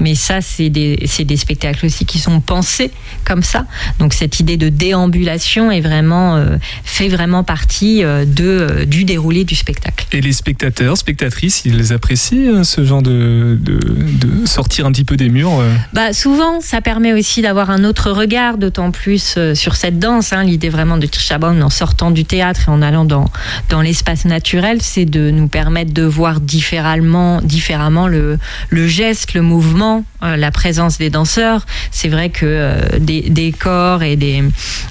mais 0.01 0.15
ça, 0.15 0.41
c'est 0.43 0.69
des 0.69 1.37
spectacles 1.37 1.87
aussi 1.87 2.05
qui 2.05 2.19
sont 2.19 2.41
pensés 2.41 2.91
comme 3.25 3.43
ça. 3.43 3.65
Donc 3.99 4.13
cette 4.13 4.39
idée 4.39 4.57
de 4.59 4.69
déambulation 4.69 5.71
est 5.71 5.81
vraiment 5.81 6.45
fait 6.85 7.09
vraiment 7.09 7.43
partie 7.43 8.03
de 8.03 8.85
du 8.87 9.05
déroulé 9.05 9.45
du 9.45 9.55
spectacle. 9.55 10.07
Et 10.13 10.21
les 10.21 10.33
spectateurs, 10.33 10.97
spectatrices, 10.99 11.63
ils 11.65 11.93
apprécient 11.93 12.65
ce 12.65 12.85
genre 12.85 13.03
de, 13.03 13.59
de, 13.61 13.79
de 13.95 14.47
sortir 14.47 14.87
un 14.87 14.93
petit 14.93 15.05
peu 15.05 15.17
des 15.17 15.29
murs 15.29 15.61
euh. 15.61 15.73
Bah, 15.93 16.13
souvent, 16.13 16.61
ça 16.61 16.81
permet 16.81 17.13
aussi 17.13 17.43
d'avoir 17.43 17.71
un 17.71 17.85
autre 17.85 18.11
regard, 18.11 18.59
d'autant 18.59 18.91
plus 18.91 19.35
euh, 19.37 19.55
sur 19.55 19.77
cette 19.77 19.99
danse. 19.99 20.33
hein. 20.33 20.45
L'idée 20.45 20.69
vraiment 20.69 20.97
de 20.97 21.07
Trisha 21.07 21.39
Brown 21.39 21.63
en 21.63 21.71
sortant 21.71 22.11
du 22.11 22.25
théâtre 22.25 22.63
et 22.69 22.71
en 22.71 22.83
allant 22.83 23.05
dans, 23.05 23.31
dans 23.69 23.81
l'espace 23.81 24.25
naturel, 24.25 24.79
c'est 24.83 25.05
de 25.05 25.31
nous 25.31 25.49
permettre 25.49 25.93
de 25.93 26.03
voir 26.03 26.41
différemment, 26.41 27.41
différemment 27.43 28.09
le, 28.09 28.39
le 28.71 28.87
geste, 28.87 29.35
le 29.35 29.43
mouvement, 29.43 30.05
euh, 30.23 30.37
la 30.37 30.51
présence 30.51 30.99
des 30.99 31.11
danseurs. 31.11 31.67
C'est 31.91 32.09
vrai 32.09 32.31
que 32.31 32.99
des, 32.99 33.53
corps 33.53 34.03
et 34.03 34.17
des, 34.17 34.43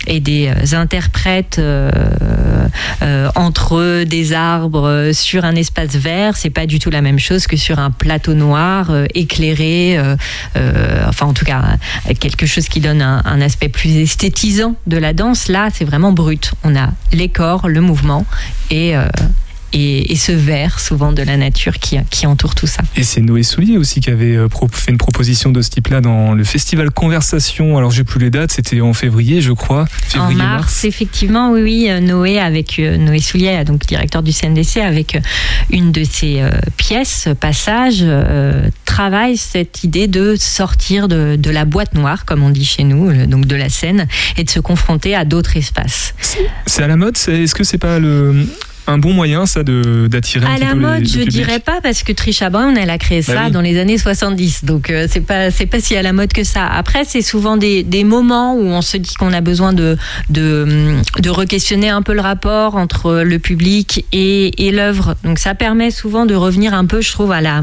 et 0.07 0.19
des 0.19 0.51
interprètes 0.73 1.61
entre 3.35 4.03
des 4.03 4.33
arbres 4.33 5.11
sur 5.13 5.45
un 5.45 5.55
espace 5.55 5.95
vert, 5.95 6.35
c'est 6.37 6.49
pas 6.49 6.65
du 6.65 6.79
tout 6.79 6.89
la 6.89 7.01
même 7.01 7.19
chose 7.19 7.47
que 7.47 7.57
sur 7.57 7.79
un 7.79 7.91
plateau 7.91 8.33
noir 8.33 8.92
éclairé. 9.13 9.97
euh, 9.97 10.15
euh, 10.55 11.05
enfin, 11.07 11.27
en 11.27 11.33
tout 11.33 11.45
cas, 11.45 11.77
euh, 12.09 12.13
quelque 12.19 12.45
chose 12.45 12.67
qui 12.67 12.79
donne 12.79 13.01
un, 13.01 13.41
aspect 13.41 13.69
plus 13.69 13.97
esthétisant 13.97 14.75
de 14.87 14.97
la 14.97 15.13
danse. 15.13 15.47
Là, 15.47 15.69
c'est 15.73 15.85
vraiment 15.85 16.11
brut. 16.11 16.53
On 16.63 16.75
a 16.75 16.89
les 17.11 17.29
corps, 17.29 17.67
le 17.67 17.81
mouvement 17.81 18.25
et 18.69 18.95
euh, 18.95 19.05
et, 19.73 20.11
et 20.11 20.15
ce 20.15 20.31
vert 20.31 20.79
souvent 20.79 21.11
de 21.11 21.21
la 21.23 21.35
nature 21.37 21.79
qui, 21.79 21.97
qui 22.09 22.25
entoure 22.27 22.55
tout 22.55 22.67
ça. 22.67 22.81
Et 22.95 23.03
c'est 23.03 23.21
Noé 23.21 23.43
Soulier 23.43 23.77
aussi 23.77 23.99
qui 23.99 24.09
avait 24.09 24.35
euh, 24.35 24.47
fait 24.71 24.91
une 24.91 24.97
proposition 24.97 25.51
de 25.51 25.61
ce 25.61 25.69
type-là 25.71 25.99
dans 26.01 26.33
le 26.33 26.43
festival 26.43 26.91
Conversation. 26.91 27.77
Alors 27.77 27.91
j'ai 27.91 28.03
plus 28.03 28.19
les 28.19 28.29
dates, 28.29 28.51
c'était 28.51 28.79
en 28.81 28.93
février, 28.93 29.41
je 29.41 29.51
crois. 29.51 29.85
En 30.17 30.31
mars, 30.31 30.85
effectivement, 30.85 31.51
oui, 31.51 31.61
oui, 31.63 31.87
euh, 31.89 31.99
Noé 31.99 32.39
avec 32.39 32.79
euh, 32.79 32.97
Noé 32.97 33.19
Soulier, 33.19 33.63
donc 33.65 33.85
directeur 33.85 34.23
du 34.23 34.31
CNDC, 34.31 34.77
avec 34.77 35.17
une 35.71 35.91
de 35.91 36.03
ses 36.03 36.41
euh, 36.41 36.51
pièces, 36.77 37.27
passage, 37.39 37.97
euh, 38.01 38.69
travaille 38.85 39.37
cette 39.37 39.83
idée 39.83 40.07
de 40.07 40.35
sortir 40.37 41.07
de, 41.07 41.35
de 41.35 41.49
la 41.49 41.65
boîte 41.65 41.93
noire, 41.95 42.25
comme 42.25 42.43
on 42.43 42.49
dit 42.49 42.65
chez 42.65 42.83
nous, 42.83 43.09
le- 43.09 43.25
donc 43.27 43.45
de 43.47 43.55
la 43.55 43.69
scène, 43.69 44.07
et 44.37 44.43
de 44.43 44.49
se 44.49 44.59
confronter 44.59 45.15
à 45.15 45.25
d'autres 45.25 45.57
espaces. 45.57 46.13
C'est 46.65 46.83
à 46.83 46.87
la 46.87 46.95
mode 46.95 47.15
Est-ce 47.27 47.55
que 47.55 47.63
c'est 47.63 47.77
pas 47.77 47.99
le, 47.99 48.45
un 48.87 48.97
bon 48.97 49.13
moyen, 49.13 49.45
ça, 49.45 49.63
de- 49.63 50.07
d'attirer 50.09 50.45
À 50.45 50.57
la 50.57 50.69
les- 50.73 50.79
mode, 50.79 51.01
le 51.01 51.05
je 51.07 51.19
dirais 51.23 51.59
pas 51.59 51.79
parce 51.81 52.03
que 52.03 52.11
Trisha 52.11 52.49
Brown, 52.49 52.77
elle 52.77 52.89
a 52.89 52.97
créé 52.97 53.21
Bah 53.21 53.33
ça 53.33 53.43
oui. 53.45 53.51
dans 53.51 53.61
les 53.61 53.79
années 53.79 53.97
70. 53.97 54.65
Donc 54.65 54.89
euh, 54.89 55.07
c'est 55.09 55.21
pas 55.21 55.51
c'est 55.51 55.65
pas 55.65 55.79
si 55.79 55.95
à 55.95 56.01
la 56.01 56.11
mode 56.13 56.33
que 56.33 56.43
ça. 56.43 56.65
Après, 56.67 57.03
c'est 57.05 57.21
souvent 57.21 57.55
des, 57.57 57.83
des 57.83 58.03
moments 58.03 58.55
où 58.55 58.63
on 58.65 58.81
se 58.81 58.97
dit 58.97 59.13
qu'on 59.15 59.31
a 59.33 59.41
besoin 59.41 59.73
de 59.73 59.97
de 60.29 60.97
de 61.19 61.29
re-questionner 61.29 61.89
un 61.89 62.01
peu 62.01 62.13
le 62.13 62.21
rapport 62.21 62.75
entre 62.75 63.21
le 63.23 63.39
public 63.39 64.05
et, 64.11 64.65
et 64.67 64.71
l'œuvre. 64.71 65.15
Donc 65.23 65.39
ça 65.39 65.55
permet 65.55 65.89
souvent 65.91 66.25
de 66.25 66.35
revenir 66.35 66.73
un 66.73 66.85
peu, 66.85 67.01
je 67.01 67.11
trouve, 67.11 67.31
à 67.31 67.41
la 67.41 67.61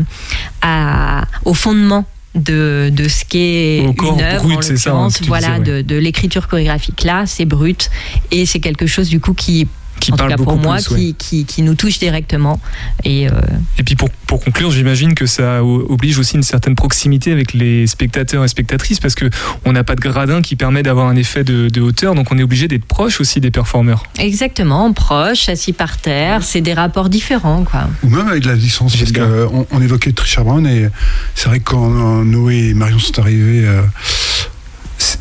à 0.62 1.25
au 1.45 1.55
fondement 1.55 2.07
de, 2.35 2.91
de 2.93 3.09
ce 3.09 3.25
qu'est 3.25 3.79
une 3.79 4.21
œuvre, 4.21 4.62
c'est 4.62 4.77
ça, 4.77 4.93
hein, 4.93 5.09
voilà, 5.27 5.59
disais, 5.59 5.73
ouais. 5.73 5.83
de, 5.83 5.95
de 5.95 5.99
l'écriture 5.99 6.47
chorégraphique. 6.47 7.03
Là, 7.03 7.25
c'est 7.27 7.45
brut 7.45 7.91
et 8.31 8.47
c'est 8.47 8.61
quelque 8.61 8.87
chose 8.87 9.09
du 9.09 9.18
coup 9.18 9.35
qui, 9.35 9.66
Qui 10.01 10.12
en 10.12 10.16
tout 10.16 10.18
parle 10.18 10.30
cas 10.30 10.36
pour 10.36 10.57
moi, 10.57 10.76
plus, 10.76 10.94
ouais. 10.94 10.98
qui, 10.98 11.14
qui, 11.14 11.44
qui 11.44 11.62
nous 11.62 11.74
touche 11.74 11.98
directement. 11.98 12.61
Et 13.05 13.28
euh, 13.28 13.32
Et 13.78 13.82
puis 13.82 13.96
pour, 13.96 14.11
pour 14.26 14.42
conclure, 14.42 14.70
j'imagine 14.70 15.14
que 15.14 15.26
ça 15.26 15.62
oblige 15.62 16.18
aussi 16.18 16.36
une 16.36 16.42
certaine 16.42 16.74
proximité 16.74 17.32
avec 17.32 17.53
les 17.53 17.86
spectateurs 17.86 18.44
et 18.44 18.48
spectatrices 18.48 19.01
parce 19.01 19.14
que 19.14 19.28
on 19.64 19.72
n'a 19.72 19.84
pas 19.84 19.94
de 19.94 20.01
gradin 20.01 20.40
qui 20.42 20.57
permet 20.57 20.82
d'avoir 20.82 21.07
un 21.09 21.16
effet 21.16 21.44
de, 21.44 21.68
de 21.68 21.80
hauteur, 21.80 22.14
donc 22.14 22.32
on 22.32 22.38
est 22.38 22.42
obligé 22.42 22.66
d'être 22.66 22.84
proche 22.84 23.20
aussi 23.20 23.40
des 23.40 23.51
performeurs. 23.51 24.05
Exactement, 24.18 24.92
proche, 24.92 25.48
assis 25.48 25.72
par 25.72 25.98
terre, 25.98 26.42
c'est 26.42 26.61
des 26.61 26.74
rapports 26.74 27.09
différents, 27.09 27.64
quoi. 27.64 27.88
Ou 28.03 28.09
même 28.09 28.28
avec 28.28 28.44
la 28.44 28.55
licence, 28.55 28.96
parce 28.96 29.12
qu'on 29.12 29.66
on 29.70 29.82
évoquait 29.82 30.12
Trisha 30.12 30.42
Brown, 30.42 30.66
et 30.66 30.88
c'est 31.34 31.48
vrai 31.48 31.59
que 31.59 31.64
quand 31.64 31.90
euh, 31.90 32.24
Noé 32.24 32.70
et 32.70 32.74
Marion 32.74 32.98
sont 32.98 33.18
arrivés, 33.18 33.66
euh, 33.66 33.82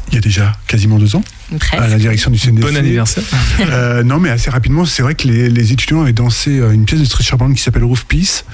il 0.10 0.16
y 0.16 0.18
a 0.18 0.22
déjà 0.22 0.54
quasiment 0.68 0.98
deux 0.98 1.16
ans, 1.16 1.24
Presque. 1.60 1.74
à 1.74 1.88
la 1.88 1.98
direction 1.98 2.32
du 2.32 2.40
CNDC. 2.40 2.62
Bon 2.62 2.76
anniversaire. 2.76 3.24
Euh, 3.60 4.04
non, 4.04 4.20
mais 4.20 4.30
assez 4.30 4.50
rapidement, 4.50 4.86
c'est 4.86 5.04
vrai 5.04 5.16
que 5.16 5.28
les, 5.28 5.50
les 5.50 5.72
étudiants 5.72 6.02
avaient 6.02 6.14
dansé 6.14 6.60
euh, 6.60 6.72
une 6.72 6.86
pièce 6.86 7.02
de 7.02 7.06
Trisha 7.06 7.36
Brown 7.38 7.54
qui 7.54 7.62
s'appelle 7.62 7.84
Roof 7.84 8.06
Peace, 8.06 8.46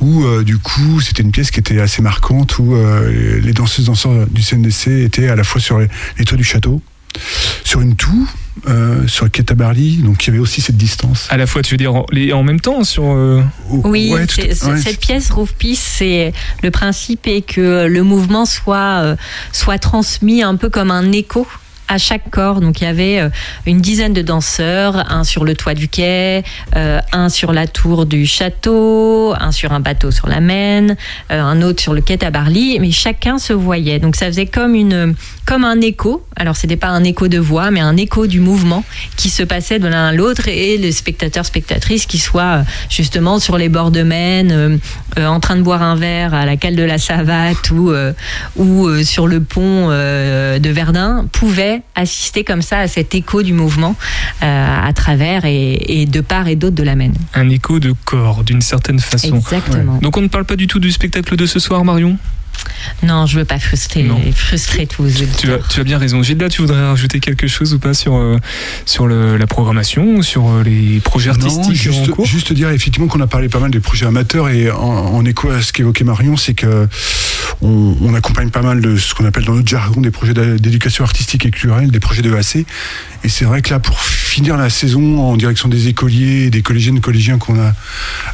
où 0.00 0.24
euh, 0.24 0.42
du 0.42 0.58
coup, 0.58 1.00
c'était 1.00 1.22
une 1.22 1.32
pièce 1.32 1.50
qui 1.50 1.60
était 1.60 1.80
assez 1.80 2.00
marquante, 2.02 2.58
où 2.58 2.74
euh, 2.74 3.40
les 3.40 3.52
danseuses 3.52 3.86
danseurs 3.86 4.26
du 4.28 4.42
CNDC 4.42 4.88
étaient 5.04 5.28
à 5.28 5.36
la 5.36 5.44
fois 5.44 5.60
sur 5.60 5.78
les, 5.78 5.88
les 6.18 6.24
toits 6.24 6.38
du 6.38 6.44
château, 6.44 6.80
sur 7.64 7.80
une 7.80 7.96
toux, 7.96 8.28
euh, 8.68 9.06
sur 9.06 9.24
le 9.24 9.30
quai 9.30 9.42
Tabarly, 9.42 9.96
donc 9.98 10.24
il 10.24 10.28
y 10.28 10.30
avait 10.30 10.38
aussi 10.38 10.60
cette 10.60 10.76
distance. 10.76 11.26
À 11.30 11.36
la 11.36 11.46
fois, 11.46 11.62
tu 11.62 11.74
veux 11.74 11.78
dire 11.78 11.94
en, 11.94 12.06
les, 12.12 12.32
en 12.32 12.42
même 12.42 12.60
temps 12.60 12.84
sur. 12.84 13.04
euh, 13.06 13.42
Oui, 13.68 14.10
Ouais, 14.12 14.26
tout- 14.26 14.36
c'est- 14.36 14.54
c'est- 14.54 14.66
ouais, 14.66 14.80
cette 14.80 15.00
pièce 15.00 15.30
Roof 15.30 15.52
Peace, 15.54 15.78
c'est 15.80 16.32
le 16.62 16.70
principe 16.70 17.26
est 17.26 17.42
que 17.42 17.86
le 17.86 18.02
mouvement 18.02 18.44
soit 18.46 19.00
euh, 19.02 19.16
soit 19.52 19.78
transmis 19.78 20.42
un 20.42 20.56
peu 20.56 20.68
comme 20.68 20.90
un 20.90 21.10
écho 21.12 21.46
à 21.90 21.98
chaque 21.98 22.30
corps. 22.30 22.60
Donc 22.60 22.80
il 22.80 22.84
y 22.84 22.86
avait 22.86 23.18
euh, 23.18 23.28
une 23.66 23.80
dizaine 23.80 24.12
de 24.12 24.22
danseurs, 24.22 25.12
un 25.12 25.24
sur 25.24 25.44
le 25.44 25.54
toit 25.54 25.74
du 25.74 25.88
quai, 25.88 26.44
euh, 26.76 27.00
un 27.12 27.28
sur 27.28 27.52
la 27.52 27.66
tour 27.66 28.06
du 28.06 28.26
château, 28.26 29.34
un 29.38 29.50
sur 29.50 29.72
un 29.72 29.80
bateau 29.80 30.12
sur 30.12 30.28
la 30.28 30.40
Maine, 30.40 30.96
euh, 31.32 31.42
un 31.42 31.60
autre 31.62 31.82
sur 31.82 31.92
le 31.92 32.00
quai 32.00 32.16
Tabarly, 32.16 32.78
mais 32.80 32.92
chacun 32.92 33.38
se 33.38 33.52
voyait. 33.52 33.98
Donc 33.98 34.14
ça 34.14 34.26
faisait 34.26 34.46
comme 34.46 34.74
une 34.74 35.14
comme 35.46 35.64
un 35.64 35.80
écho. 35.80 36.24
Alors 36.36 36.54
c'était 36.54 36.76
pas 36.76 36.88
un 36.88 37.02
écho 37.02 37.26
de 37.26 37.38
voix, 37.38 37.72
mais 37.72 37.80
un 37.80 37.96
écho 37.96 38.28
du 38.28 38.38
mouvement 38.38 38.84
qui 39.16 39.28
se 39.28 39.42
passait 39.42 39.80
de 39.80 39.88
l'un 39.88 40.06
à 40.06 40.12
l'autre 40.12 40.46
et 40.46 40.78
les 40.78 40.92
spectateurs 40.92 41.44
spectatrices 41.44 42.06
qui 42.06 42.18
soient 42.18 42.62
justement 42.88 43.40
sur 43.40 43.58
les 43.58 43.68
bords 43.68 43.90
de 43.90 44.02
Maine, 44.04 44.80
euh, 45.18 45.26
en 45.26 45.40
train 45.40 45.56
de 45.56 45.62
boire 45.62 45.82
un 45.82 45.96
verre 45.96 46.34
à 46.34 46.46
la 46.46 46.56
cale 46.56 46.76
de 46.76 46.84
la 46.84 46.98
Savate 46.98 47.72
ou 47.72 47.92
ou 48.56 49.02
sur 49.02 49.26
le 49.26 49.40
pont 49.40 49.88
de 49.88 50.68
Verdun 50.68 51.26
pouvaient 51.32 51.79
assister 51.94 52.44
comme 52.44 52.62
ça 52.62 52.78
à 52.78 52.88
cet 52.88 53.14
écho 53.14 53.42
du 53.42 53.52
mouvement 53.52 53.96
euh, 54.42 54.88
à 54.88 54.92
travers 54.92 55.44
et, 55.44 56.00
et 56.02 56.06
de 56.06 56.20
part 56.20 56.48
et 56.48 56.56
d'autre 56.56 56.76
de 56.76 56.82
la 56.82 56.94
Maine. 56.96 57.14
un 57.34 57.48
écho 57.50 57.78
de 57.80 57.94
corps 58.04 58.44
d'une 58.44 58.62
certaine 58.62 58.98
façon. 59.00 59.36
Exactement. 59.36 59.98
Donc 60.02 60.16
on 60.16 60.22
ne 60.22 60.28
parle 60.28 60.44
pas 60.44 60.56
du 60.56 60.66
tout 60.66 60.78
du 60.80 60.90
spectacle 60.92 61.36
de 61.36 61.46
ce 61.46 61.58
soir, 61.58 61.84
Marion? 61.84 62.16
Non, 63.02 63.24
je 63.26 63.38
veux 63.38 63.44
pas 63.46 63.58
frustrer, 63.58 64.02
Non. 64.02 64.20
frustrer 64.34 64.86
tous 64.86 65.04
les 65.04 65.26
tu 65.38 65.50
as, 65.52 65.58
tu 65.58 65.80
as 65.80 65.84
bien 65.84 65.96
raison. 65.98 66.22
Gilda, 66.22 66.48
tu 66.50 66.60
voudrais 66.60 66.84
rajouter 66.88 67.18
quelque 67.20 67.46
chose 67.46 67.72
ou 67.72 67.78
pas 67.78 67.94
sur, 67.94 68.16
euh, 68.16 68.36
sur 68.84 69.06
le- 69.06 69.36
la 69.38 69.46
programmation, 69.46 70.20
sur 70.20 70.48
euh, 70.48 70.62
les 70.62 71.00
projets 71.00 71.30
artistiques 71.30 71.68
Non, 71.68 71.74
juste, 71.74 72.10
en 72.10 72.12
cours? 72.12 72.26
juste 72.26 72.52
dire 72.52 72.68
effectivement 72.70 73.06
qu'on 73.08 73.20
a 73.20 73.26
parlé 73.26 73.48
pas 73.48 73.60
mal 73.60 73.70
des 73.70 73.80
projets 73.80 74.04
amateurs 74.06 74.48
et 74.50 74.70
en, 74.70 74.76
en 74.78 75.24
écho 75.24 75.48
à 75.50 75.62
ce 75.62 75.72
qu'évoquait 75.72 76.04
Marion, 76.04 76.36
c'est 76.36 76.54
que 76.54 76.86
on, 77.62 78.14
accompagne 78.14 78.50
pas 78.50 78.62
mal 78.62 78.80
de 78.80 78.96
ce 78.96 79.14
qu'on 79.14 79.24
appelle 79.24 79.44
dans 79.44 79.54
notre 79.54 79.68
jargon 79.68 80.00
des 80.00 80.10
projets 80.10 80.34
d'éducation 80.34 81.04
artistique 81.04 81.46
et 81.46 81.50
culturelle, 81.50 81.90
des 81.90 82.00
projets 82.00 82.22
de 82.22 82.34
EAC. 82.34 82.66
Et 83.22 83.28
c'est 83.28 83.44
vrai 83.44 83.62
que 83.62 83.70
là, 83.70 83.78
pour 83.78 84.00
finir 84.00 84.56
la 84.56 84.70
saison 84.70 85.20
en 85.20 85.36
direction 85.36 85.68
des 85.68 85.88
écoliers, 85.88 86.46
et 86.46 86.50
des 86.50 86.62
collégiennes 86.62 86.96
et 86.96 87.00
collégiens 87.00 87.38
qu'on 87.38 87.58
a 87.58 87.72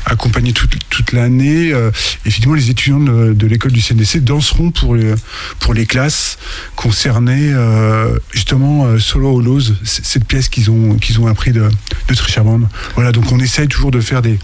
accompagnés 0.05 0.53
toute, 0.53 1.13
l'année, 1.13 1.73
euh, 1.73 1.91
effectivement, 2.25 2.55
les 2.55 2.71
étudiants 2.71 3.01
de, 3.01 3.47
l'école 3.47 3.73
du 3.73 3.81
CNDC 3.81 4.21
danseront 4.21 4.71
pour, 4.71 4.95
les- 4.95 5.87
classes 5.87 6.39
concernées, 6.75 7.53
euh, 7.53 8.19
justement, 8.33 8.87
euh, 8.87 8.99
Solo 8.99 9.37
Hollows, 9.37 9.63
cette 9.85 10.25
pièce 10.25 10.49
qu'ils 10.49 10.71
ont, 10.71 11.27
appris 11.29 11.53
de, 11.53 11.69
de 12.09 12.15
Trisha 12.15 12.43
Brown. 12.43 12.69
Voilà, 12.95 13.13
donc 13.13 13.31
on 13.33 13.39
essaye 13.39 13.69
toujours 13.69 13.91
de 13.91 14.01
faire 14.01 14.23
des. 14.23 14.39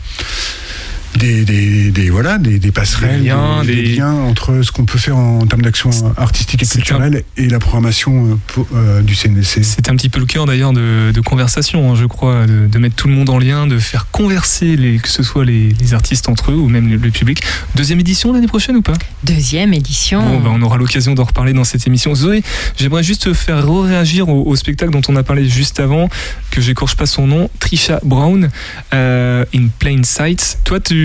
Des, 1.17 1.45
des, 1.45 1.91
des- 1.91 2.09
voilà 2.11 2.39
des, 2.39 2.59
des 2.59 2.73
passerelles 2.73 3.21
Des 3.21 3.29
liens, 3.29 3.63
des, 3.65 3.75
des- 3.75 3.97
liens 3.97 4.13
entre 4.15 4.63
ce 4.63 4.73
qu'on 4.73 4.87
peut 4.87 4.99
faire 4.99 5.17
en 5.17 5.47
termes 5.47 5.61
d'action 5.63 5.91
artistique 6.17 6.63
et 6.63 6.67
un- 6.67 6.69
culturelle 6.69 7.23
et 7.37 7.49
la 7.49 7.59
programmation 7.59 8.27
euh, 8.33 8.35
pour- 8.47 8.67
euh, 8.75 9.03
du 9.03 9.15
CNDC. 9.15 9.63
C'est 9.63 9.91
un 9.91 9.97
petit 9.97 10.09
peu 10.09 10.21
le 10.21 10.27
cœur 10.27 10.47
d'ailleurs 10.47 10.73
de, 10.73 11.11
de 11.13 11.21
conversation, 11.21 11.93
hein, 11.93 11.97
je 11.97 12.07
crois, 12.07 12.47
de, 12.47 12.67
de 12.67 12.79
mettre 12.79 12.95
tout 12.97 13.09
le 13.09 13.15
monde 13.15 13.29
en 13.29 13.39
lien, 13.39 13.67
de 13.67 13.79
faire 13.79 14.07
converser, 14.11 14.75
les, 14.77 14.97
que 14.99 15.09
ce 15.09 15.23
soit 15.23 15.45
les, 15.45 15.69
les 15.81 15.93
artistes 15.95 16.31
entre 16.31 16.51
eux 16.51 16.57
ou 16.57 16.69
même 16.69 16.89
le, 16.89 16.97
le 16.97 17.11
public. 17.11 17.43
Deuxième 17.75 18.01
édition 18.01 18.33
l'année 18.33 18.47
prochaine 18.49 18.77
ou 18.77 18.83
pas? 18.83 18.95
Deuxième 19.23 19.75
édition. 19.75 20.23
Bon, 20.23 20.41
bah, 20.41 20.51
on 20.55 20.63
aura 20.63 20.79
l'occasion 20.79 21.13
d'en 21.15 21.25
reparler 21.25 21.53
dans 21.53 21.65
cette 21.65 21.87
émission. 21.87 22.15
Zoé, 22.15 22.43
j'aimerais 22.79 23.03
juste 23.03 23.25
te 23.25 23.35
faire 23.35 23.63
réagir 23.71 24.31
au, 24.31 24.45
au 24.47 24.57
spectacle 24.57 24.91
dont 24.93 25.03
on 25.09 25.17
a 25.17 25.23
parlé 25.23 25.47
juste 25.49 25.79
avant, 25.79 26.09
que 26.51 26.61
j'écorche 26.63 26.97
pas 26.97 27.07
son 27.07 27.27
nom, 27.27 27.51
Trisha 27.61 28.01
Brown, 28.03 28.49
euh, 28.95 29.45
In 29.55 29.67
Plain 29.79 30.03
Sight. 30.05 30.59
Toi, 30.65 30.81
tu 30.81 31.02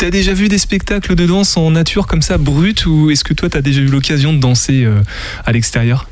as 0.00 0.10
déjà 0.10 0.32
vu 0.32 0.48
des 0.48 0.58
spectacles 0.58 1.14
de 1.14 1.26
danse 1.26 1.56
en 1.56 1.70
nature 1.70 2.06
comme 2.06 2.22
ça, 2.22 2.38
brut, 2.38 2.86
ou 2.86 3.10
est-ce 3.10 3.24
que 3.24 3.34
toi, 3.34 3.48
tu 3.48 3.56
as 3.56 3.62
déjà 3.62 3.80
eu 3.80 3.86
l'occasion 3.86 4.32
de 4.32 4.38
danser 4.38 4.84
euh, 4.84 5.00
à 5.44 5.52
l'extérieur? 5.52 6.08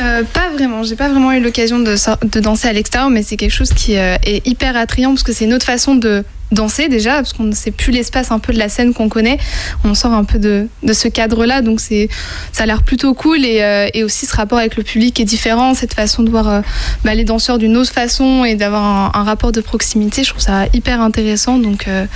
Euh, 0.00 0.22
pas 0.24 0.50
vraiment, 0.50 0.82
j'ai 0.82 0.96
pas 0.96 1.08
vraiment 1.08 1.32
eu 1.32 1.40
l'occasion 1.40 1.78
de 1.78 2.40
danser 2.40 2.68
à 2.68 2.72
l'extérieur, 2.72 3.10
mais 3.10 3.22
c'est 3.22 3.36
quelque 3.36 3.52
chose 3.52 3.70
qui 3.70 3.96
euh, 3.96 4.16
est 4.24 4.46
hyper 4.46 4.76
attrayant 4.76 5.10
parce 5.10 5.22
que 5.22 5.32
c'est 5.32 5.44
une 5.44 5.54
autre 5.54 5.66
façon 5.66 5.94
de 5.94 6.24
danser 6.52 6.88
déjà, 6.88 7.14
parce 7.16 7.32
qu'on 7.32 7.42
ne 7.44 7.54
sait 7.54 7.70
plus 7.72 7.90
l'espace 7.92 8.30
un 8.30 8.38
peu 8.38 8.52
de 8.52 8.58
la 8.58 8.68
scène 8.68 8.92
qu'on 8.94 9.08
connaît, 9.08 9.38
on 9.84 9.94
sort 9.94 10.12
un 10.12 10.24
peu 10.24 10.38
de, 10.38 10.68
de 10.84 10.92
ce 10.92 11.08
cadre-là, 11.08 11.62
donc 11.62 11.80
c'est 11.80 12.08
ça 12.52 12.62
a 12.62 12.66
l'air 12.66 12.82
plutôt 12.82 13.14
cool 13.14 13.44
et, 13.44 13.62
euh, 13.62 13.88
et 13.94 14.04
aussi 14.04 14.26
ce 14.26 14.36
rapport 14.36 14.58
avec 14.58 14.76
le 14.76 14.82
public 14.84 15.18
est 15.18 15.24
différent, 15.24 15.74
cette 15.74 15.94
façon 15.94 16.22
de 16.22 16.30
voir 16.30 16.48
euh, 16.48 16.60
bah, 17.04 17.14
les 17.14 17.24
danseurs 17.24 17.58
d'une 17.58 17.76
autre 17.76 17.92
façon 17.92 18.44
et 18.44 18.54
d'avoir 18.54 18.84
un, 18.84 19.18
un 19.20 19.24
rapport 19.24 19.50
de 19.52 19.60
proximité, 19.60 20.22
je 20.24 20.30
trouve 20.30 20.42
ça 20.42 20.66
hyper 20.72 21.00
intéressant, 21.00 21.58
donc 21.58 21.88
euh, 21.88 22.06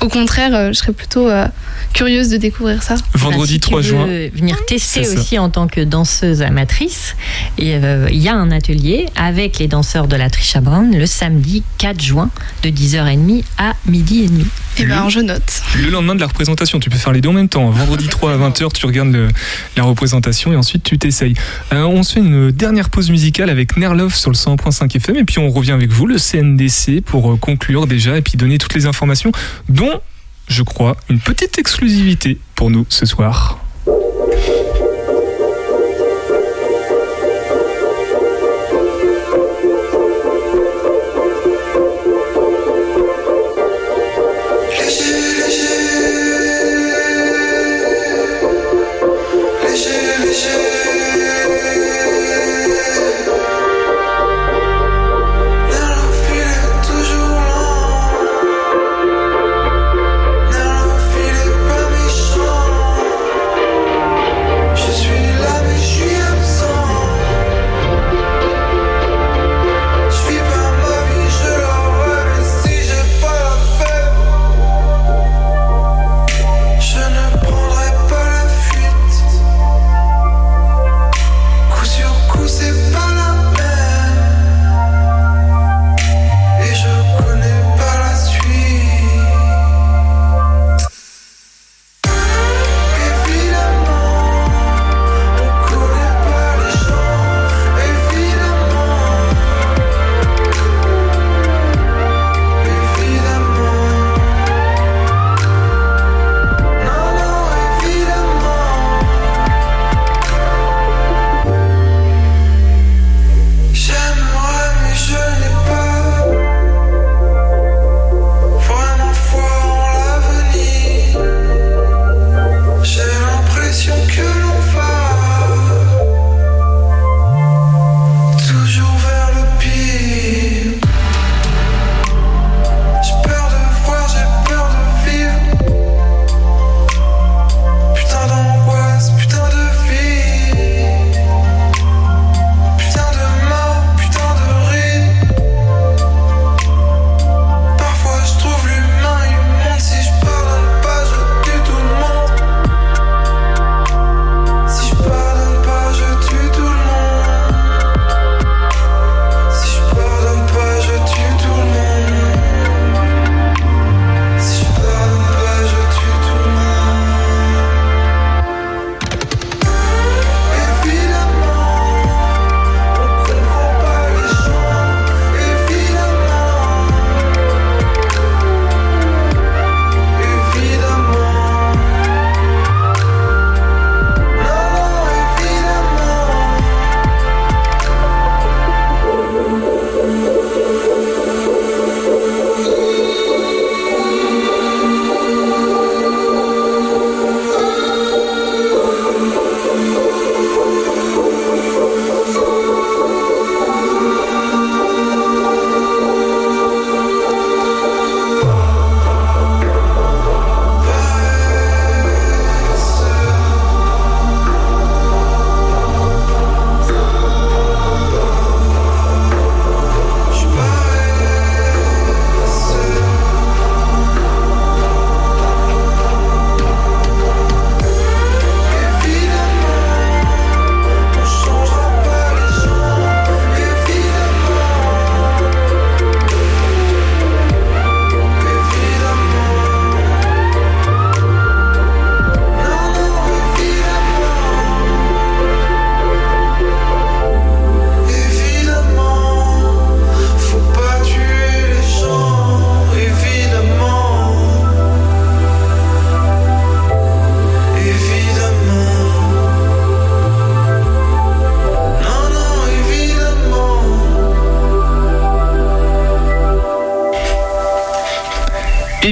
au 0.00 0.08
contraire, 0.08 0.54
euh, 0.54 0.68
je 0.68 0.72
serais 0.74 0.92
plutôt 0.92 1.28
euh, 1.28 1.46
curieuse 1.92 2.28
de 2.28 2.36
découvrir 2.36 2.82
ça. 2.82 2.94
Vendredi 3.14 3.40
Bah, 3.40 3.46
si 3.46 3.60
tu 3.60 3.68
3 3.68 3.80
veux 3.80 3.86
juin. 3.86 4.06
venir 4.34 4.56
tester 4.66 5.04
C'est 5.04 5.14
ça. 5.14 5.20
aussi 5.20 5.38
en 5.38 5.50
tant 5.50 5.66
que 5.68 5.80
danseuse 5.80 6.42
amatrice, 6.42 7.14
et, 7.58 7.74
euh, 7.76 8.08
il 8.10 8.20
y 8.22 8.28
a 8.28 8.34
un 8.34 8.50
atelier 8.50 9.06
avec 9.16 9.58
les 9.58 9.68
danseurs 9.68 10.06
de 10.08 10.16
la 10.16 10.30
Trisha 10.30 10.60
Brown 10.60 10.90
le 10.96 11.06
samedi 11.06 11.62
4 11.78 12.00
juin 12.00 12.30
de 12.62 12.70
10h30 12.70 13.42
à 13.58 13.71
à 13.72 13.90
midi 13.90 14.24
et 14.24 14.28
demi. 14.28 14.46
Et 14.78 14.84
ben, 14.86 15.08
je 15.08 15.20
note. 15.20 15.62
Le 15.82 15.90
lendemain 15.90 16.14
de 16.14 16.20
la 16.20 16.26
représentation, 16.26 16.78
tu 16.80 16.88
peux 16.90 16.96
faire 16.98 17.12
les 17.12 17.20
deux 17.20 17.28
en 17.28 17.32
même 17.34 17.48
temps. 17.48 17.68
Vendredi 17.70 18.08
3 18.08 18.32
à 18.32 18.36
20h, 18.36 18.72
tu 18.72 18.86
regardes 18.86 19.12
le- 19.12 19.28
la 19.76 19.82
représentation 19.82 20.52
et 20.52 20.56
ensuite 20.56 20.82
tu 20.84 20.98
t'essayes. 20.98 21.34
Euh, 21.72 21.82
on 21.84 22.02
se 22.02 22.14
fait 22.14 22.20
une 22.20 22.50
dernière 22.50 22.88
pause 22.90 23.10
musicale 23.10 23.50
avec 23.50 23.76
Nerlove 23.76 24.14
sur 24.14 24.30
le 24.30 24.36
100.5 24.36 24.94
FM 24.96 25.16
et 25.16 25.24
puis 25.24 25.38
on 25.38 25.50
revient 25.50 25.72
avec 25.72 25.90
vous, 25.90 26.06
le 26.06 26.18
CNDC, 26.18 27.00
pour 27.04 27.32
euh, 27.32 27.36
conclure 27.36 27.86
déjà 27.86 28.16
et 28.16 28.22
puis 28.22 28.36
donner 28.36 28.58
toutes 28.58 28.74
les 28.74 28.86
informations, 28.86 29.32
dont, 29.68 30.00
je 30.48 30.62
crois, 30.62 30.96
une 31.10 31.20
petite 31.20 31.58
exclusivité 31.58 32.38
pour 32.54 32.70
nous 32.70 32.86
ce 32.88 33.06
soir. 33.06 33.58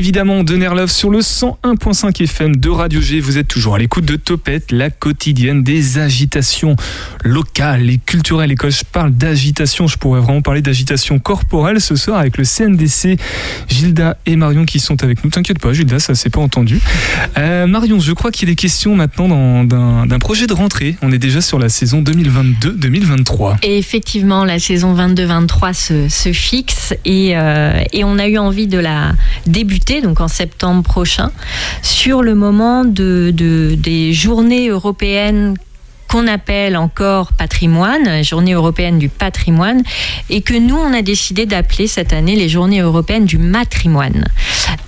Évidemment, 0.00 0.44
de 0.44 0.56
Nerlove 0.56 0.90
sur 0.90 1.10
le 1.10 1.18
101.5 1.18 2.22
FM 2.22 2.56
de 2.56 2.70
Radio 2.70 3.02
G. 3.02 3.20
Vous 3.20 3.36
êtes 3.36 3.48
toujours 3.48 3.74
à 3.74 3.78
l'écoute 3.78 4.06
de 4.06 4.16
Topette, 4.16 4.72
la 4.72 4.88
quotidienne 4.88 5.62
des 5.62 5.98
agitations 5.98 6.74
locales 7.22 7.90
et 7.90 7.98
culturelles. 7.98 8.50
Et 8.50 8.54
quand 8.54 8.70
je 8.70 8.82
parle 8.90 9.10
d'agitation, 9.10 9.88
je 9.88 9.98
pourrais 9.98 10.22
vraiment 10.22 10.40
parler 10.40 10.62
d'agitation 10.62 11.18
corporelle 11.18 11.82
ce 11.82 11.96
soir 11.96 12.18
avec 12.18 12.38
le 12.38 12.44
CNDC, 12.44 13.18
Gilda 13.68 14.16
et 14.24 14.36
Marion 14.36 14.64
qui 14.64 14.80
sont 14.80 15.02
avec 15.04 15.22
nous. 15.22 15.28
T'inquiète 15.28 15.58
pas, 15.58 15.74
Gilda, 15.74 15.98
ça 15.98 16.14
s'est 16.14 16.30
pas 16.30 16.40
entendu. 16.40 16.80
Euh, 17.36 17.66
Marion, 17.66 18.00
je 18.00 18.12
crois 18.12 18.30
qu'il 18.30 18.48
est 18.48 18.54
question 18.54 18.96
maintenant 18.96 19.64
d'un 19.64 20.18
projet 20.18 20.46
de 20.46 20.54
rentrée. 20.54 20.96
On 21.02 21.12
est 21.12 21.18
déjà 21.18 21.42
sur 21.42 21.58
la 21.58 21.68
saison 21.68 22.00
2022-2023. 22.00 23.58
Et 23.62 23.76
effectivement, 23.76 24.46
la 24.46 24.58
saison 24.58 24.96
22-23 24.96 26.08
se, 26.08 26.32
fixe 26.32 26.94
euh, 27.06 27.84
et 27.92 28.04
on 28.04 28.18
a 28.18 28.28
eu 28.28 28.38
envie 28.38 28.66
de 28.66 28.78
la 28.78 29.12
débuter, 29.46 29.89
donc 30.00 30.20
en 30.20 30.28
septembre 30.28 30.82
prochain, 30.84 31.30
sur 31.82 32.22
le 32.22 32.34
moment 32.36 32.84
de, 32.84 33.32
de- 33.34 33.74
des 33.76 34.12
journées 34.12 34.68
européennes 34.68 35.56
qu'on 36.10 36.26
appelle 36.26 36.76
encore 36.76 37.32
patrimoine, 37.32 38.24
journée 38.24 38.54
européenne 38.54 38.98
du 38.98 39.08
patrimoine, 39.08 39.82
et 40.28 40.40
que 40.40 40.54
nous, 40.54 40.74
on 40.74 40.92
a 40.92 41.02
décidé 41.02 41.46
d'appeler 41.46 41.86
cette 41.86 42.12
année 42.12 42.34
les 42.34 42.48
journées 42.48 42.80
européennes 42.80 43.26
du 43.26 43.38
matrimoine, 43.38 44.24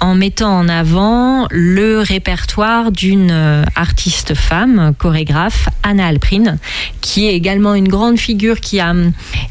en 0.01 0.17
mettant 0.17 0.53
en 0.59 0.69
avant 0.69 1.47
le 1.53 2.01
répertoire 2.01 2.91
d'une 2.91 3.31
euh, 3.31 3.65
artiste 3.77 4.35
femme, 4.35 4.95
chorégraphe, 4.99 5.69
Anna 5.85 6.09
Alprine, 6.09 6.59
qui 7.01 7.29
est 7.29 7.35
également 7.35 7.77
une 7.77 7.89
grande 7.89 8.19
figure 8.19 8.59
qui 8.59 8.81
a, 8.81 8.93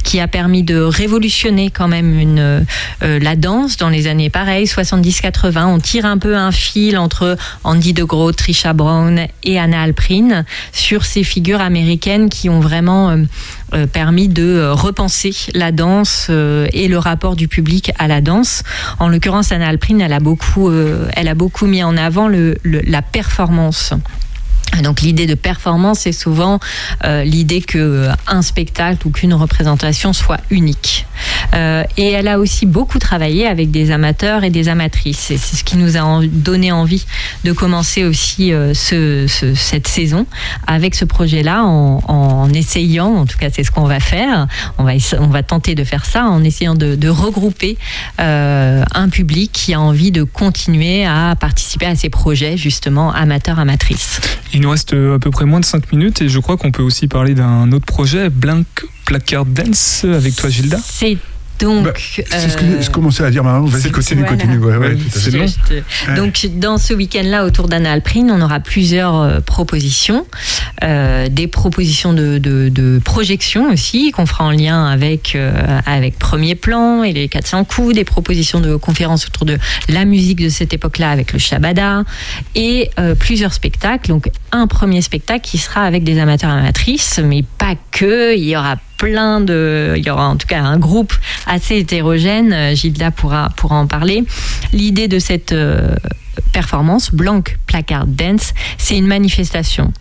qui 0.04 0.20
a 0.20 0.28
permis 0.28 0.64
de 0.64 0.78
révolutionner 0.78 1.70
quand 1.70 1.88
même 1.88 2.20
une, 2.20 2.40
euh, 3.04 3.20
la 3.20 3.38
danse 3.38 3.78
dans 3.78 3.90
les 3.90 4.08
années 4.08 4.30
pareilles, 4.30 4.66
70-80. 4.66 5.66
On 5.68 5.80
tire 5.80 6.06
un 6.06 6.18
peu 6.18 6.36
un 6.36 6.52
fil 6.52 6.98
entre 6.98 7.38
Andy 7.64 7.94
de 7.94 8.04
Groot, 8.04 8.36
Trisha 8.36 8.74
Brown 8.74 9.26
et 9.44 9.58
Anna 9.58 9.84
Alprine 9.84 10.44
sur 10.74 11.06
ces 11.06 11.24
figures 11.24 11.61
américaines 11.64 12.30
qui 12.30 12.50
ont 12.50 12.60
vraiment 12.60 13.10
euh, 13.10 13.18
euh, 13.74 13.88
permis 13.88 14.28
de 14.28 14.44
euh, 14.44 14.74
repenser 14.74 15.34
la 15.54 15.72
danse 15.72 16.30
et 16.30 16.88
le 16.88 16.98
rapport 16.98 17.36
du 17.36 17.48
public 17.48 17.92
à 17.98 18.08
la 18.08 18.22
danse. 18.22 18.64
En 19.00 19.08
l'occurrence, 19.08 19.52
Anna 19.52 19.68
Alprine, 19.68 20.02
elle 20.02 20.14
a 20.14 20.20
beaucoup, 20.20 20.72
elle 20.72 21.28
a 21.28 21.36
beaucoup 21.36 21.66
mis 21.66 21.84
en 21.84 21.98
avant 21.98 22.30
la 22.64 23.02
performance. 23.02 23.94
Donc 24.84 25.02
l'idée 25.02 25.26
de 25.26 25.36
performance, 25.36 26.00
c'est 26.00 26.12
souvent 26.12 26.60
l'idée 27.04 27.62
que 27.62 28.08
un 28.28 28.42
spectacle 28.42 29.06
ou 29.08 29.12
qu'une 29.12 29.34
représentation 29.34 30.14
soit 30.14 30.40
unique. 30.50 31.06
Euh, 31.54 31.84
et 31.98 32.12
elle 32.12 32.28
a 32.28 32.40
aussi 32.40 32.66
beaucoup 32.66 33.00
travaillé 33.00 33.46
avec 33.48 33.72
des 33.72 33.92
amateurs 33.92 34.44
et 34.44 34.50
des 34.50 34.70
amatrices. 34.70 35.32
Et 35.32 35.38
c'est 35.38 35.58
ce 35.58 35.64
qui 35.64 35.78
nous 35.78 35.98
a 35.98 36.22
donné 36.26 36.72
envie 36.72 37.06
de 37.44 37.52
commencer 37.52 38.04
aussi 38.04 38.54
euh, 38.54 38.74
ce- 38.74 39.26
ce- 39.28 39.54
cette 39.56 39.88
saison 39.88 40.26
avec 40.68 40.96
ce 40.96 41.06
projet-là, 41.06 41.64
en, 41.64 42.02
en 42.08 42.50
essayant, 42.54 43.08
en 43.16 43.26
tout 43.26 43.38
cas 43.38 43.50
c'est 43.52 43.64
ce 43.64 43.72
qu'on 43.72 43.86
va 43.86 44.00
faire, 44.00 44.48
on 44.78 44.84
va, 44.84 44.96
essa- 44.96 45.18
on 45.20 45.28
va 45.28 45.44
tenter 45.44 45.76
de 45.76 45.84
faire 45.84 46.06
ça 46.06 46.26
en 46.26 46.44
essayant 46.44 46.76
de, 46.76 46.96
de 46.96 47.10
regrouper 47.10 47.78
euh, 48.20 48.84
un 48.94 49.10
public 49.10 49.52
qui 49.52 49.74
a 49.74 49.80
envie 49.82 50.12
de 50.12 50.24
continuer 50.24 51.06
à 51.06 51.36
participer 51.40 51.86
à 51.86 51.96
ces 51.96 52.10
projets 52.10 52.58
justement 52.58 53.12
amateurs-amatrices. 53.14 54.22
Il 54.54 54.62
nous 54.62 54.70
reste 54.70 54.94
à 54.94 55.20
peu 55.20 55.32
près 55.32 55.46
moins 55.46 55.60
de 55.60 55.66
5 55.66 55.92
minutes 55.92 56.22
et 56.22 56.30
je 56.30 56.40
crois 56.40 56.58
qu'on 56.58 56.72
peut 56.72 56.84
aussi 56.84 57.08
parler 57.08 57.34
d'un 57.34 57.72
autre 57.72 57.86
projet, 57.86 58.30
Blank 58.30 58.66
Placard 59.06 59.46
Dance, 59.46 60.06
avec 60.06 60.36
toi 60.36 60.50
Gilda. 60.50 60.78
C'est 60.84 61.18
donc. 61.62 61.84
Bah, 61.86 61.94
C'est 61.96 62.50
ce 62.50 62.58
que 62.58 62.82
je 62.82 62.90
commençais 62.90 63.24
à 63.24 63.30
dire 63.32 63.44
maintenant. 63.44 63.66
Vas-y, 63.66 63.92
continue, 63.92 64.22
Voilà. 64.24 64.36
continue. 64.38 64.60
Ouais. 65.40 65.46
Je 66.08 66.16
Donc 66.16 66.46
dans 66.58 66.78
ce 66.78 66.94
week-end-là 66.94 67.46
autour 67.46 67.68
d'Anna 67.68 67.92
Alprine, 67.92 68.32
on 68.32 68.42
aura 68.42 68.60
plusieurs 68.60 69.16
euh, 69.22 69.40
propositions, 69.40 70.26
Euh, 70.84 71.30
des 71.30 71.48
propositions 71.48 72.12
de, 72.14 72.40
de, 72.40 72.70
de 72.70 73.00
projection 73.04 73.70
aussi 73.72 74.12
qu'on 74.12 74.26
fera 74.26 74.46
en 74.46 74.52
lien 74.52 74.88
avec 74.88 75.36
euh, 75.36 75.52
avec 75.86 76.18
Premier 76.18 76.56
Plan 76.56 77.04
et 77.04 77.14
les 77.14 77.28
400 77.28 77.66
coups, 77.66 77.94
des 77.94 78.04
propositions 78.04 78.60
de 78.60 78.76
conférences 78.78 79.28
autour 79.28 79.46
de 79.46 79.58
la 79.90 80.06
musique 80.06 80.40
de 80.42 80.50
cette 80.50 80.74
époque-là 80.74 81.12
avec 81.12 81.34
le 81.34 81.40
Shabada 81.40 82.04
et 82.56 82.90
euh, 83.00 83.14
plusieurs 83.16 83.54
spectacles. 83.54 84.08
Donc 84.10 84.30
un 84.52 84.66
premier 84.68 85.02
spectacle 85.04 85.42
qui 85.48 85.58
sera 85.60 85.84
avec 85.84 86.04
des 86.04 86.20
amateurs 86.20 86.50
amatrices, 86.50 87.20
mais 87.24 87.44
pas 87.58 87.76
que. 87.92 88.36
Il 88.36 88.44
y 88.46 88.56
aura 88.58 88.78
plein 89.02 89.42
de, 89.42 89.96
il 89.98 90.06
y 90.06 90.12
aura 90.12 90.28
en 90.28 90.36
tout 90.36 90.46
cas 90.46 90.62
un 90.62 90.78
groupe 90.78 91.12
assez 91.48 91.78
hétérogène. 91.78 92.54
Euh, 92.54 92.76
Gilda 92.76 93.10
pourra 93.10 93.50
pourra 93.58 93.78
en 93.78 93.88
parler. 93.88 94.24
L'idée 94.74 95.08
de 95.08 95.18
cette 95.18 95.54
euh, 95.54 95.96
performance, 96.54 97.12
Blanc 97.12 97.42
Placard 97.66 98.06
Dance, 98.06 98.54
c'est 98.78 98.96
une 98.96 99.08
manifestation. 99.08 99.92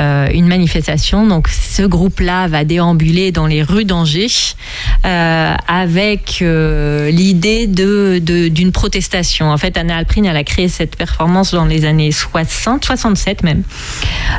Euh, 0.00 0.26
une 0.34 0.48
manifestation, 0.48 1.28
donc 1.28 1.46
ce 1.46 1.82
groupe-là 1.82 2.48
va 2.48 2.64
déambuler 2.64 3.30
dans 3.30 3.46
les 3.46 3.62
rues 3.62 3.84
d'Angers 3.84 4.56
avec 5.04 6.40
l'idée 6.40 7.66
de, 7.66 8.18
d'une 8.48 8.72
protestation. 8.72 9.50
En 9.50 9.58
fait, 9.58 9.76
Anna 9.76 9.96
Alprine, 9.96 10.26
elle 10.26 10.36
a 10.36 10.44
créé 10.44 10.68
cette 10.68 10.96
performance 10.96 11.52
dans 11.52 11.66
les 11.66 11.84
années 11.84 12.12
60, 12.12 12.84
67 12.84 13.42
même. 13.44 13.62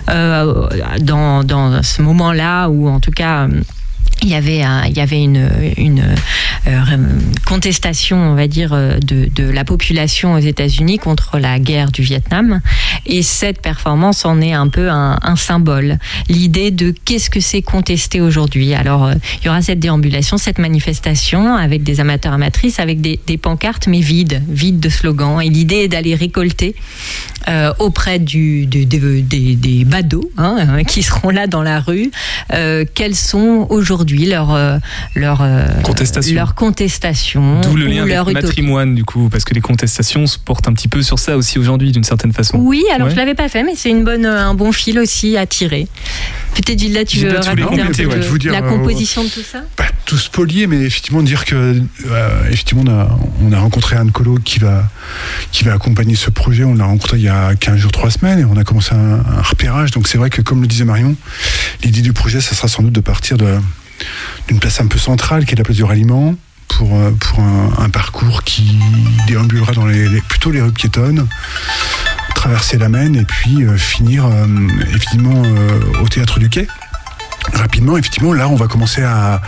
Dans, 0.07 1.43
dans 1.43 1.84
ce 1.84 2.01
moment-là 2.01 2.68
où, 2.70 2.89
en 2.89 2.99
tout 2.99 3.12
cas, 3.12 3.47
il 4.22 4.30
y 4.30 4.36
avait, 4.36 4.61
un- 4.61 4.86
il 4.86 4.95
y 4.95 5.01
avait 5.01 5.22
une, 5.22 5.49
une 5.78 6.03
euh, 6.67 6.97
contestation, 7.45 8.17
on 8.17 8.36
va 8.36 8.47
dire, 8.47 8.72
euh, 8.74 8.97
de, 8.99 9.30
de 9.34 9.49
la 9.49 9.63
population 9.63 10.34
aux 10.34 10.39
États-Unis 10.39 10.99
contre 10.99 11.39
la 11.39 11.59
guerre 11.59 11.91
du 11.91 12.01
Vietnam. 12.03 12.61
Et 13.06 13.24
cette 13.24 13.62
performance 13.62 14.26
en 14.26 14.41
est 14.41 14.54
un 14.54 14.68
peu 14.68 14.89
un, 14.89 15.18
un 15.22 15.36
symbole. 15.36 15.97
L'idée 16.30 16.72
de 16.72 16.93
qu'est-ce 17.06 17.30
que 17.30 17.39
c'est 17.39 17.62
contester 17.62 18.22
aujourd'hui. 18.22 18.74
Alors, 18.74 19.06
euh, 19.06 19.14
il 19.41 19.45
y 19.47 19.49
aura 19.49 19.62
cette 19.62 19.80
déambulation, 19.80 20.38
cette 20.38 20.60
manifestation 20.60 21.56
avec 21.56 21.84
des 21.84 21.99
amateurs 21.99 22.34
amatrices, 22.34 22.80
avec 22.80 23.02
des, 23.02 23.20
des 23.28 23.38
pancartes, 23.38 23.88
mais 23.88 23.99
vides, 24.02 24.43
vides 24.47 24.80
de 24.80 24.89
slogans. 24.89 25.41
Et 25.41 25.49
l'idée 25.49 25.76
est 25.78 25.88
d'aller 25.88 26.16
récolter 26.16 26.76
euh, 27.47 27.74
auprès 27.80 28.20
du, 28.20 28.66
du- 28.68 28.86
des- 28.86 29.22
des, 29.22 29.56
des 29.56 29.84
badauds 29.86 30.30
hein, 30.38 30.84
qui 30.88 31.02
seront 31.02 31.30
là 31.30 31.47
dans 31.47 31.64
la 31.64 31.80
rue, 31.80 32.12
euh, 32.54 32.86
quelles 32.93 33.16
sont 33.16 33.66
aujourd'hui 33.70 34.26
leurs 34.28 34.52
euh, 34.54 34.78
Contestations. 35.84 36.36
leurs 36.36 36.56
contestations 36.56 37.62
D'où 37.62 37.76
le 37.76 37.86
lien 37.88 38.04
avec 38.04 38.14
le 38.16 38.22
utopies. 38.32 38.34
matrimoine, 38.34 38.95
du 38.95 39.04
coup, 39.06 39.30
parce 39.30 39.43
que 39.43 39.54
les 39.54 39.62
contestations 39.62 40.28
se 40.28 40.38
portent 40.38 40.68
un 40.68 40.74
petit 40.74 40.88
peu 40.88 41.02
sur 41.02 41.20
ça 41.20 41.38
aussi 41.38 41.58
aujourd'hui, 41.60 41.91
d'une 41.91 42.04
certaine 42.04 42.34
façon. 42.34 42.58
Oui, 42.60 42.84
alors 42.92 43.08
Ouais. 43.08 43.14
je 43.14 43.18
l'avais 43.20 43.36
pas 43.36 43.50
fait, 43.50 43.64
mais 43.64 43.74
c'est 43.76 43.89
une 43.89 44.04
bonne, 44.04 44.26
euh, 44.26 44.39
un 44.46 44.54
bon 44.54 44.72
fil 44.72 45.00
aussi 45.00 45.38
à 45.38 45.46
tirer. 45.46 45.88
Peut-être 46.56 46.78
Gilda, 46.80 47.06
tu 47.06 47.20
veux 47.20 47.30
raconter 47.38 47.82
un 47.82 47.88
peu 47.88 48.06
ouais, 48.06 48.20
veux 48.20 48.38
dire, 48.38 48.52
la 48.52 48.60
euh, 48.64 48.70
composition 48.70 49.24
de 49.24 49.30
tout 49.30 49.42
ça? 49.42 49.62
pas 49.78 49.86
tout 50.06 50.18
spolier, 50.18 50.68
mais 50.68 50.82
effectivement 50.82 51.22
dire 51.24 51.46
que 51.46 51.82
euh, 52.08 52.44
effectivement 52.50 52.84
on 52.86 52.89
a, 52.92 53.20
on 53.42 53.54
a 53.54 53.60
rencontré 53.60 53.96
Anne 53.96 54.12
Colo 54.12 54.36
qui 54.44 54.60
va 54.60 54.84
qui 55.54 55.64
va 55.64 55.74
accompagner 55.74 56.16
ce 56.16 56.30
projet. 56.30 56.64
On 56.66 56.76
l'a 56.76 56.84
rencontré 56.86 57.18
il 57.18 57.24
y 57.24 57.30
a 57.30 57.56
15 57.56 57.78
jours, 57.78 57.92
3 57.94 58.12
semaines, 58.12 58.39
et 58.39 58.46
on 58.46 58.58
a 58.58 58.64
commencé 58.66 58.92
un, 58.94 59.20
un 59.38 59.42
repérage. 59.42 59.92
Donc 59.92 60.08
c'est 60.10 60.18
vrai 60.18 60.30
que 60.30 60.42
comme 60.42 60.60
le 60.62 60.68
disait 60.68 60.84
Marion, 60.86 61.16
l'idée 61.84 62.02
du 62.02 62.12
projet, 62.14 62.42
ça 62.42 62.54
sera 62.56 62.68
sans 62.68 62.84
doute 62.84 62.94
de 62.94 63.00
partir 63.02 63.38
de- 63.38 63.58
d'une 64.50 64.60
place 64.60 64.82
un 64.82 64.88
peu 64.88 64.98
centrale, 65.00 65.46
qui 65.46 65.54
est 65.54 65.58
la 65.58 65.64
place 65.64 65.78
du 65.78 65.84
ralliement, 65.84 66.36
pour, 66.68 66.89
pour 67.20 67.39
un, 67.39 67.70
un 67.78 67.89
parcours 67.89 68.44
qui 68.44 68.64
déambulera 69.28 69.72
dans 69.74 69.86
les, 69.86 70.10
les- 70.10 70.22
plutôt 70.22 70.52
les 70.52 70.62
rues 70.62 70.72
piétonnes 70.72 71.28
traverser 72.42 72.80
la 72.80 72.89
Maine 72.89 73.16
et 73.16 73.24
puis 73.24 73.62
euh, 73.62 73.78
finir 73.78 74.26
euh, 74.26 74.48
effectivement 74.88 75.44
euh, 75.46 76.02
au 76.02 76.08
théâtre 76.08 76.39
du 76.39 76.50
Quai 76.50 76.68
rapidement, 77.54 77.98
effectivement, 77.98 78.34
là, 78.34 78.48
on 78.50 78.56
va 78.56 78.68
commencer 78.68 79.04
à, 79.04 79.42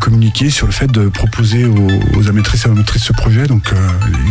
communiquer 0.00 0.50
sur 0.50 0.66
le 0.66 0.72
fait 0.72 0.86
de 0.86 1.08
proposer 1.08 1.64
aux, 1.64 1.88
aux 2.16 2.22
et 2.22 2.28
amatrices 2.28 3.02
ce 3.02 3.12
projet. 3.12 3.46
Donc, 3.46 3.72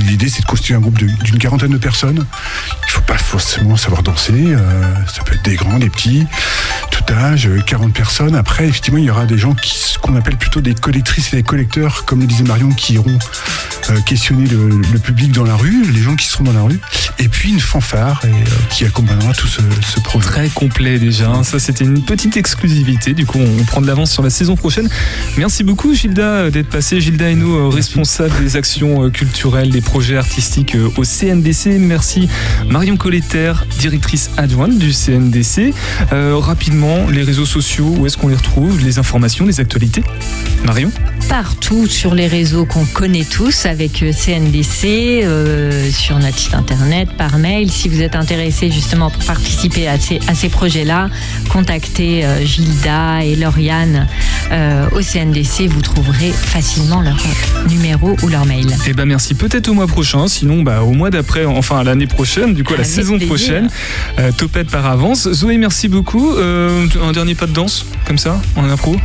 l'idée, 0.07 0.29
c'est 0.29 0.41
de 0.41 0.45
constituer 0.45 0.75
un 0.75 0.79
groupe 0.79 0.97
d'une 0.97 1.37
quarantaine 1.39 1.71
de 1.71 1.77
personnes. 1.77 2.25
Il 2.25 2.85
ne 2.85 2.91
faut 2.91 3.01
pas 3.01 3.17
forcément 3.17 3.75
savoir 3.75 4.01
danser. 4.01 4.55
ça 5.07 5.23
peut 5.23 5.33
être 5.33 5.43
des 5.43 5.55
grands, 5.55 5.77
des 5.77 5.89
petits, 5.89 6.25
tout 6.89 7.13
âge, 7.13 7.47
euh, 7.47 7.61
40 7.65 7.93
personnes. 7.93 8.35
Après, 8.35 8.67
effectivement, 8.67 8.99
il 8.99 9.05
y 9.05 9.09
aura 9.09 9.25
des 9.25 9.37
gens 9.37 9.53
qui, 9.53 9.75
ce 9.77 9.97
qu'on 9.97 10.15
appelle 10.15 10.37
plutôt 10.37 10.61
des 10.61 10.73
collectrices 10.73 11.33
et 11.33 11.37
des 11.37 11.43
collecteurs, 11.43 12.05
comme 12.05 12.19
le 12.19 12.27
disait 12.27 12.43
Marion, 12.43 12.69
qui 12.69 12.93
iront 12.93 13.17
questionner 14.05 14.47
le, 14.47 14.69
le 14.69 14.99
public 14.99 15.31
dans 15.31 15.43
la 15.43 15.55
rue, 15.55 15.83
les 15.91 16.01
gens 16.01 16.15
qui 16.15 16.27
seront 16.27 16.43
dans 16.43 16.53
la 16.53 16.61
rue. 16.61 16.79
Et 17.19 17.27
puis, 17.27 17.49
une 17.49 17.59
fanfare 17.59 18.21
et, 18.23 18.27
euh, 18.27 18.31
qui 18.69 18.85
accompagnera 18.85 19.33
tout 19.33 19.47
ce, 19.47 19.61
ce 19.93 19.99
projet. 19.99 20.27
Très 20.27 20.49
complet 20.49 20.99
déjà. 20.99 21.43
Ça, 21.43 21.59
c'était 21.59 21.83
une 21.85 22.03
petite 22.03 22.37
exclusivité. 22.37 23.13
Du 23.13 23.25
coup, 23.25 23.39
on 23.39 23.63
prend 23.63 23.81
de 23.81 23.87
l'avance 23.87 24.11
sur 24.11 24.23
la 24.23 24.29
saison 24.29 24.55
prochaine. 24.55 24.87
Merci 25.37 25.63
beaucoup, 25.63 25.93
Gilda, 25.93 26.21
euh, 26.21 26.49
d'être 26.51 26.69
passée. 26.69 27.01
Gilda 27.01 27.29
Hainaut, 27.29 27.55
euh, 27.55 27.69
responsable 27.69 28.33
des 28.41 28.55
actions 28.55 29.03
euh, 29.05 29.09
culturelles, 29.09 29.69
des 29.69 29.81
projets 29.81 30.17
artistiques 30.17 30.75
euh, 30.75 30.89
au 30.97 31.03
CNDC. 31.03 31.77
Merci, 31.79 32.29
Marion 32.67 32.97
Colletter, 32.97 33.53
directrice 33.79 34.29
adjointe 34.37 34.77
du 34.77 34.91
CNDC. 34.91 35.73
Euh, 36.13 36.35
rapidement, 36.37 37.07
les 37.09 37.23
réseaux 37.23 37.45
sociaux, 37.45 37.93
où 37.97 38.05
est-ce 38.05 38.17
qu'on 38.17 38.27
les 38.27 38.35
retrouve? 38.35 38.79
Les 38.83 38.99
informations, 38.99 39.45
les 39.45 39.59
actualités 39.59 40.03
Marion? 40.63 40.91
Partout 41.29 41.85
sur 41.85 42.15
les 42.15 42.27
réseaux 42.27 42.65
qu'on 42.65 42.85
connaît 42.85 43.23
tous 43.23 43.65
avec 43.67 44.01
euh, 44.01 44.11
CNDC, 44.11 45.21
euh, 45.23 45.89
sur 45.91 46.17
notre 46.17 46.37
site 46.37 46.55
internet, 46.55 47.09
par 47.17 47.37
mail. 47.37 47.71
Si 47.71 47.87
vous 47.87 48.01
êtes 48.01 48.15
intéressé 48.15 48.71
justement 48.71 49.11
pour 49.11 49.23
participer 49.23 49.87
à 49.87 49.99
ces, 49.99 50.19
à 50.27 50.33
ces 50.33 50.49
projets-là, 50.49 51.09
contactez 51.49 52.25
euh, 52.25 52.43
Gilda 52.43 53.23
et 53.23 53.35
Lauriane 53.35 54.07
euh, 54.51 54.87
au 54.91 55.01
CNDC. 55.01 55.67
Vous 55.67 55.81
trouverez 55.81 56.31
facilement 56.31 57.01
leur 57.01 57.15
euh, 57.17 57.69
numéro 57.69 58.17
ou 58.23 58.27
leur 58.27 58.45
mail. 58.45 58.65
Eh 58.87 58.93
ben 58.93 59.05
merci. 59.05 59.35
Peut-être 59.35 59.69
au 59.69 59.73
mois 59.73 59.87
prochain, 59.87 60.27
sinon 60.27 60.63
bah, 60.63 60.81
au 60.81 60.93
mois 60.93 61.11
d'après, 61.11 61.45
enfin 61.45 61.79
à 61.79 61.83
l'année 61.83 62.07
prochaine, 62.07 62.55
du 62.55 62.63
coup 62.63 62.73
à 62.73 62.77
la 62.77 62.83
saison 62.83 63.17
plaisir. 63.17 63.27
prochaine. 63.27 63.69
Euh, 64.17 64.31
topette 64.31 64.69
par 64.69 64.87
avance. 64.87 65.31
Zoé, 65.31 65.57
merci 65.57 65.87
beaucoup. 65.89 66.33
Euh, 66.35 66.87
un 67.03 67.11
dernier 67.11 67.35
pas 67.35 67.45
de 67.45 67.53
danse, 67.53 67.85
comme 68.05 68.17
ça, 68.17 68.41
en 68.55 68.67
impro? 68.67 68.95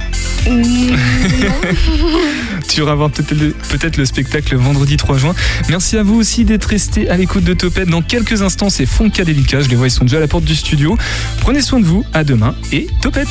Tu 2.69 2.81
iras 2.81 2.95
voir 2.95 3.11
peut-être 3.11 3.97
le, 3.97 4.05
spectacle 4.05 4.57
vendredi 4.57 4.97
3 4.97 5.19
juin. 5.19 5.35
Merci 5.69 5.97
à 5.97 6.03
vous 6.03 6.17
aussi 6.17 6.45
d'être 6.45 6.65
resté 6.65 7.09
à 7.09 7.17
l'écoute 7.17 7.45
de 7.45 7.55
Topette. 7.55 7.89
Dans 7.89 8.03
quelques 8.03 8.43
instants, 8.43 8.71
c'est 8.71 8.87
Funkadelica. 8.87 9.61
Je 9.61 9.69
les 9.69 9.77
vois, 9.77 9.87
ils 9.87 9.91
sont 9.91 10.05
déjà 10.05 10.17
à 10.17 10.21
la 10.21 10.29
porte 10.29 10.45
du 10.45 10.55
studio. 10.55 10.97
Prenez 11.41 11.61
soin 11.61 11.81
de 11.81 11.85
vous. 11.85 12.05
À 12.13 12.25
demain 12.25 12.55
et 12.73 12.89
Topette. 13.01 13.29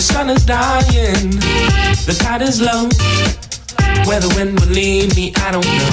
The 0.00 0.06
sun 0.06 0.30
is 0.30 0.46
dying, 0.46 1.28
the 2.08 2.16
tide 2.18 2.40
is 2.40 2.58
low. 2.58 2.88
Where 4.08 4.18
the 4.18 4.32
wind 4.34 4.58
will 4.58 4.72
lead 4.72 5.14
me, 5.14 5.30
I 5.36 5.52
don't 5.52 5.60
know. 5.60 5.92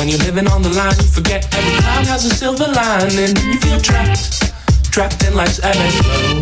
When 0.00 0.08
you're 0.08 0.24
living 0.24 0.48
on 0.48 0.62
the 0.62 0.72
line, 0.72 0.96
you 0.96 1.04
forget 1.04 1.44
every 1.52 1.76
cloud 1.84 2.06
has 2.06 2.24
a 2.24 2.32
silver 2.32 2.72
lining. 2.72 3.36
You 3.52 3.60
feel 3.60 3.78
trapped, 3.84 4.48
trapped 4.88 5.20
in 5.28 5.36
life's 5.36 5.60
ebb 5.60 5.76
and 5.76 5.92
flow. 5.92 6.40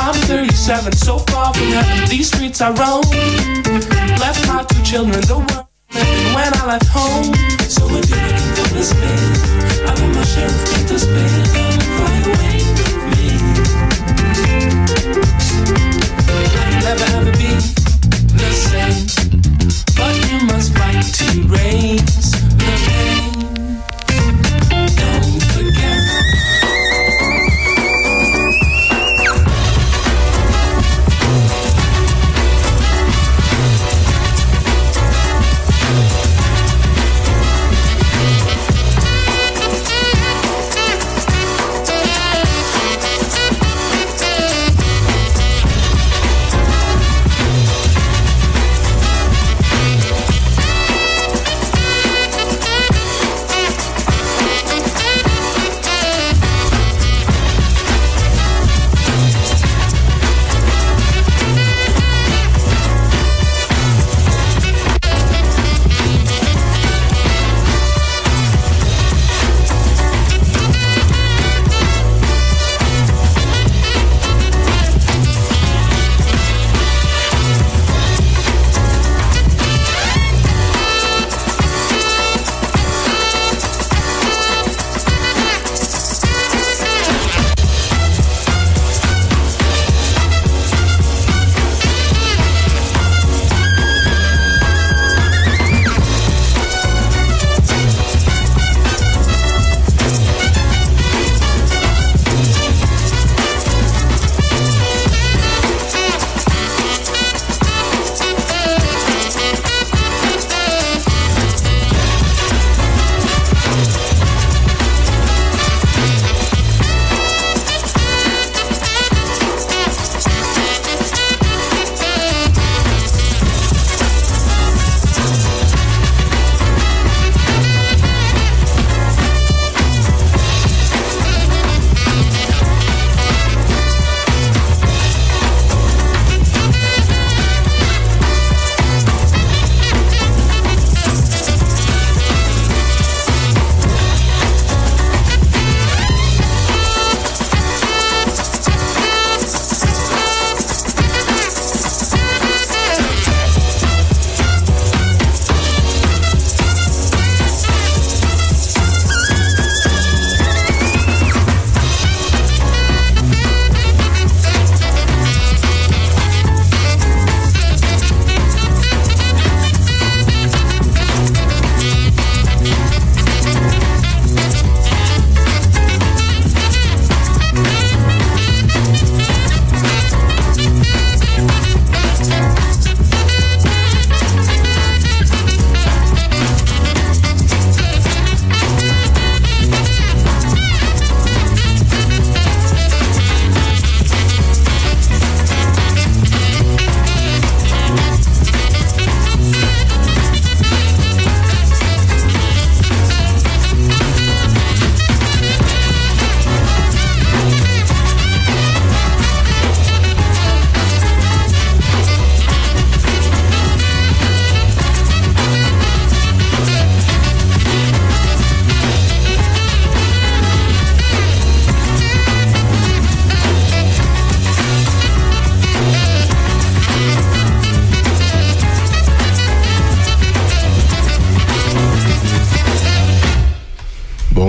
I'm 0.00 0.16
37, 0.24 0.92
so 0.96 1.18
far 1.28 1.52
from 1.52 1.68
heaven. 1.68 2.08
These 2.08 2.32
streets 2.32 2.62
I 2.62 2.72
roam. 2.80 3.04
Left 4.24 4.40
my 4.48 4.64
two 4.64 4.80
children, 4.80 5.20
the 5.28 5.36
world 5.36 5.68
when 6.32 6.48
I 6.56 6.64
left 6.64 6.88
home. 6.88 7.28
So 7.68 7.84
if 7.92 8.08
you're 8.08 8.24
looking 8.24 8.52
for 8.56 8.72
this 8.72 8.96
man, 8.96 9.20
I 9.84 9.92
got 10.00 10.16
my 10.16 10.24
share 10.24 10.48
of 10.48 10.64
things 10.64 10.88
to. 10.88 11.04
Fly 11.04 12.24
away 12.24 12.32
with 12.32 12.52
me. 12.54 12.57
empty 21.20 21.40
rain. 21.48 22.17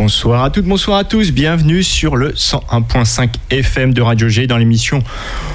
Bonsoir 0.10 0.44
à 0.44 0.50
toutes, 0.50 0.66
bonsoir 0.66 0.98
à 0.98 1.04
tous. 1.04 1.30
Bienvenue 1.32 1.84
sur 1.84 2.16
le 2.16 2.32
101.5 2.32 3.30
FM 3.52 3.94
de 3.94 4.02
Radio 4.02 4.28
G 4.28 4.48
dans 4.48 4.58
l'émission 4.58 5.04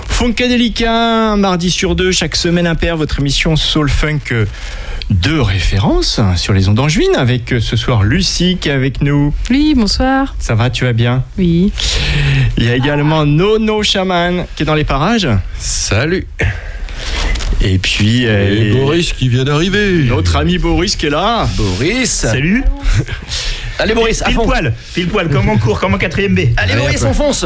Funkadelica, 0.07 1.33
un 1.33 1.37
mardi 1.37 1.73
sur 1.73 1.97
deux, 1.97 2.13
chaque 2.13 2.37
semaine 2.37 2.69
impair, 2.69 2.97
votre 2.97 3.19
émission 3.19 3.57
Soul 3.57 3.89
Funk 3.91 4.47
de 5.11 5.39
référence 5.41 6.21
sur 6.37 6.53
les 6.53 6.69
ondes 6.69 6.79
angevines 6.79 7.17
avec 7.17 7.53
euh, 7.53 7.59
ce 7.59 7.75
soir 7.77 8.05
Lucie 8.05 8.57
qui 8.61 8.69
est 8.69 8.73
avec 8.73 9.03
nous. 9.03 9.35
Oui, 9.51 9.75
bonsoir. 9.77 10.37
Ça 10.39 10.55
va, 10.55 10.71
tu 10.71 10.85
vas 10.85 10.93
bien? 10.93 11.25
Oui. 11.37 11.73
Il 12.57 12.63
y 12.63 12.69
a 12.69 12.77
également 12.77 13.27
Nono 13.27 13.83
Shaman 13.83 14.47
qui 14.55 14.63
est 14.63 14.67
dans 14.67 14.77
les 14.77 14.85
parages. 14.85 15.29
Salut. 15.59 16.29
Et 17.61 17.79
puis 17.79 18.23
Et 18.23 18.29
euh, 18.29 18.73
Boris 18.75 19.15
qui 19.15 19.29
vient 19.29 19.43
d'arriver. 19.43 20.05
notre 20.05 20.37
ami 20.37 20.59
Boris 20.59 20.95
qui 20.95 21.07
est 21.07 21.11
là. 21.11 21.49
Boris. 21.57 22.09
Salut. 22.09 22.63
Allez 23.79 23.95
Boris, 23.95 24.23
à 24.23 24.27
Pile 24.27 24.35
fond. 24.37 24.45
poil, 24.45 24.73
pile 24.95 25.09
poil, 25.09 25.29
comme 25.29 25.49
en 25.49 25.59
cours, 25.59 25.81
comme 25.81 25.95
en 25.95 25.99
4ème 25.99 26.35
B. 26.35 26.51
Allez 26.57 26.77
Boris, 26.77 27.03
on 27.03 27.13
fonce. 27.13 27.45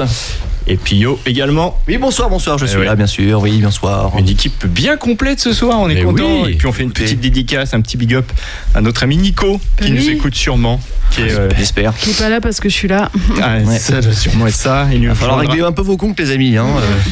Et 0.71 0.77
puis 0.77 0.97
Yo 0.97 1.19
également. 1.25 1.81
Oui, 1.89 1.97
bonsoir, 1.97 2.29
bonsoir, 2.29 2.59
je 2.59 2.67
Eh 2.67 2.69
suis 2.69 2.79
ouais. 2.79 2.85
là, 2.85 2.95
bien 2.95 3.07
sûr. 3.07 3.41
Oui, 3.41 3.59
bonsoir. 3.63 4.13
Une 4.19 4.29
équipe 4.29 4.67
bien 4.67 4.99
complète 4.99 5.41
ce 5.41 5.55
soir, 5.55 5.79
on 5.81 5.89
est 5.89 5.95
Mais 5.95 6.03
content. 6.03 6.43
oui. 6.45 6.53
Et 6.53 6.55
puis 6.57 6.67
on 6.67 6.73
fait 6.73 6.83
une 6.83 6.93
petite 6.93 7.21
dédicace, 7.21 7.73
un 7.73 7.81
petit 7.81 7.97
big 7.97 8.15
up 8.15 8.31
à 8.75 8.83
notre 8.83 9.03
ami 9.05 9.17
Nico 9.17 9.59
qui 9.81 9.85
Oui. 9.85 9.93
nous 9.93 10.09
écoute 10.11 10.35
sûrement. 10.35 10.79
Qui 11.11 11.23
est, 11.23 11.33
euh, 11.33 11.49
J'espère. 11.57 11.95
Qui 11.97 12.11
est 12.11 12.19
pas 12.19 12.29
là 12.29 12.43
parce 12.43 12.61
que 12.61 12.69
je 12.69 12.75
suis 12.75 12.89
là. 12.89 13.11
ah, 13.43 13.57
Ouais. 13.65 13.79
Ça 13.79 14.03
doit 14.03 14.13
sûrement 14.13 14.47
être 14.47 14.55
ça. 14.55 14.87
Il 14.93 14.99
nous 14.99 15.05
Il 15.05 15.09
va 15.09 15.15
falloir 15.15 15.39
rejoindra. 15.39 15.55
régler 15.55 15.67
un 15.67 15.73
peu 15.73 15.81
vos 15.81 15.97
comptes, 15.97 16.21
les 16.21 16.31
amis. 16.31 16.59
Hein. 16.59 16.67
euh. 16.67 17.11